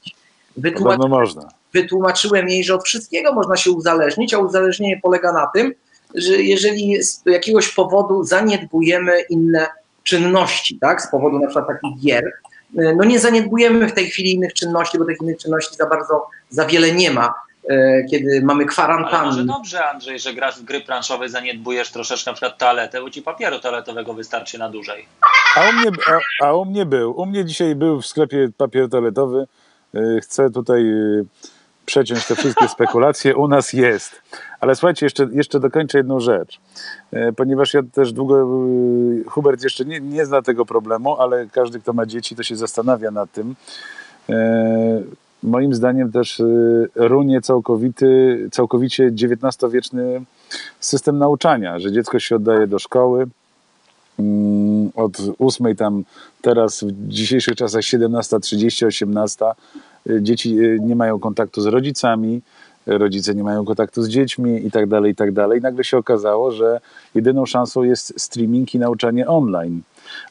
Wytłumacz, 0.57 0.97
Podobno 0.97 1.19
można. 1.19 1.49
wytłumaczyłem 1.73 2.49
jej, 2.49 2.63
że 2.63 2.75
od 2.75 2.83
wszystkiego 2.83 3.33
można 3.33 3.57
się 3.57 3.71
uzależnić, 3.71 4.33
a 4.33 4.37
uzależnienie 4.37 4.99
polega 5.03 5.33
na 5.33 5.47
tym, 5.47 5.73
że 6.15 6.33
jeżeli 6.33 7.03
z 7.03 7.21
jakiegoś 7.25 7.71
powodu 7.71 8.23
zaniedbujemy 8.23 9.21
inne 9.21 9.67
czynności, 10.03 10.79
tak, 10.79 11.01
z 11.01 11.11
powodu 11.11 11.39
na 11.39 11.47
przykład 11.47 11.67
takich 11.67 11.99
gier, 11.99 12.25
y, 12.79 12.95
no 12.97 13.03
nie 13.03 13.19
zaniedbujemy 13.19 13.87
w 13.87 13.93
tej 13.93 14.05
chwili 14.09 14.31
innych 14.31 14.53
czynności, 14.53 14.97
bo 14.97 15.05
tych 15.05 15.21
innych 15.21 15.37
czynności 15.37 15.75
za 15.75 15.85
bardzo, 15.85 16.27
za 16.49 16.65
wiele 16.65 16.91
nie 16.91 17.11
ma, 17.11 17.33
y, 17.71 18.05
kiedy 18.11 18.41
mamy 18.41 18.65
Ale 18.77 19.25
może 19.25 19.45
dobrze, 19.45 19.85
Andrzej, 19.85 20.19
że 20.19 20.33
grasz 20.33 20.59
w 20.59 20.63
gry 20.63 20.81
planszowe, 20.81 21.29
zaniedbujesz 21.29 21.91
troszeczkę 21.91 22.31
na 22.31 22.35
przykład 22.35 22.57
toaletę, 22.57 23.01
bo 23.01 23.09
ci 23.09 23.21
papieru 23.21 23.59
toaletowego 23.59 24.13
wystarczy 24.13 24.57
na 24.57 24.69
dłużej. 24.69 25.05
A 25.55 25.69
u, 25.69 25.73
mnie, 25.73 25.91
a, 26.41 26.45
a 26.45 26.53
u 26.53 26.65
mnie 26.65 26.85
był. 26.85 27.21
U 27.21 27.25
mnie 27.25 27.45
dzisiaj 27.45 27.75
był 27.75 28.01
w 28.01 28.05
sklepie 28.05 28.49
papier 28.57 28.89
toaletowy. 28.89 29.47
Y, 29.95 30.21
Chcę 30.21 30.49
tutaj 30.49 30.85
y, 30.85 31.25
przeciąć 31.85 32.27
te 32.27 32.35
wszystkie 32.35 32.67
spekulacje. 32.67 33.35
U 33.35 33.47
nas 33.47 33.73
jest. 33.73 34.21
Ale 34.59 34.75
słuchajcie, 34.75 35.05
jeszcze, 35.05 35.27
jeszcze 35.31 35.59
dokończę 35.59 35.97
jedną 35.97 36.19
rzecz. 36.19 36.59
Y, 37.13 37.33
Ponieważ 37.35 37.73
ja 37.73 37.81
też 37.93 38.13
długo, 38.13 38.47
Hubert 39.27 39.63
jeszcze 39.63 39.85
nie, 39.85 40.01
nie 40.01 40.25
zna 40.25 40.41
tego 40.41 40.65
problemu, 40.65 41.21
ale 41.21 41.47
każdy, 41.51 41.79
kto 41.79 41.93
ma 41.93 42.05
dzieci, 42.05 42.35
to 42.35 42.43
się 42.43 42.55
zastanawia 42.55 43.11
nad 43.11 43.31
tym. 43.31 43.55
Moim 45.43 45.73
zdaniem 45.73 46.11
też 46.11 46.41
runie 46.95 47.41
całkowity, 47.41 48.37
całkowicie 48.51 49.05
XIX-wieczny 49.05 50.21
system 50.79 51.17
nauczania, 51.17 51.79
że 51.79 51.91
dziecko 51.91 52.19
się 52.19 52.35
oddaje 52.35 52.67
do 52.67 52.79
szkoły, 52.79 53.27
od 54.95 55.17
ósmej 55.37 55.75
tam 55.75 56.03
teraz 56.41 56.83
w 56.83 57.07
dzisiejszych 57.07 57.55
czasach 57.55 57.81
17.30, 57.81 58.85
18 58.85 59.45
y, 60.09 60.21
dzieci 60.21 60.59
y, 60.59 60.79
nie 60.81 60.95
mają 60.95 61.19
kontaktu 61.19 61.61
z 61.61 61.65
rodzicami, 61.65 62.41
rodzice 62.85 63.35
nie 63.35 63.43
mają 63.43 63.65
kontaktu 63.65 64.03
z 64.03 64.09
dziećmi 64.09 64.65
i 64.65 64.71
tak 64.71 64.87
dalej, 64.87 65.11
i 65.11 65.15
tak 65.15 65.31
dalej. 65.31 65.61
Nagle 65.61 65.83
się 65.83 65.97
okazało, 65.97 66.51
że 66.51 66.79
jedyną 67.15 67.45
szansą 67.45 67.83
jest 67.83 68.21
streaming 68.21 68.75
i 68.75 68.79
nauczanie 68.79 69.27
online. 69.27 69.81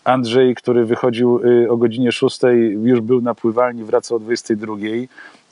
Andrzej, 0.05 0.55
który 0.55 0.85
wychodził 0.85 1.39
y, 1.39 1.71
o 1.71 1.77
godzinie 1.77 2.13
6, 2.13 2.41
już 2.83 3.01
był 3.01 3.21
na 3.21 3.35
pływalni, 3.35 3.85
wracał 3.85 4.17
o 4.17 4.21
22, 4.21 4.77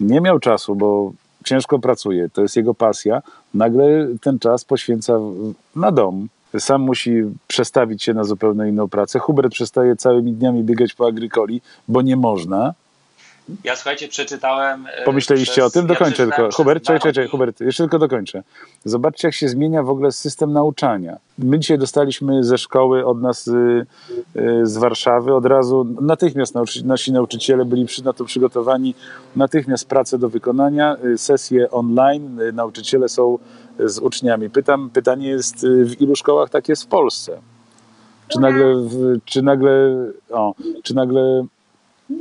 nie 0.00 0.20
miał 0.20 0.38
czasu, 0.38 0.74
bo 0.74 1.12
ciężko 1.44 1.78
pracuje, 1.78 2.28
to 2.28 2.42
jest 2.42 2.56
jego 2.56 2.74
pasja. 2.74 3.22
Nagle 3.54 4.08
ten 4.20 4.38
czas 4.38 4.64
poświęca 4.64 5.18
na 5.76 5.92
dom, 5.92 6.28
sam 6.58 6.80
musi 6.82 7.22
przestawić 7.46 8.02
się 8.02 8.14
na 8.14 8.24
zupełnie 8.24 8.68
inną 8.68 8.88
pracę. 8.88 9.18
Hubert 9.18 9.52
przestaje 9.52 9.96
całymi 9.96 10.32
dniami 10.32 10.64
biegać 10.64 10.94
po 10.94 11.06
agrykoli, 11.06 11.60
bo 11.88 12.02
nie 12.02 12.16
można. 12.16 12.74
Ja 13.64 13.76
słuchajcie, 13.76 14.08
przeczytałem. 14.08 14.86
e, 14.96 15.04
Pomyśleliście 15.04 15.52
przez- 15.52 15.64
o 15.64 15.70
tym? 15.70 15.82
ja 15.82 15.88
Dokończę 15.88 16.12
przeczytałem 16.14 16.50
tylko. 16.50 16.56
Hubert, 16.56 16.84
czekaj, 16.84 17.00
czekaj, 17.00 17.24
roki- 17.24 17.30
Hubert, 17.30 17.60
jeszcze 17.60 17.82
tylko 17.82 17.98
dokończę. 17.98 18.42
Zobaczcie, 18.84 19.28
jak 19.28 19.34
się 19.34 19.48
zmienia 19.48 19.82
w 19.82 19.90
ogóle 19.90 20.12
system 20.12 20.52
nauczania. 20.52 21.16
My 21.38 21.58
dzisiaj 21.58 21.78
dostaliśmy 21.78 22.44
ze 22.44 22.58
szkoły 22.58 23.06
od 23.06 23.20
nas 23.22 23.48
y, 23.48 23.86
y, 24.36 24.66
z 24.66 24.76
Warszawy 24.76 25.34
od 25.34 25.46
razu, 25.46 25.86
natychmiast 26.00 26.54
nauczy, 26.54 26.86
nasi 26.86 27.12
nauczyciele 27.12 27.64
byli 27.64 27.86
na 28.04 28.12
to 28.12 28.24
przygotowani, 28.24 28.94
natychmiast 29.36 29.88
pracę 29.88 30.18
do 30.18 30.28
wykonania, 30.28 30.96
y, 31.04 31.18
sesje 31.18 31.70
online, 31.70 32.40
nauczyciele 32.52 33.08
są 33.08 33.38
z 33.84 33.98
uczniami. 33.98 34.50
Pytam, 34.50 34.90
pytanie 34.90 35.28
jest, 35.28 35.64
y, 35.64 35.84
w 35.84 36.00
ilu 36.00 36.16
szkołach 36.16 36.50
tak 36.50 36.68
jest 36.68 36.82
w 36.82 36.86
Polsce? 36.86 37.40
Czy 38.28 38.40
nagle, 38.40 38.74
czy 39.24 39.42
nagle, 39.42 39.96
o, 40.30 40.54
czy 40.82 40.94
nagle 40.94 41.46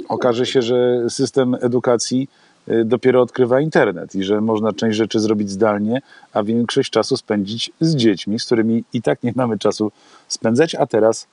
okaże 0.10 0.46
się, 0.46 0.62
że 0.62 1.10
system 1.10 1.56
edukacji 1.62 2.30
y, 2.70 2.86
dopiero 2.86 3.22
odkrywa 3.22 3.62
internet 3.62 4.16
i 4.16 4.24
że 4.24 4.42
można 4.42 4.74
część 4.74 4.98
rzeczy 4.98 5.20
zrobić 5.20 5.52
zdalnie, 5.52 6.02
a 6.34 6.44
większość 6.44 6.90
czasu 6.90 7.18
spędzić 7.18 7.72
z 7.80 7.96
dziećmi, 7.96 8.40
z 8.40 8.46
którymi 8.46 8.84
i 8.94 9.02
tak 9.02 9.24
nie 9.24 9.34
mamy 9.36 9.58
czasu 9.58 9.92
spędzać, 10.28 10.76
a 10.76 10.86
teraz 10.86 11.28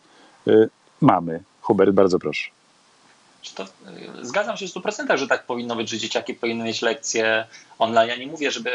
y, 0.49 0.69
mamy. 1.01 1.41
Hubert, 1.61 1.91
bardzo 1.91 2.19
proszę. 2.19 2.51
To, 3.55 3.63
y, 3.63 3.67
zgadzam 4.23 4.57
się 4.57 4.67
w 4.67 4.71
100%, 4.71 5.17
że 5.19 5.27
tak 5.29 5.47
powinno 5.47 5.77
być, 5.77 5.89
że 5.91 5.99
dzieciaki 5.99 6.35
powinny 6.35 6.65
mieć 6.65 6.83
lekcje 6.83 7.47
online. 7.79 8.09
Ja 8.09 8.17
nie 8.17 8.27
mówię, 8.27 8.51
żeby. 8.51 8.71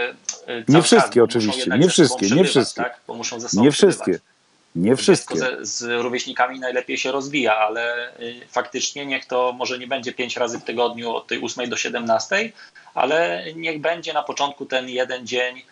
y, 0.49 0.65
Nie 0.67 0.81
wszystkie 0.81 1.23
oczywiście, 1.23 1.71
nie 1.79 1.89
wszystkie, 1.89 2.29
nie 2.29 2.43
wszystkie. 2.45 2.81
Tak? 2.83 2.99
Bo 3.07 3.13
muszą 3.13 3.39
ze 3.39 3.49
sobą 3.49 3.63
Nie 3.63 3.71
przebywać. 3.71 3.95
wszystkie. 3.95 4.31
Nie 4.75 4.95
wszystkie. 4.95 5.35
Dziecko 5.35 5.55
z 5.61 5.81
rówieśnikami 6.01 6.59
najlepiej 6.59 6.97
się 6.97 7.11
rozwija, 7.11 7.57
ale 7.57 8.09
y, 8.19 8.35
faktycznie 8.51 9.05
niech 9.05 9.25
to 9.25 9.53
może 9.53 9.79
nie 9.79 9.87
będzie 9.87 10.13
pięć 10.13 10.37
razy 10.37 10.59
w 10.59 10.63
tygodniu 10.63 11.15
od 11.15 11.27
tej 11.27 11.43
8 11.43 11.69
do 11.69 11.77
17, 11.77 12.51
ale 12.93 13.43
niech 13.55 13.81
będzie 13.81 14.13
na 14.13 14.23
początku 14.23 14.65
ten 14.65 14.89
jeden 14.89 15.27
dzień 15.27 15.57
y, 15.57 15.63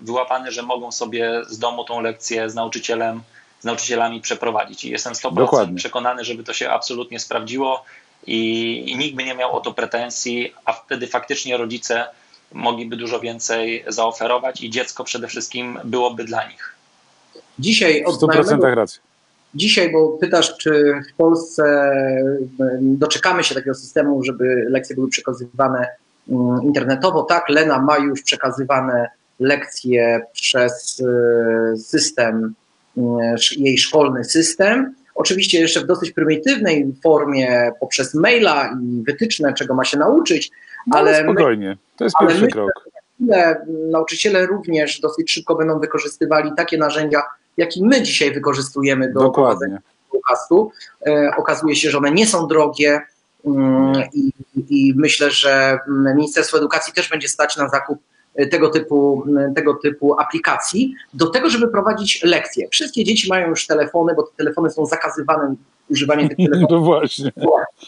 wyłapany, 0.00 0.52
że 0.52 0.62
mogą 0.62 0.92
sobie 0.92 1.42
z 1.48 1.58
domu 1.58 1.84
tą 1.84 2.00
lekcję 2.00 2.50
z 2.50 2.54
nauczycielem, 2.54 3.22
nauczycielami 3.66 4.20
przeprowadzić. 4.20 4.84
I 4.84 4.90
jestem 4.90 5.12
100% 5.12 5.34
Dokładnie. 5.34 5.76
przekonany, 5.76 6.24
żeby 6.24 6.44
to 6.44 6.52
się 6.52 6.70
absolutnie 6.70 7.20
sprawdziło. 7.20 7.84
i, 8.26 8.90
i 8.90 8.96
nikt 8.96 9.16
by 9.16 9.24
nie 9.24 9.34
miał 9.34 9.52
o 9.52 9.60
to 9.60 9.72
pretensji, 9.72 10.54
a 10.64 10.72
wtedy 10.72 11.06
faktycznie 11.06 11.56
rodzice 11.56 12.04
mogliby 12.52 12.96
dużo 12.96 13.20
więcej 13.20 13.84
zaoferować 13.88 14.60
i 14.60 14.70
dziecko 14.70 15.04
przede 15.04 15.28
wszystkim 15.28 15.78
byłoby 15.84 16.24
dla 16.24 16.48
nich. 16.48 16.74
Dzisiaj 17.58 18.04
W 18.04 18.08
100% 18.08 18.74
racji. 18.74 19.00
Dzisiaj, 19.54 19.92
bo 19.92 20.08
pytasz, 20.08 20.56
czy 20.56 21.00
w 21.12 21.16
Polsce 21.16 21.92
doczekamy 22.80 23.44
się 23.44 23.54
takiego 23.54 23.74
systemu, 23.74 24.24
żeby 24.24 24.66
lekcje 24.68 24.96
były 24.96 25.08
przekazywane 25.08 25.88
mm, 26.28 26.62
internetowo. 26.62 27.22
Tak, 27.22 27.48
Lena 27.48 27.78
ma 27.78 27.98
już 27.98 28.22
przekazywane 28.22 29.10
lekcje 29.40 30.20
przez 30.32 31.00
y, 31.00 31.78
system, 31.78 32.54
jej 33.56 33.78
szkolny 33.78 34.24
system. 34.24 34.94
Oczywiście 35.14 35.60
jeszcze 35.60 35.80
w 35.80 35.86
dosyć 35.86 36.10
prymitywnej 36.10 36.94
formie, 37.02 37.72
poprzez 37.80 38.14
maila 38.14 38.70
i 38.82 39.02
wytyczne, 39.02 39.54
czego 39.54 39.74
ma 39.74 39.84
się 39.84 39.98
nauczyć, 39.98 40.50
no, 40.86 40.98
ale 40.98 41.22
spokojnie, 41.22 41.68
my, 41.68 41.76
to 41.96 42.04
jest 42.04 42.16
pierwszy 42.20 42.46
krok. 42.46 42.70
Nauczyciele 43.90 44.46
również 44.46 45.00
dosyć 45.00 45.32
szybko 45.32 45.54
będą 45.54 45.80
wykorzystywali 45.80 46.50
takie 46.56 46.78
narzędzia, 46.78 47.22
jakie 47.56 47.80
my 47.84 48.02
dzisiaj 48.02 48.32
wykorzystujemy 48.32 49.12
do 49.12 49.30
prowadzenia 49.30 49.78
podcastu. 50.10 50.72
E, 51.06 51.30
okazuje 51.36 51.76
się, 51.76 51.90
że 51.90 51.98
one 51.98 52.10
nie 52.10 52.26
są 52.26 52.46
drogie 52.46 53.00
mm, 53.46 53.94
i, 54.12 54.32
i 54.68 54.94
myślę, 54.96 55.30
że 55.30 55.78
Ministerstwo 55.88 56.58
Edukacji 56.58 56.92
też 56.92 57.10
będzie 57.10 57.28
stać 57.28 57.56
na 57.56 57.68
zakup 57.68 57.98
tego 58.50 58.70
typu, 58.70 59.24
tego 59.54 59.74
typu 59.74 60.20
aplikacji, 60.20 60.94
do 61.14 61.26
tego, 61.26 61.50
żeby 61.50 61.68
prowadzić 61.68 62.22
lekcje. 62.22 62.68
Wszystkie 62.68 63.04
dzieci 63.04 63.28
mają 63.28 63.48
już 63.48 63.66
telefony, 63.66 64.14
bo 64.14 64.22
te 64.22 64.30
telefony 64.36 64.70
są 64.70 64.86
zakazywane 64.86 65.54
używanie 65.90 66.28
tych 66.28 66.38
telefonów. 66.50 66.70
No 66.70 66.80
właśnie. 66.80 67.32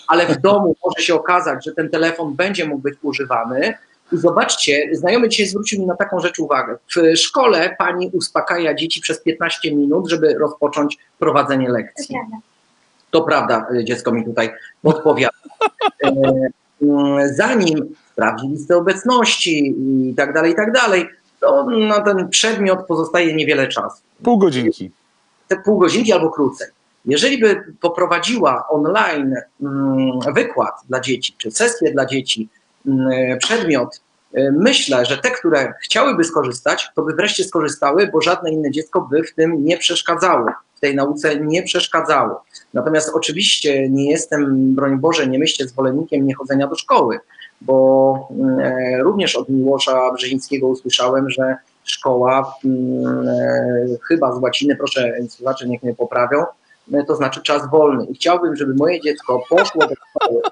Ale 0.06 0.26
w 0.26 0.40
domu 0.40 0.76
może 0.84 1.06
się 1.06 1.14
okazać, 1.14 1.64
że 1.64 1.72
ten 1.72 1.90
telefon 1.90 2.34
będzie 2.34 2.66
mógł 2.68 2.82
być 2.82 2.94
używany. 3.02 3.74
I 4.12 4.16
zobaczcie, 4.16 4.88
znajomy 4.92 5.28
dzisiaj 5.28 5.46
zwrócił 5.46 5.80
mi 5.80 5.86
na 5.86 5.96
taką 5.96 6.20
rzecz 6.20 6.38
uwagę. 6.38 6.76
W 6.96 7.16
szkole 7.16 7.76
pani 7.78 8.10
uspokaja 8.12 8.74
dzieci 8.74 9.00
przez 9.00 9.22
15 9.22 9.74
minut, 9.74 10.08
żeby 10.08 10.34
rozpocząć 10.34 10.98
prowadzenie 11.18 11.70
lekcji. 11.70 12.16
To 13.10 13.22
prawda, 13.22 13.66
dziecko 13.84 14.12
mi 14.12 14.24
tutaj 14.24 14.50
podpowiada. 14.82 15.32
E, 16.04 16.12
mm, 16.82 17.34
zanim 17.34 17.94
sprawdzi 18.18 18.48
listę 18.48 18.76
obecności 18.76 19.74
i 20.10 20.14
tak 20.14 20.32
dalej, 20.32 20.52
i 20.52 20.54
tak 20.54 20.72
dalej, 20.72 21.06
to 21.40 21.66
na 21.66 22.00
ten 22.00 22.28
przedmiot 22.28 22.86
pozostaje 22.86 23.34
niewiele 23.34 23.68
czasu. 23.68 24.02
Pół 24.22 24.38
godzinki. 24.38 24.90
Te 25.48 25.56
pół 25.56 25.78
godzinki 25.78 26.12
albo 26.12 26.30
krócej. 26.30 26.68
Jeżeli 27.04 27.38
by 27.38 27.64
poprowadziła 27.80 28.68
online 28.68 29.34
mm, 29.62 30.34
wykład 30.34 30.74
dla 30.88 31.00
dzieci, 31.00 31.34
czy 31.38 31.50
sesję 31.50 31.92
dla 31.92 32.06
dzieci, 32.06 32.48
mm, 32.86 33.38
przedmiot, 33.38 34.00
y, 34.38 34.52
myślę, 34.58 35.04
że 35.04 35.18
te, 35.18 35.30
które 35.30 35.72
chciałyby 35.82 36.24
skorzystać, 36.24 36.90
to 36.94 37.02
by 37.02 37.14
wreszcie 37.14 37.44
skorzystały, 37.44 38.10
bo 38.12 38.20
żadne 38.20 38.50
inne 38.50 38.70
dziecko 38.70 39.00
by 39.00 39.22
w 39.22 39.34
tym 39.34 39.64
nie 39.64 39.78
przeszkadzało, 39.78 40.46
w 40.74 40.80
tej 40.80 40.94
nauce 40.94 41.40
nie 41.40 41.62
przeszkadzało. 41.62 42.44
Natomiast 42.74 43.10
oczywiście 43.14 43.88
nie 43.88 44.10
jestem, 44.10 44.74
broń 44.74 44.98
Boże, 44.98 45.26
nie 45.26 45.38
myślę 45.38 45.68
zwolennikiem 45.68 46.26
niechodzenia 46.26 46.66
do 46.66 46.76
szkoły, 46.76 47.20
bo 47.60 48.28
e, 48.62 48.98
również 49.02 49.36
od 49.36 49.48
Miłosza 49.48 50.12
Brzezińskiego 50.12 50.66
usłyszałem, 50.66 51.30
że 51.30 51.56
szkoła, 51.84 52.54
mm, 52.64 53.28
e, 53.28 53.86
chyba 54.08 54.32
z 54.32 54.38
łaciny, 54.38 54.76
proszę 54.76 55.12
słuchacze, 55.28 55.68
niech 55.68 55.82
mnie 55.82 55.94
poprawią, 55.94 56.44
e, 56.92 57.04
to 57.04 57.16
znaczy 57.16 57.42
czas 57.42 57.70
wolny. 57.70 58.04
I 58.04 58.14
chciałbym, 58.14 58.56
żeby 58.56 58.74
moje 58.74 59.00
dziecko 59.00 59.40
poszło 59.50 59.86
do 59.86 59.94
szkoły. 59.94 60.42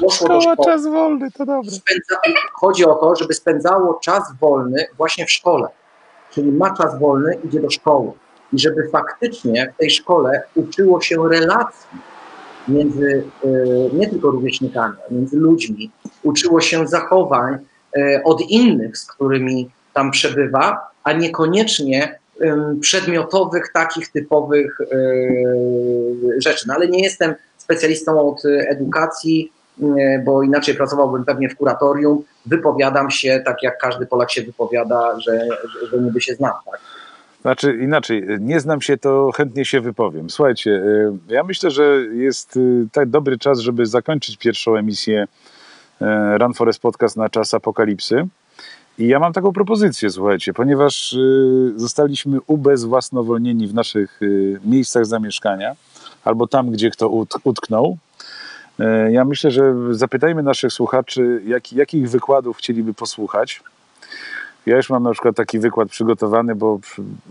Poszło 0.00 0.28
do 0.28 0.40
szkoły. 0.40 0.56
czas 0.64 0.86
wolny, 0.86 1.30
to 1.30 1.46
dobrze. 1.46 1.76
Chodzi 2.52 2.84
o 2.84 2.94
to, 2.94 3.16
żeby 3.16 3.34
spędzało 3.34 3.94
czas 4.02 4.22
wolny 4.40 4.86
właśnie 4.96 5.26
w 5.26 5.30
szkole. 5.30 5.68
Czyli 6.30 6.52
ma 6.52 6.74
czas 6.74 6.98
wolny, 6.98 7.38
idzie 7.44 7.60
do 7.60 7.70
szkoły. 7.70 8.12
I 8.52 8.58
żeby 8.58 8.88
faktycznie 8.88 9.72
w 9.74 9.78
tej 9.78 9.90
szkole 9.90 10.42
uczyło 10.54 11.00
się 11.00 11.28
relacji 11.28 12.15
między 12.68 13.24
nie 13.92 14.10
tylko 14.10 14.30
rówieśnikami, 14.30 14.94
ale 15.08 15.18
między 15.18 15.36
ludźmi, 15.36 15.90
uczyło 16.22 16.60
się 16.60 16.86
zachowań 16.86 17.58
od 18.24 18.40
innych, 18.40 18.98
z 18.98 19.06
którymi 19.06 19.70
tam 19.94 20.10
przebywa, 20.10 20.90
a 21.04 21.12
niekoniecznie 21.12 22.18
przedmiotowych, 22.80 23.72
takich 23.74 24.12
typowych 24.12 24.78
rzeczy. 26.38 26.68
No 26.68 26.74
ale 26.74 26.88
nie 26.88 27.02
jestem 27.02 27.34
specjalistą 27.58 28.30
od 28.30 28.42
edukacji, 28.68 29.52
bo 30.24 30.42
inaczej 30.42 30.74
pracowałbym 30.74 31.24
pewnie 31.24 31.48
w 31.48 31.56
kuratorium. 31.56 32.24
Wypowiadam 32.46 33.10
się 33.10 33.42
tak, 33.44 33.62
jak 33.62 33.78
każdy 33.78 34.06
Polak 34.06 34.30
się 34.30 34.42
wypowiada, 34.42 35.20
że, 35.20 35.48
że, 35.80 35.86
że 35.90 35.98
niby 35.98 36.20
się 36.20 36.34
znam. 36.34 36.52
Tak? 36.70 36.80
Znaczy 37.46 37.78
inaczej, 37.82 38.22
nie 38.40 38.60
znam 38.60 38.80
się, 38.80 38.96
to 38.96 39.30
chętnie 39.32 39.64
się 39.64 39.80
wypowiem. 39.80 40.30
Słuchajcie, 40.30 40.70
y, 40.70 41.12
ja 41.28 41.44
myślę, 41.44 41.70
że 41.70 41.84
jest 42.12 42.56
y, 42.56 42.86
tak 42.92 43.08
dobry 43.10 43.38
czas, 43.38 43.58
żeby 43.58 43.86
zakończyć 43.86 44.36
pierwszą 44.36 44.76
emisję 44.76 45.26
y, 46.02 46.04
Run 46.38 46.54
Forest 46.54 46.80
Podcast 46.80 47.16
na 47.16 47.28
czas 47.28 47.54
apokalipsy. 47.54 48.26
I 48.98 49.06
ja 49.06 49.18
mam 49.18 49.32
taką 49.32 49.52
propozycję, 49.52 50.10
słuchajcie, 50.10 50.54
ponieważ 50.54 51.16
zostaliśmy 51.76 52.38
ubezwłasnowolnieni 52.46 53.66
w 53.66 53.74
naszych 53.74 54.20
miejscach 54.64 55.06
zamieszkania, 55.06 55.76
albo 56.24 56.46
tam, 56.46 56.70
gdzie 56.70 56.90
kto 56.90 57.08
utknął. 57.44 57.98
Ja 59.10 59.24
myślę, 59.24 59.50
że 59.50 59.74
zapytajmy 59.90 60.42
naszych 60.42 60.72
słuchaczy, 60.72 61.42
jak, 61.46 61.72
jakich 61.72 62.10
wykładów 62.10 62.56
chcieliby 62.56 62.94
posłuchać. 62.94 63.62
Ja 64.66 64.76
już 64.76 64.90
mam 64.90 65.02
na 65.02 65.12
przykład 65.12 65.36
taki 65.36 65.58
wykład 65.58 65.88
przygotowany, 65.88 66.54
bo 66.54 66.78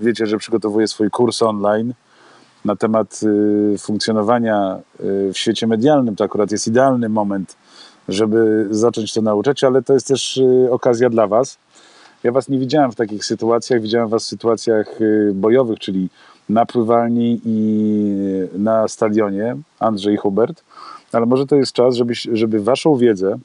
wiecie, 0.01 0.25
że 0.25 0.37
przygotowuję 0.37 0.87
swój 0.87 1.09
kurs 1.09 1.41
online 1.41 1.93
na 2.65 2.75
temat 2.75 3.21
y, 3.73 3.77
funkcjonowania 3.77 4.79
y, 4.99 5.33
w 5.33 5.37
świecie 5.37 5.67
medialnym. 5.67 6.15
To 6.15 6.23
akurat 6.23 6.51
jest 6.51 6.67
idealny 6.67 7.09
moment, 7.09 7.55
żeby 8.09 8.67
zacząć 8.71 9.13
to 9.13 9.21
nauczać, 9.21 9.63
ale 9.63 9.81
to 9.81 9.93
jest 9.93 10.07
też 10.07 10.37
y, 10.37 10.67
okazja 10.71 11.09
dla 11.09 11.27
Was. 11.27 11.57
Ja 12.23 12.31
Was 12.31 12.49
nie 12.49 12.59
widziałem 12.59 12.91
w 12.91 12.95
takich 12.95 13.25
sytuacjach, 13.25 13.81
widziałem 13.81 14.09
Was 14.09 14.23
w 14.23 14.27
sytuacjach 14.27 14.99
bojowych, 15.33 15.79
czyli 15.79 16.09
na 16.49 16.65
pływalni 16.65 17.41
i 17.45 18.11
na 18.53 18.87
stadionie 18.87 19.55
Andrzej 19.79 20.17
Hubert, 20.17 20.63
ale 21.11 21.25
może 21.25 21.45
to 21.45 21.55
jest 21.55 21.73
czas, 21.73 21.95
żeby, 21.95 22.13
żeby 22.33 22.63
Waszą 22.63 22.95
wiedzę, 22.95 23.37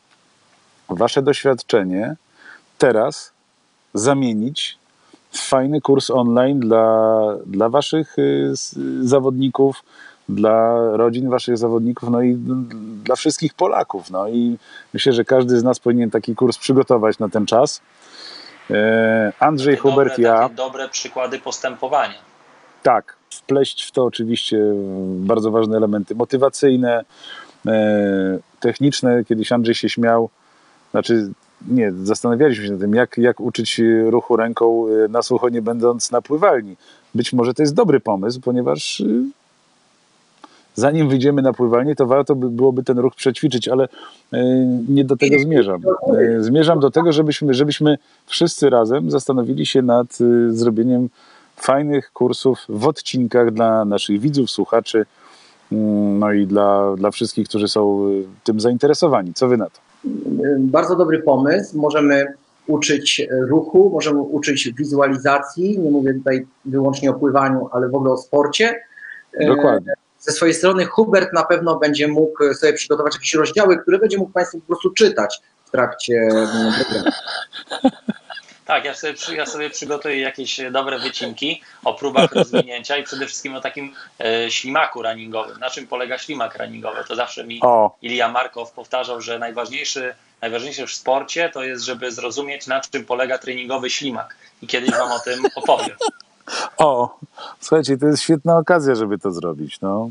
Wasze 0.89 1.23
doświadczenie 1.23 2.17
teraz 2.79 3.30
zamienić 3.95 4.79
w 5.31 5.39
fajny 5.39 5.81
kurs 5.81 6.11
online 6.11 6.61
dla, 6.61 7.21
dla 7.47 7.69
waszych 7.69 8.19
y, 8.19 8.53
zawodników, 9.03 9.83
dla 10.29 10.75
rodzin 10.97 11.31
waszych 11.31 11.59
zawodników, 11.59 12.11
no 12.11 12.23
i 12.23 12.35
dla 13.05 13.17
wszystkich 13.17 13.55
Polaków. 13.55 14.11
No 14.11 14.29
i 14.29 14.57
myślę, 14.95 15.13
że 15.13 15.25
każdy 15.25 15.59
z 15.59 15.65
nas 15.65 15.81
powinien 15.81 16.11
taki 16.11 16.35
kurs 16.35 16.59
przygotować 16.59 17.19
na 17.19 17.29
ten 17.29 17.47
czas. 17.47 17.81
E, 18.71 19.33
Andrzej 19.41 19.77
takie 19.77 19.91
Hubert, 19.91 20.11
dobre, 20.11 20.25
ja. 20.25 20.49
dobre 20.49 20.89
przykłady 20.89 21.39
postępowania. 21.39 22.19
Tak, 22.83 23.17
wpleść 23.31 23.83
w 23.85 23.93
to 23.93 24.05
oczywiście 24.05 24.59
bardzo 25.03 25.51
ważne 25.51 25.77
elementy 25.77 26.15
motywacyjne, 26.15 27.05
e, 27.67 28.39
techniczne. 28.61 29.25
Kiedyś 29.25 29.53
Andrzej 29.53 29.75
się 29.75 29.89
śmiał, 29.89 30.31
znaczy 30.91 31.33
nie, 31.69 31.93
zastanawialiśmy 32.03 32.65
się 32.65 32.73
nad 32.73 32.81
tym, 32.81 32.95
jak, 32.95 33.19
jak 33.19 33.41
uczyć 33.41 33.81
ruchu 34.07 34.37
ręką 34.37 34.89
y, 34.89 35.09
na 35.09 35.23
sucho, 35.23 35.49
nie 35.49 35.63
będąc 35.63 36.11
na 36.11 36.23
pływalni. 36.23 36.77
Być 37.15 37.33
może 37.33 37.55
to 37.55 37.63
jest 37.63 37.75
dobry 37.75 38.01
pomysł, 38.01 38.41
ponieważ 38.41 39.01
y, 39.01 39.23
zanim 40.75 41.09
wyjdziemy 41.09 41.43
na 41.43 41.53
pływalnię, 41.53 41.97
to 41.97 42.07
warto 42.07 42.35
by 42.35 42.51
byłoby 42.51 42.83
ten 42.83 42.99
ruch 42.99 43.15
przećwiczyć, 43.15 43.69
ale 43.69 43.85
y, 43.85 43.89
nie 44.89 45.05
do 45.05 45.17
tego 45.17 45.39
zmierzam. 45.39 45.81
Zmierzam 46.39 46.81
do 46.81 46.91
tego, 46.91 47.13
żebyśmy, 47.13 47.55
żebyśmy 47.55 47.99
wszyscy 48.27 48.71
razem 48.71 49.11
zastanowili 49.11 49.67
się 49.67 49.83
nad 49.83 50.19
zrobieniem 50.49 51.09
fajnych 51.57 52.13
kursów 52.13 52.65
w 52.69 52.87
odcinkach 52.87 53.51
dla 53.51 53.85
naszych 53.85 54.21
widzów, 54.21 54.51
słuchaczy, 54.51 55.07
mm, 55.73 56.19
no 56.19 56.33
i 56.33 56.47
dla, 56.47 56.97
dla 56.97 57.11
wszystkich, 57.11 57.49
którzy 57.49 57.69
są 57.69 58.11
tym 58.45 58.61
zainteresowani. 58.61 59.35
Co 59.35 59.49
wy 59.49 59.57
na 59.57 59.65
to? 59.65 59.90
Bardzo 60.59 60.97
dobry 60.97 61.23
pomysł. 61.23 61.79
Możemy 61.79 62.27
uczyć 62.67 63.27
ruchu, 63.49 63.91
możemy 63.91 64.21
uczyć 64.21 64.73
wizualizacji. 64.73 65.79
Nie 65.79 65.91
mówię 65.91 66.15
tutaj 66.15 66.47
wyłącznie 66.65 67.11
o 67.11 67.15
pływaniu, 67.15 67.69
ale 67.73 67.89
w 67.89 67.95
ogóle 67.95 68.13
o 68.13 68.17
sporcie. 68.17 68.81
Dokładnie. 69.47 69.93
Ze 70.19 70.33
swojej 70.33 70.55
strony 70.55 70.85
Hubert 70.85 71.33
na 71.33 71.45
pewno 71.45 71.79
będzie 71.79 72.09
mógł 72.09 72.55
sobie 72.55 72.73
przygotować 72.73 73.15
jakieś 73.15 73.35
rozdziały, 73.35 73.79
które 73.79 73.99
będzie 73.99 74.19
mógł 74.19 74.33
Państwu 74.33 74.61
po 74.61 74.67
prostu 74.67 74.91
czytać 74.91 75.43
w 75.65 75.71
trakcie 75.71 76.29
programu. 76.31 76.73
Tak, 78.71 78.85
ja 78.85 78.95
sobie, 78.95 79.15
ja 79.37 79.47
sobie 79.47 79.71
przygotuję 79.71 80.21
jakieś 80.21 80.61
dobre 80.71 80.99
wycinki 80.99 81.63
o 81.85 81.95
próbach 81.95 82.33
rozwinięcia 82.33 82.97
i 82.97 83.03
przede 83.05 83.27
wszystkim 83.27 83.55
o 83.55 83.61
takim 83.61 83.95
e, 84.21 84.51
ślimaku 84.51 85.03
runningowym. 85.03 85.59
Na 85.59 85.71
czym 85.71 85.87
polega 85.87 86.19
ślimak 86.19 86.59
runningowy? 86.59 87.05
To 87.09 87.17
zawsze 87.17 87.45
mi 87.45 87.61
O, 87.63 87.97
Markow 88.33 88.73
powtarzał, 88.73 89.21
że 89.21 89.39
najważniejszy, 89.39 90.15
najważniejsze 90.43 90.87
w 90.87 90.93
sporcie 90.93 91.51
to 91.55 91.63
jest, 91.63 91.85
żeby 91.85 92.13
zrozumieć, 92.13 92.67
na 92.67 92.81
czym 92.81 93.05
polega 93.05 93.39
treningowy 93.39 93.91
ślimak. 93.91 94.37
I 94.63 94.67
kiedyś 94.67 94.91
wam 94.91 95.13
o 95.13 95.19
tym 95.19 95.43
opowiem. 95.57 95.97
o, 96.79 97.19
słuchajcie, 97.61 97.99
to 97.99 98.07
jest 98.07 98.23
świetna 98.23 98.59
okazja, 98.59 98.95
żeby 98.95 99.19
to 99.19 99.31
zrobić, 99.31 99.81
no. 99.81 100.11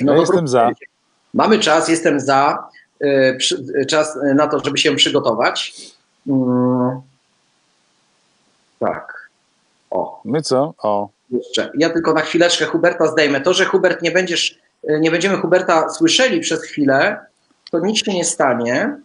No 0.00 0.12
Ja 0.14 0.20
jestem 0.20 0.48
za. 0.48 0.70
Mamy 1.34 1.58
czas, 1.58 1.88
jestem 1.88 2.20
za. 2.20 2.68
przy- 3.38 3.64
y, 3.82 3.86
Czas 3.86 4.18
na 4.34 4.46
to, 4.48 4.60
żeby 4.64 4.78
się 4.78 4.96
przygotować. 4.96 5.72
Tak. 8.82 9.30
O, 9.90 10.20
My 10.24 10.42
co? 10.42 10.74
O, 10.78 11.08
jeszcze. 11.30 11.70
Ja 11.78 11.90
tylko 11.90 12.12
na 12.12 12.20
chwileczkę 12.20 12.64
Huberta 12.64 13.06
zdejmę. 13.06 13.40
To, 13.40 13.54
że 13.54 13.64
Hubert 13.64 14.02
nie 14.02 14.10
będziesz, 14.10 14.58
y, 14.90 15.00
nie 15.00 15.10
będziemy 15.10 15.36
Huberta 15.36 15.88
słyszeli 15.90 16.40
przez 16.40 16.62
chwilę, 16.62 17.26
to 17.70 17.80
nic 17.80 17.98
się 17.98 18.14
nie 18.14 18.24
stanie. 18.24 18.96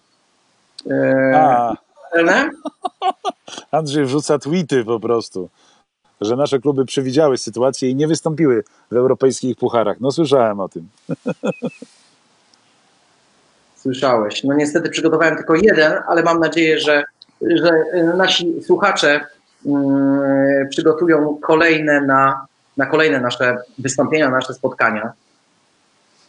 Y, 0.92 1.36
a? 1.36 1.74
Andrzej 3.72 4.06
wrzuca 4.06 4.40
tweety 4.40 4.86
po 4.86 5.00
prostu, 5.00 5.50
że 6.22 6.36
nasze 6.36 6.60
kluby 6.60 6.86
przewidziały 6.86 7.38
sytuację 7.38 7.90
i 7.90 7.96
nie 7.96 8.08
wystąpiły 8.08 8.64
w 8.92 8.96
europejskich 8.96 9.58
pucharach. 9.58 9.98
No 10.00 10.12
słyszałem 10.12 10.60
o 10.60 10.70
tym. 10.70 10.90
Słyszałeś. 13.76 14.44
No 14.44 14.54
niestety 14.54 14.90
przygotowałem 14.90 15.36
tylko 15.36 15.56
jeden, 15.56 15.94
ale 16.08 16.24
mam 16.24 16.40
nadzieję, 16.40 16.80
że, 16.80 17.04
że 17.42 17.72
nasi 18.16 18.64
słuchacze 18.64 19.26
przygotują 20.70 21.38
kolejne 21.42 22.02
na, 22.02 22.46
na 22.78 22.86
kolejne 22.86 23.20
nasze 23.20 23.58
wystąpienia, 23.78 24.30
nasze 24.30 24.54
spotkania. 24.54 25.12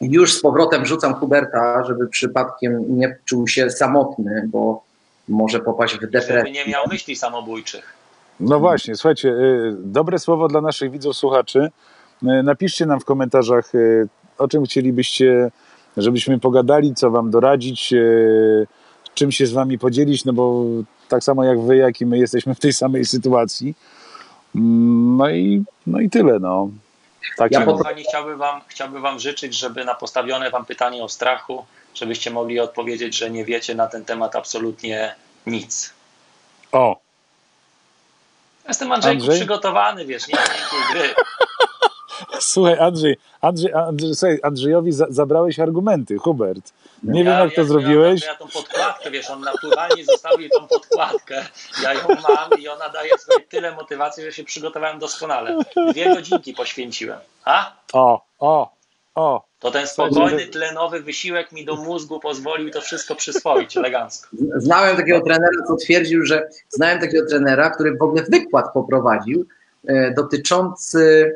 Już 0.00 0.34
z 0.34 0.40
powrotem 0.42 0.86
rzucam 0.86 1.14
Huberta, 1.14 1.84
żeby 1.84 2.08
przypadkiem 2.08 2.98
nie 2.98 3.16
czuł 3.24 3.48
się 3.48 3.70
samotny, 3.70 4.48
bo 4.52 4.82
może 5.28 5.60
popaść 5.60 5.94
w 5.94 6.00
Żeby 6.00 6.12
depresję. 6.12 6.52
nie 6.52 6.72
miał 6.72 6.84
myśli 6.88 7.16
samobójczych. 7.16 7.94
No 8.40 8.60
właśnie, 8.60 8.96
słuchajcie, 8.96 9.28
y, 9.28 9.76
dobre 9.78 10.18
słowo 10.18 10.48
dla 10.48 10.60
naszych 10.60 10.90
widzów, 10.90 11.16
słuchaczy. 11.16 11.70
Y, 12.22 12.42
Napiszcie 12.42 12.86
nam 12.86 13.00
w 13.00 13.04
komentarzach, 13.04 13.74
y, 13.74 14.08
o 14.38 14.48
czym 14.48 14.64
chcielibyście, 14.64 15.50
żebyśmy 15.96 16.38
pogadali, 16.38 16.94
co 16.94 17.10
wam 17.10 17.30
doradzić, 17.30 17.94
czym 19.14 19.32
się 19.32 19.46
z 19.46 19.52
wami 19.52 19.78
podzielić, 19.78 20.24
no 20.24 20.32
bo 20.32 20.64
tak 21.08 21.24
samo 21.24 21.44
jak 21.44 21.60
wy, 21.60 21.76
jak 21.76 22.00
i 22.00 22.06
my 22.06 22.18
jesteśmy 22.18 22.54
w 22.54 22.60
tej 22.60 22.72
samej 22.72 23.04
sytuacji. 23.04 23.74
Mm, 24.56 25.16
No 25.16 25.30
i, 25.30 25.64
no 25.86 26.00
i 26.00 26.10
tyle, 26.10 26.38
no. 26.38 26.70
Tak 27.36 27.52
Ja. 27.52 27.64
Kochani, 27.64 28.04
chciałbym 28.04 28.38
wam, 28.38 28.60
chciałbym 28.68 29.02
wam 29.02 29.18
życzyć, 29.18 29.54
żeby 29.54 29.84
na 29.84 29.94
postawione 29.94 30.50
wam 30.50 30.64
pytanie 30.64 31.04
o 31.04 31.08
strachu, 31.08 31.64
żebyście 31.94 32.30
mogli 32.30 32.60
odpowiedzieć, 32.60 33.16
że 33.16 33.30
nie 33.30 33.44
wiecie 33.44 33.74
na 33.74 33.86
ten 33.86 34.04
temat 34.04 34.36
absolutnie 34.36 35.14
nic. 35.46 35.92
O, 36.72 37.00
Jestem 38.68 38.92
Andrzejku 38.92 39.20
Andrzej? 39.22 39.38
przygotowany, 39.38 40.06
wiesz, 40.06 40.28
nie 40.28 40.34
ma 40.34 40.42
gry. 40.92 41.14
Słuchaj, 42.40 42.78
Andrzej, 42.78 43.16
Andrzej, 43.40 43.72
Andrzej 43.72 44.14
słuchaj, 44.14 44.38
Andrzejowi 44.42 44.92
za, 44.92 45.06
zabrałeś 45.10 45.60
argumenty, 45.60 46.18
Hubert. 46.18 46.72
Nie 47.02 47.24
wiem, 47.24 47.38
jak 47.38 47.54
to 47.54 47.64
zrobiłeś. 47.64 48.22
Ja, 48.22 48.28
ja 48.28 48.34
tą 48.34 48.48
podkładkę, 48.48 49.10
wiesz, 49.10 49.30
on 49.30 49.40
naturalnie 49.40 50.04
zostawił 50.04 50.48
tą 50.48 50.66
podkładkę. 50.66 51.46
Ja 51.82 51.94
ją 51.94 52.00
mam 52.08 52.60
i 52.60 52.68
ona 52.68 52.88
daje 52.88 53.18
sobie 53.18 53.46
tyle 53.48 53.72
motywacji, 53.72 54.24
że 54.24 54.32
się 54.32 54.44
przygotowałem 54.44 54.98
doskonale. 54.98 55.58
Dwie 55.90 56.14
godzinki 56.14 56.54
poświęciłem. 56.54 57.18
A? 57.44 57.72
O, 57.92 58.22
o, 58.38 58.70
o. 59.14 59.48
To 59.60 59.70
ten 59.70 59.86
spokojny, 59.86 60.46
tlenowy 60.46 61.00
wysiłek 61.00 61.52
mi 61.52 61.64
do 61.64 61.76
mózgu 61.76 62.20
pozwolił 62.20 62.70
to 62.70 62.80
wszystko 62.80 63.14
przyswoić 63.14 63.76
elegancko. 63.76 64.28
Znałem 64.56 64.96
takiego 64.96 65.20
trenera, 65.20 65.66
co 65.68 65.76
twierdził, 65.76 66.24
że 66.24 66.48
znałem 66.68 67.00
takiego 67.00 67.28
trenera, 67.28 67.70
który 67.70 67.96
w 67.96 68.02
ogóle 68.02 68.22
wykład 68.22 68.72
poprowadził 68.72 69.46
e, 69.86 70.14
dotyczący 70.14 71.32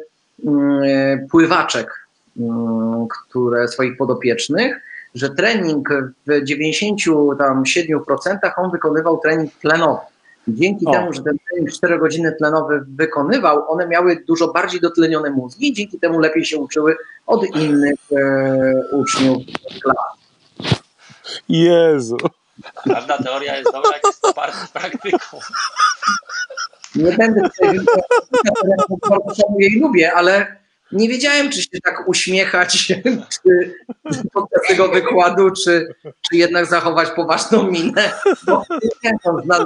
pływaczek, 1.31 2.09
mm, 2.41 3.07
które 3.09 3.69
swoich 3.69 3.97
podopiecznych, 3.97 4.81
że 5.15 5.31
trening 5.31 5.89
w 6.27 6.45
97% 6.45 8.39
on 8.57 8.71
wykonywał 8.71 9.19
trening 9.19 9.53
tlenowy. 9.61 10.01
Dzięki 10.49 10.87
O. 10.87 10.93
temu, 10.93 11.13
że 11.13 11.23
ten 11.23 11.37
trening 11.49 11.73
4 11.73 11.99
godziny 11.99 12.33
tlenowy 12.33 12.85
wykonywał, 12.89 13.73
one 13.73 13.87
miały 13.87 14.25
dużo 14.29 14.53
bardziej 14.53 14.81
dotlenione 14.81 15.31
mózgi 15.31 15.69
i 15.69 15.73
dzięki 15.73 15.99
temu 15.99 16.19
lepiej 16.19 16.45
się 16.45 16.59
uczyły 16.59 16.97
od 17.27 17.57
innych 17.57 17.99
e, 18.13 18.73
uczniów 18.93 19.43
klas. 19.83 19.97
Jezu. 21.49 22.17
Każda 22.85 23.19
teoria 23.19 23.57
jest 23.57 23.73
dobra, 23.73 23.91
jak 23.93 24.03
jest 24.05 24.23
praktyką. 24.73 25.39
Nie 26.95 27.13
będę 27.13 27.49
szanuję 29.37 29.69
i 29.69 29.81
lubię, 29.81 30.13
ale 30.13 30.57
nie 30.93 31.09
wiedziałem, 31.09 31.51
czy 31.51 31.63
się 31.63 31.81
tak 31.85 32.09
uśmiechać 32.09 32.79
czy, 32.87 33.03
podczas 34.33 34.63
tego 34.69 34.89
wykładu, 34.89 35.51
czy, 35.51 35.95
czy 36.03 36.37
jednak 36.37 36.67
zachować 36.67 37.11
poważną 37.11 37.63
minę. 37.63 38.13
Bo 38.47 38.65
nie 38.71 38.89
wiem, 39.05 39.19
z 39.43 39.47
nas. 39.47 39.65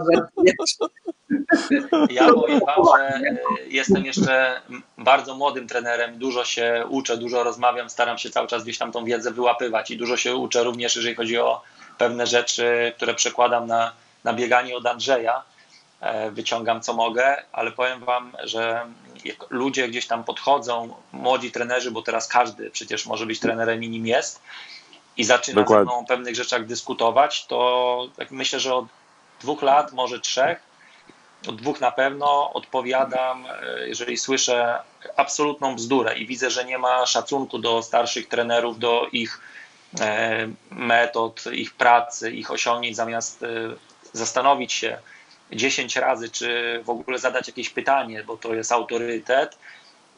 Ja 2.11 2.33
powiem 2.33 2.61
wam, 2.61 2.85
że 2.97 3.21
jestem 3.69 4.05
jeszcze 4.05 4.61
bardzo 4.99 5.35
młodym 5.35 5.69
trenerem, 5.69 6.19
dużo 6.19 6.45
się 6.45 6.85
uczę, 6.89 7.17
dużo 7.17 7.45
rozmawiam, 7.45 7.91
staram 7.91 8.19
się 8.19 8.31
cały 8.31 8.49
czas 8.49 8.63
gdzieś 8.63 8.79
tam 8.79 8.93
tą 8.93 9.05
wiedzę 9.05 9.31
wyłapywać 9.31 9.91
i 9.91 9.97
dużo 9.97 10.17
się 10.17 10.37
uczę 10.37 10.65
również, 10.65 10.97
jeżeli 10.97 11.15
chodzi 11.15 11.39
o 11.39 11.63
pewne 11.99 12.27
rzeczy, 12.27 12.93
które 12.97 13.15
przekładam 13.15 13.67
na, 13.67 13.93
na 14.25 14.33
bieganie 14.33 14.77
od 14.77 14.87
Andrzeja. 14.87 15.43
E, 16.01 16.31
Wyciągam 16.31 16.81
co 16.81 16.93
mogę, 16.93 17.43
ale 17.53 17.73
powiem 17.73 18.05
wam, 18.05 18.33
że 18.45 18.87
ludzie 19.51 19.89
gdzieś 19.89 20.07
tam 20.07 20.25
podchodzą, 20.25 20.95
młodzi 21.13 21.53
trenerzy, 21.53 21.91
bo 21.91 22.03
teraz 22.03 22.29
każdy 22.29 22.71
przecież 22.71 23.07
może 23.07 23.27
być 23.27 23.41
trenerem 23.41 23.85
i 23.85 23.89
nim 23.89 24.07
jest 24.07 24.43
i 25.17 25.25
zaczyna 25.25 25.61
Dokładnie. 25.63 25.85
ze 25.85 25.93
mną 25.93 25.99
o 26.01 26.05
pewnych 26.05 26.37
rzeczach 26.37 26.67
dyskutować, 26.67 27.47
to 27.47 28.09
tak 28.17 28.31
myślę, 28.31 28.61
że 28.61 28.75
od 28.75 28.87
dwóch 29.41 29.63
lat, 29.63 29.93
może 29.93 30.21
trzech, 30.21 30.63
od 31.49 31.57
dwóch 31.57 31.81
na 31.81 31.91
pewno 31.91 32.53
odpowiadam, 32.53 33.47
e, 33.47 33.89
jeżeli 33.89 34.19
słyszę 34.19 34.79
absolutną 35.17 35.75
bzdurę 35.75 36.19
i 36.19 36.27
widzę, 36.27 36.51
że 36.51 36.65
nie 36.65 36.79
ma 36.79 37.07
szacunku 37.07 37.59
do 37.59 37.83
starszych 37.83 38.29
trenerów, 38.29 38.79
do 38.79 39.07
ich 39.13 39.41
e, 40.01 40.49
metod, 40.71 41.45
ich 41.53 41.75
pracy, 41.75 42.31
ich 42.31 42.51
osiągnięć, 42.51 42.97
zamiast 42.97 43.45
zastanowić 44.13 44.73
się 44.73 44.99
10 45.53 45.97
razy, 45.97 46.31
czy 46.31 46.81
w 46.85 46.91
ogóle 46.91 47.19
zadać 47.19 47.47
jakieś 47.47 47.71
pytanie, 47.71 48.25
bo 48.25 48.37
to 48.37 48.55
jest 48.55 48.73
autorytet 48.73 49.59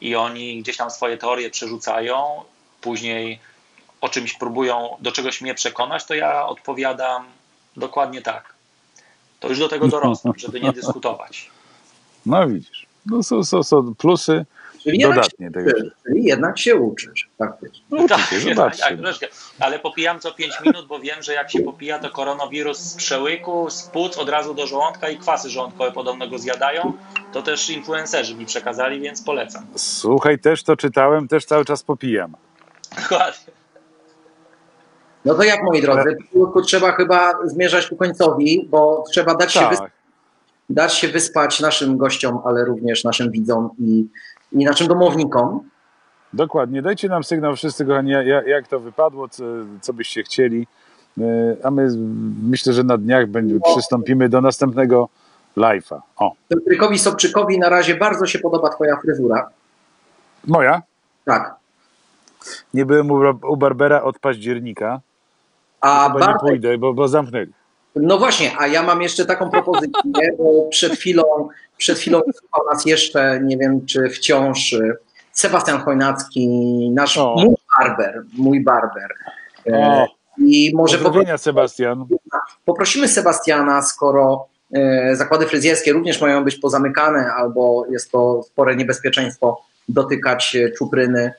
i 0.01 0.16
oni 0.16 0.62
gdzieś 0.62 0.76
tam 0.76 0.91
swoje 0.91 1.16
teorie 1.16 1.51
przerzucają, 1.51 2.43
później 2.81 3.39
o 4.01 4.09
czymś 4.09 4.35
próbują 4.35 4.97
do 5.01 5.12
czegoś 5.12 5.41
mnie 5.41 5.55
przekonać, 5.55 6.05
to 6.05 6.14
ja 6.14 6.47
odpowiadam 6.47 7.24
dokładnie 7.76 8.22
tak. 8.22 8.55
To 9.41 9.49
już 9.49 9.59
do 9.59 9.68
tego 9.68 9.89
dorosłem, 9.89 10.35
żeby 10.37 10.61
nie 10.61 10.72
dyskutować. 10.72 11.51
No 12.26 12.49
widzisz. 12.49 12.87
No 13.07 13.22
są, 13.22 13.45
są, 13.45 13.62
są 13.62 13.95
plusy 13.95 14.47
Czyli 14.83 14.99
jednak, 14.99 15.24
się 15.24 15.31
dodatnie 15.39 15.51
tego. 15.51 15.70
uczysz, 15.70 15.93
czyli 16.07 16.24
jednak 16.24 16.59
się 16.59 16.76
uczysz. 16.76 17.29
No, 17.41 17.47
Tak, 18.09 18.09
tak, 18.09 18.41
zobaczcie. 18.41 18.83
tak, 18.83 18.99
troszkę. 18.99 19.26
Ale 19.61 19.79
popijam 19.79 20.20
co 20.20 20.33
5 20.35 20.53
minut, 20.64 20.87
bo 20.87 20.99
wiem, 21.01 21.22
że 21.22 21.33
jak 21.33 21.51
się 21.51 21.61
popija, 21.61 21.99
to 21.99 22.11
koronawirus 22.11 22.79
z 22.79 22.95
przełyku, 22.97 23.70
z 23.70 23.83
płuc 23.83 24.18
od 24.18 24.29
razu 24.29 24.55
do 24.55 24.66
żołądka 24.66 25.09
i 25.09 25.18
kwasy 25.18 25.51
żołądkowe 25.51 25.93
podobno 25.93 26.29
go 26.29 26.39
zjadają. 26.39 26.93
To 27.33 27.43
też 27.43 27.70
influencerzy 27.70 28.35
mi 28.35 28.47
przekazali, 28.47 29.01
więc 29.01 29.22
polecam. 29.22 29.66
Słuchaj, 29.76 30.39
też 30.39 30.62
to 30.62 30.76
czytałem, 30.76 31.29
też 31.29 31.45
cały 31.45 31.64
czas 31.64 31.83
popijam. 31.83 32.37
Dokładnie. 33.03 33.53
No 35.24 35.35
to 35.35 35.43
jak, 35.43 35.62
moi 35.62 35.83
drodzy, 35.83 36.16
tu 36.33 36.62
trzeba 36.62 36.93
chyba 36.93 37.33
zmierzać 37.45 37.87
ku 37.87 37.97
końcowi, 37.97 38.66
bo 38.70 39.05
trzeba 39.12 39.35
dać 39.35 39.53
się, 39.53 39.61
Tak. 39.61 39.91
Dać 40.70 40.94
się 40.94 41.08
wyspać 41.08 41.60
naszym 41.60 41.96
gościom, 41.96 42.38
ale 42.44 42.64
również 42.64 43.04
naszym 43.04 43.30
widzom 43.30 43.70
i, 43.78 44.06
i 44.52 44.64
naszym 44.64 44.88
domownikom. 44.88 45.60
Dokładnie. 46.32 46.82
Dajcie 46.82 47.08
nam 47.08 47.24
sygnał 47.24 47.56
wszyscy, 47.56 47.84
kochani, 47.86 48.10
ja- 48.10 48.22
ja- 48.22 48.42
jak 48.42 48.68
to 48.68 48.80
wypadło, 48.80 49.28
co, 49.28 49.44
co 49.80 49.92
byście 49.92 50.22
chcieli. 50.22 50.66
E, 51.20 51.22
A 51.66 51.70
my 51.70 51.88
myślę, 52.42 52.72
że 52.72 52.84
na 52.84 52.98
dniach 52.98 53.26
będzie, 53.26 53.58
przystąpimy 53.60 54.28
do 54.28 54.40
następnego 54.40 55.08
live'a. 55.56 56.00
O, 56.16 56.32
Piotrkowi 56.48 56.98
Sobczykowi 56.98 57.58
na 57.58 57.68
razie 57.68 57.94
bardzo 57.94 58.26
się 58.26 58.38
podoba 58.38 58.68
twoja 58.68 58.96
fryzura. 58.96 59.48
moja. 60.46 60.82
Tak. 61.24 61.54
Nie 62.74 62.86
byłem 62.86 63.10
u, 63.10 63.20
u 63.52 63.56
Barbera 63.56 64.02
od 64.02 64.18
października. 64.18 65.00
A 65.80 66.10
Chyba 66.12 66.32
nie 66.32 66.38
pójdę, 66.38 66.78
bo, 66.78 66.94
bo 66.94 67.08
zamknęli. 67.08 67.52
No 68.01 68.18
właśnie, 68.18 68.53
a 68.59 68.66
ja 68.66 68.82
mam 68.82 69.03
jeszcze 69.03 69.24
taką 69.26 69.51
propozycję, 69.51 70.32
bo 70.38 70.68
przed 70.70 70.92
chwilą, 70.92 71.22
przed 71.76 71.99
chwilą 71.99 72.20
słuchał 72.20 72.66
nas 72.72 72.86
jeszcze, 72.86 73.40
nie 73.44 73.57
wiem 73.59 73.86
czy 73.86 74.09
wciąż, 74.09 74.72
y, 74.72 74.96
Sebastian 75.32 75.78
Chojnacki, 75.80 76.49
nasz 76.94 77.18
O. 77.18 77.34
mój 77.38 77.55
barber, 77.78 78.22
mój 78.38 78.61
barber. 78.64 79.09
E, 79.66 79.76
O, 79.76 80.07
I 80.38 80.72
może 80.74 80.99
popro- 80.99 81.03
pozdrowienia 81.03 81.38
Sebastian. 81.38 82.05
poprosimy 82.64 83.09
Sebastiana, 83.09 83.82
skoro 83.82 84.46
e, 84.74 85.16
zakłady 85.16 85.46
fryzjerskie 85.46 85.92
również 85.92 86.20
mają 86.20 86.44
być 86.44 86.57
pozamykane, 86.57 87.32
albo 87.32 87.86
jest 87.90 88.11
to 88.12 88.42
spore 88.42 88.76
niebezpieczeństwo 88.76 89.61
dotykać 89.88 90.57
e, 90.57 90.70
czupryny 90.70 91.32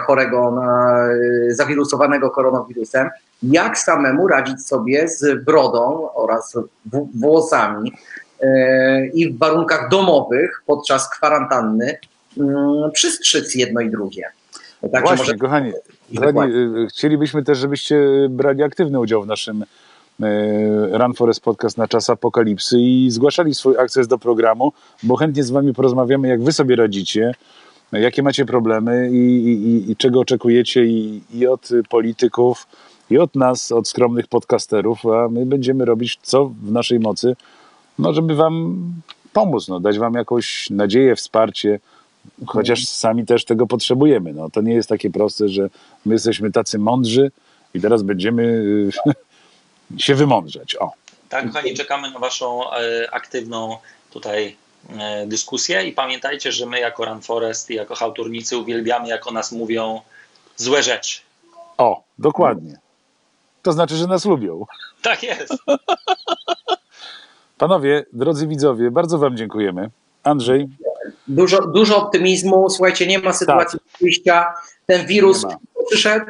chorego 0.00 0.50
na 0.50 0.98
e, 1.48 1.54
zawirusowanego 1.54 2.30
koronawirusem, 2.30 3.10
jak 3.42 3.78
samemu 3.78 4.28
radzić 4.28 4.66
sobie 4.66 5.08
z 5.08 5.44
brodą 5.44 6.08
oraz 6.14 6.58
włosami 7.14 7.92
e, 8.40 9.06
i 9.06 9.32
w 9.32 9.38
warunkach 9.38 9.88
domowych 9.88 10.62
podczas 10.66 11.10
kwarantanny 11.10 11.98
mm, 12.38 12.90
przystrzyc 12.92 13.54
jedno 13.54 13.80
i 13.80 13.90
drugie. 13.90 14.26
Także 14.80 15.00
Właśnie, 15.00 15.16
może 15.16 15.34
kochani, 15.34 15.72
kochani, 16.16 16.52
chcielibyśmy 16.88 17.44
też, 17.44 17.58
żebyście 17.58 18.06
brali 18.30 18.62
aktywny 18.62 19.00
udział 19.00 19.22
w 19.22 19.26
naszym 19.26 19.64
Run 20.92 21.14
Forest 21.14 21.40
Podcast 21.40 21.78
na 21.78 21.88
czas 21.88 22.10
apokalipsy 22.10 22.76
i 22.78 23.10
zgłaszali 23.10 23.54
swój 23.54 23.78
akces 23.78 24.08
do 24.08 24.18
programu, 24.18 24.72
bo 25.02 25.16
chętnie 25.16 25.44
z 25.44 25.50
wami 25.50 25.74
porozmawiamy, 25.74 26.28
jak 26.28 26.42
wy 26.42 26.52
sobie 26.52 26.76
radzicie, 26.76 27.34
jakie 28.00 28.22
macie 28.22 28.44
problemy 28.44 29.10
i, 29.12 29.16
i, 29.16 29.90
i 29.90 29.96
czego 29.96 30.20
oczekujecie 30.20 30.84
i, 30.84 31.22
i 31.34 31.46
od 31.46 31.68
polityków, 31.88 32.66
i 33.10 33.18
od 33.18 33.34
nas, 33.34 33.72
od 33.72 33.88
skromnych 33.88 34.26
podcasterów, 34.26 35.06
a 35.06 35.28
my 35.28 35.46
będziemy 35.46 35.84
robić 35.84 36.18
co 36.22 36.46
w 36.46 36.72
naszej 36.72 37.00
mocy, 37.00 37.36
no, 37.98 38.12
żeby 38.12 38.34
wam 38.34 38.84
pomóc, 39.32 39.68
no, 39.68 39.80
dać 39.80 39.98
wam 39.98 40.14
jakąś 40.14 40.70
nadzieję, 40.70 41.16
wsparcie, 41.16 41.80
chociaż 42.46 42.88
sami 42.88 43.26
też 43.26 43.44
tego 43.44 43.66
potrzebujemy. 43.66 44.32
No, 44.32 44.50
to 44.50 44.60
nie 44.60 44.74
jest 44.74 44.88
takie 44.88 45.10
proste, 45.10 45.48
że 45.48 45.70
my 46.06 46.14
jesteśmy 46.14 46.52
tacy 46.52 46.78
mądrzy 46.78 47.30
i 47.74 47.80
teraz 47.80 48.02
będziemy 48.02 48.42
y, 48.42 49.98
się 50.04 50.14
wymądrzać. 50.14 50.76
O, 50.76 50.92
Tak, 51.28 51.46
kochani, 51.46 51.74
czekamy 51.74 52.10
na 52.10 52.18
Waszą 52.18 52.72
e, 52.72 53.08
aktywną 53.14 53.76
tutaj 54.10 54.56
dyskusję 55.26 55.84
i 55.84 55.92
pamiętajcie, 55.92 56.52
że 56.52 56.66
my 56.66 56.80
jako 56.80 57.04
Run 57.04 57.20
Forest 57.22 57.70
i 57.70 57.74
jako 57.74 57.94
hałturnicy 57.94 58.56
uwielbiamy, 58.58 59.08
jak 59.08 59.26
o 59.26 59.30
nas 59.30 59.52
mówią 59.52 60.00
złe 60.56 60.82
rzeczy. 60.82 61.20
o, 61.78 62.02
dokładnie. 62.18 62.78
To 63.62 63.72
znaczy, 63.72 63.96
że 63.96 64.06
nas 64.06 64.24
lubią. 64.24 64.64
Tak 65.02 65.22
jest. 65.22 65.54
Panowie, 67.58 68.04
drodzy 68.12 68.46
widzowie, 68.46 68.90
bardzo 68.90 69.18
wam 69.18 69.36
dziękujemy. 69.36 69.90
Andrzej, 70.22 70.68
Dużo, 71.28 71.66
dużo 71.66 71.96
optymizmu. 71.96 72.70
Słuchajcie, 72.70 73.06
nie 73.06 73.18
ma 73.18 73.32
sytuacji 73.32 73.78
wyjścia. 74.00 74.54
Ten 74.86 75.06
wirus 75.06 75.44
przyszedł 75.90 76.26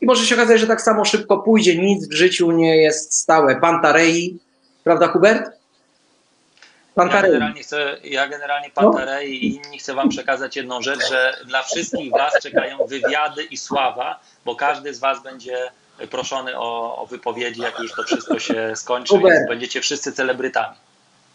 i 0.00 0.06
może 0.06 0.26
się 0.26 0.34
okazać, 0.34 0.60
że 0.60 0.66
tak 0.66 0.80
samo 0.80 1.04
szybko 1.04 1.38
pójdzie. 1.38 1.78
Nic 1.78 2.08
w 2.08 2.12
życiu 2.12 2.52
nie 2.52 2.76
jest 2.76 3.14
stałe. 3.16 3.56
Pantarei, 3.56 4.38
prawda, 4.84 5.08
Hubert? 5.08 5.50
Ja 6.96 7.22
generalnie, 7.22 7.62
chcę, 7.62 7.96
ja 8.04 8.28
generalnie 8.28 8.70
Pantarei 8.70 9.46
i 9.46 9.56
inni 9.56 9.78
chcę 9.78 9.94
Wam 9.94 10.08
przekazać 10.08 10.56
jedną 10.56 10.82
rzecz, 10.82 11.08
że 11.08 11.36
dla 11.46 11.62
wszystkich 11.62 12.10
Was 12.12 12.42
czekają 12.42 12.86
wywiady 12.86 13.42
i 13.44 13.56
sława, 13.56 14.20
bo 14.44 14.56
każdy 14.56 14.94
z 14.94 14.98
Was 14.98 15.22
będzie 15.22 15.70
proszony 16.10 16.58
o, 16.58 16.96
o 16.96 17.06
wypowiedzi, 17.06 17.60
jak 17.60 17.78
już 17.78 17.92
to 17.92 18.02
wszystko 18.02 18.38
się 18.38 18.72
skończy, 18.74 19.18
więc 19.18 19.48
będziecie 19.48 19.80
wszyscy 19.80 20.12
celebrytami. 20.12 20.76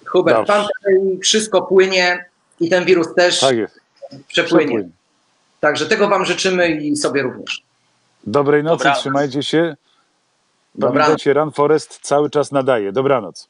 Hubert. 0.05 0.37
Pantarei, 0.37 1.19
wszystko 1.23 1.61
płynie 1.61 2.25
i 2.59 2.69
ten 2.69 2.85
wirus 2.85 3.13
też 3.15 3.39
tak 3.39 3.57
jest. 3.57 3.79
przepłynie. 4.27 4.65
Przepłyń. 4.67 4.91
Także 5.59 5.85
tego 5.85 6.07
Wam 6.07 6.25
życzymy 6.25 6.69
i 6.69 6.97
sobie 6.97 7.21
również. 7.21 7.61
Dobrej 8.23 8.63
nocy, 8.63 8.77
Dobranoc. 8.77 8.99
trzymajcie 8.99 9.43
się. 9.43 9.75
Dobranoc. 10.75 11.05
Pamiętajcie, 11.05 11.33
Run 11.33 11.51
Forest 11.51 11.99
cały 12.01 12.29
czas 12.29 12.51
nadaje. 12.51 12.91
Dobranoc. 12.91 13.49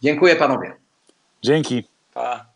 Dziękuję 0.00 0.36
panowie. 0.36 0.76
Dzięki. 1.42 1.84
Pa. 2.14 2.47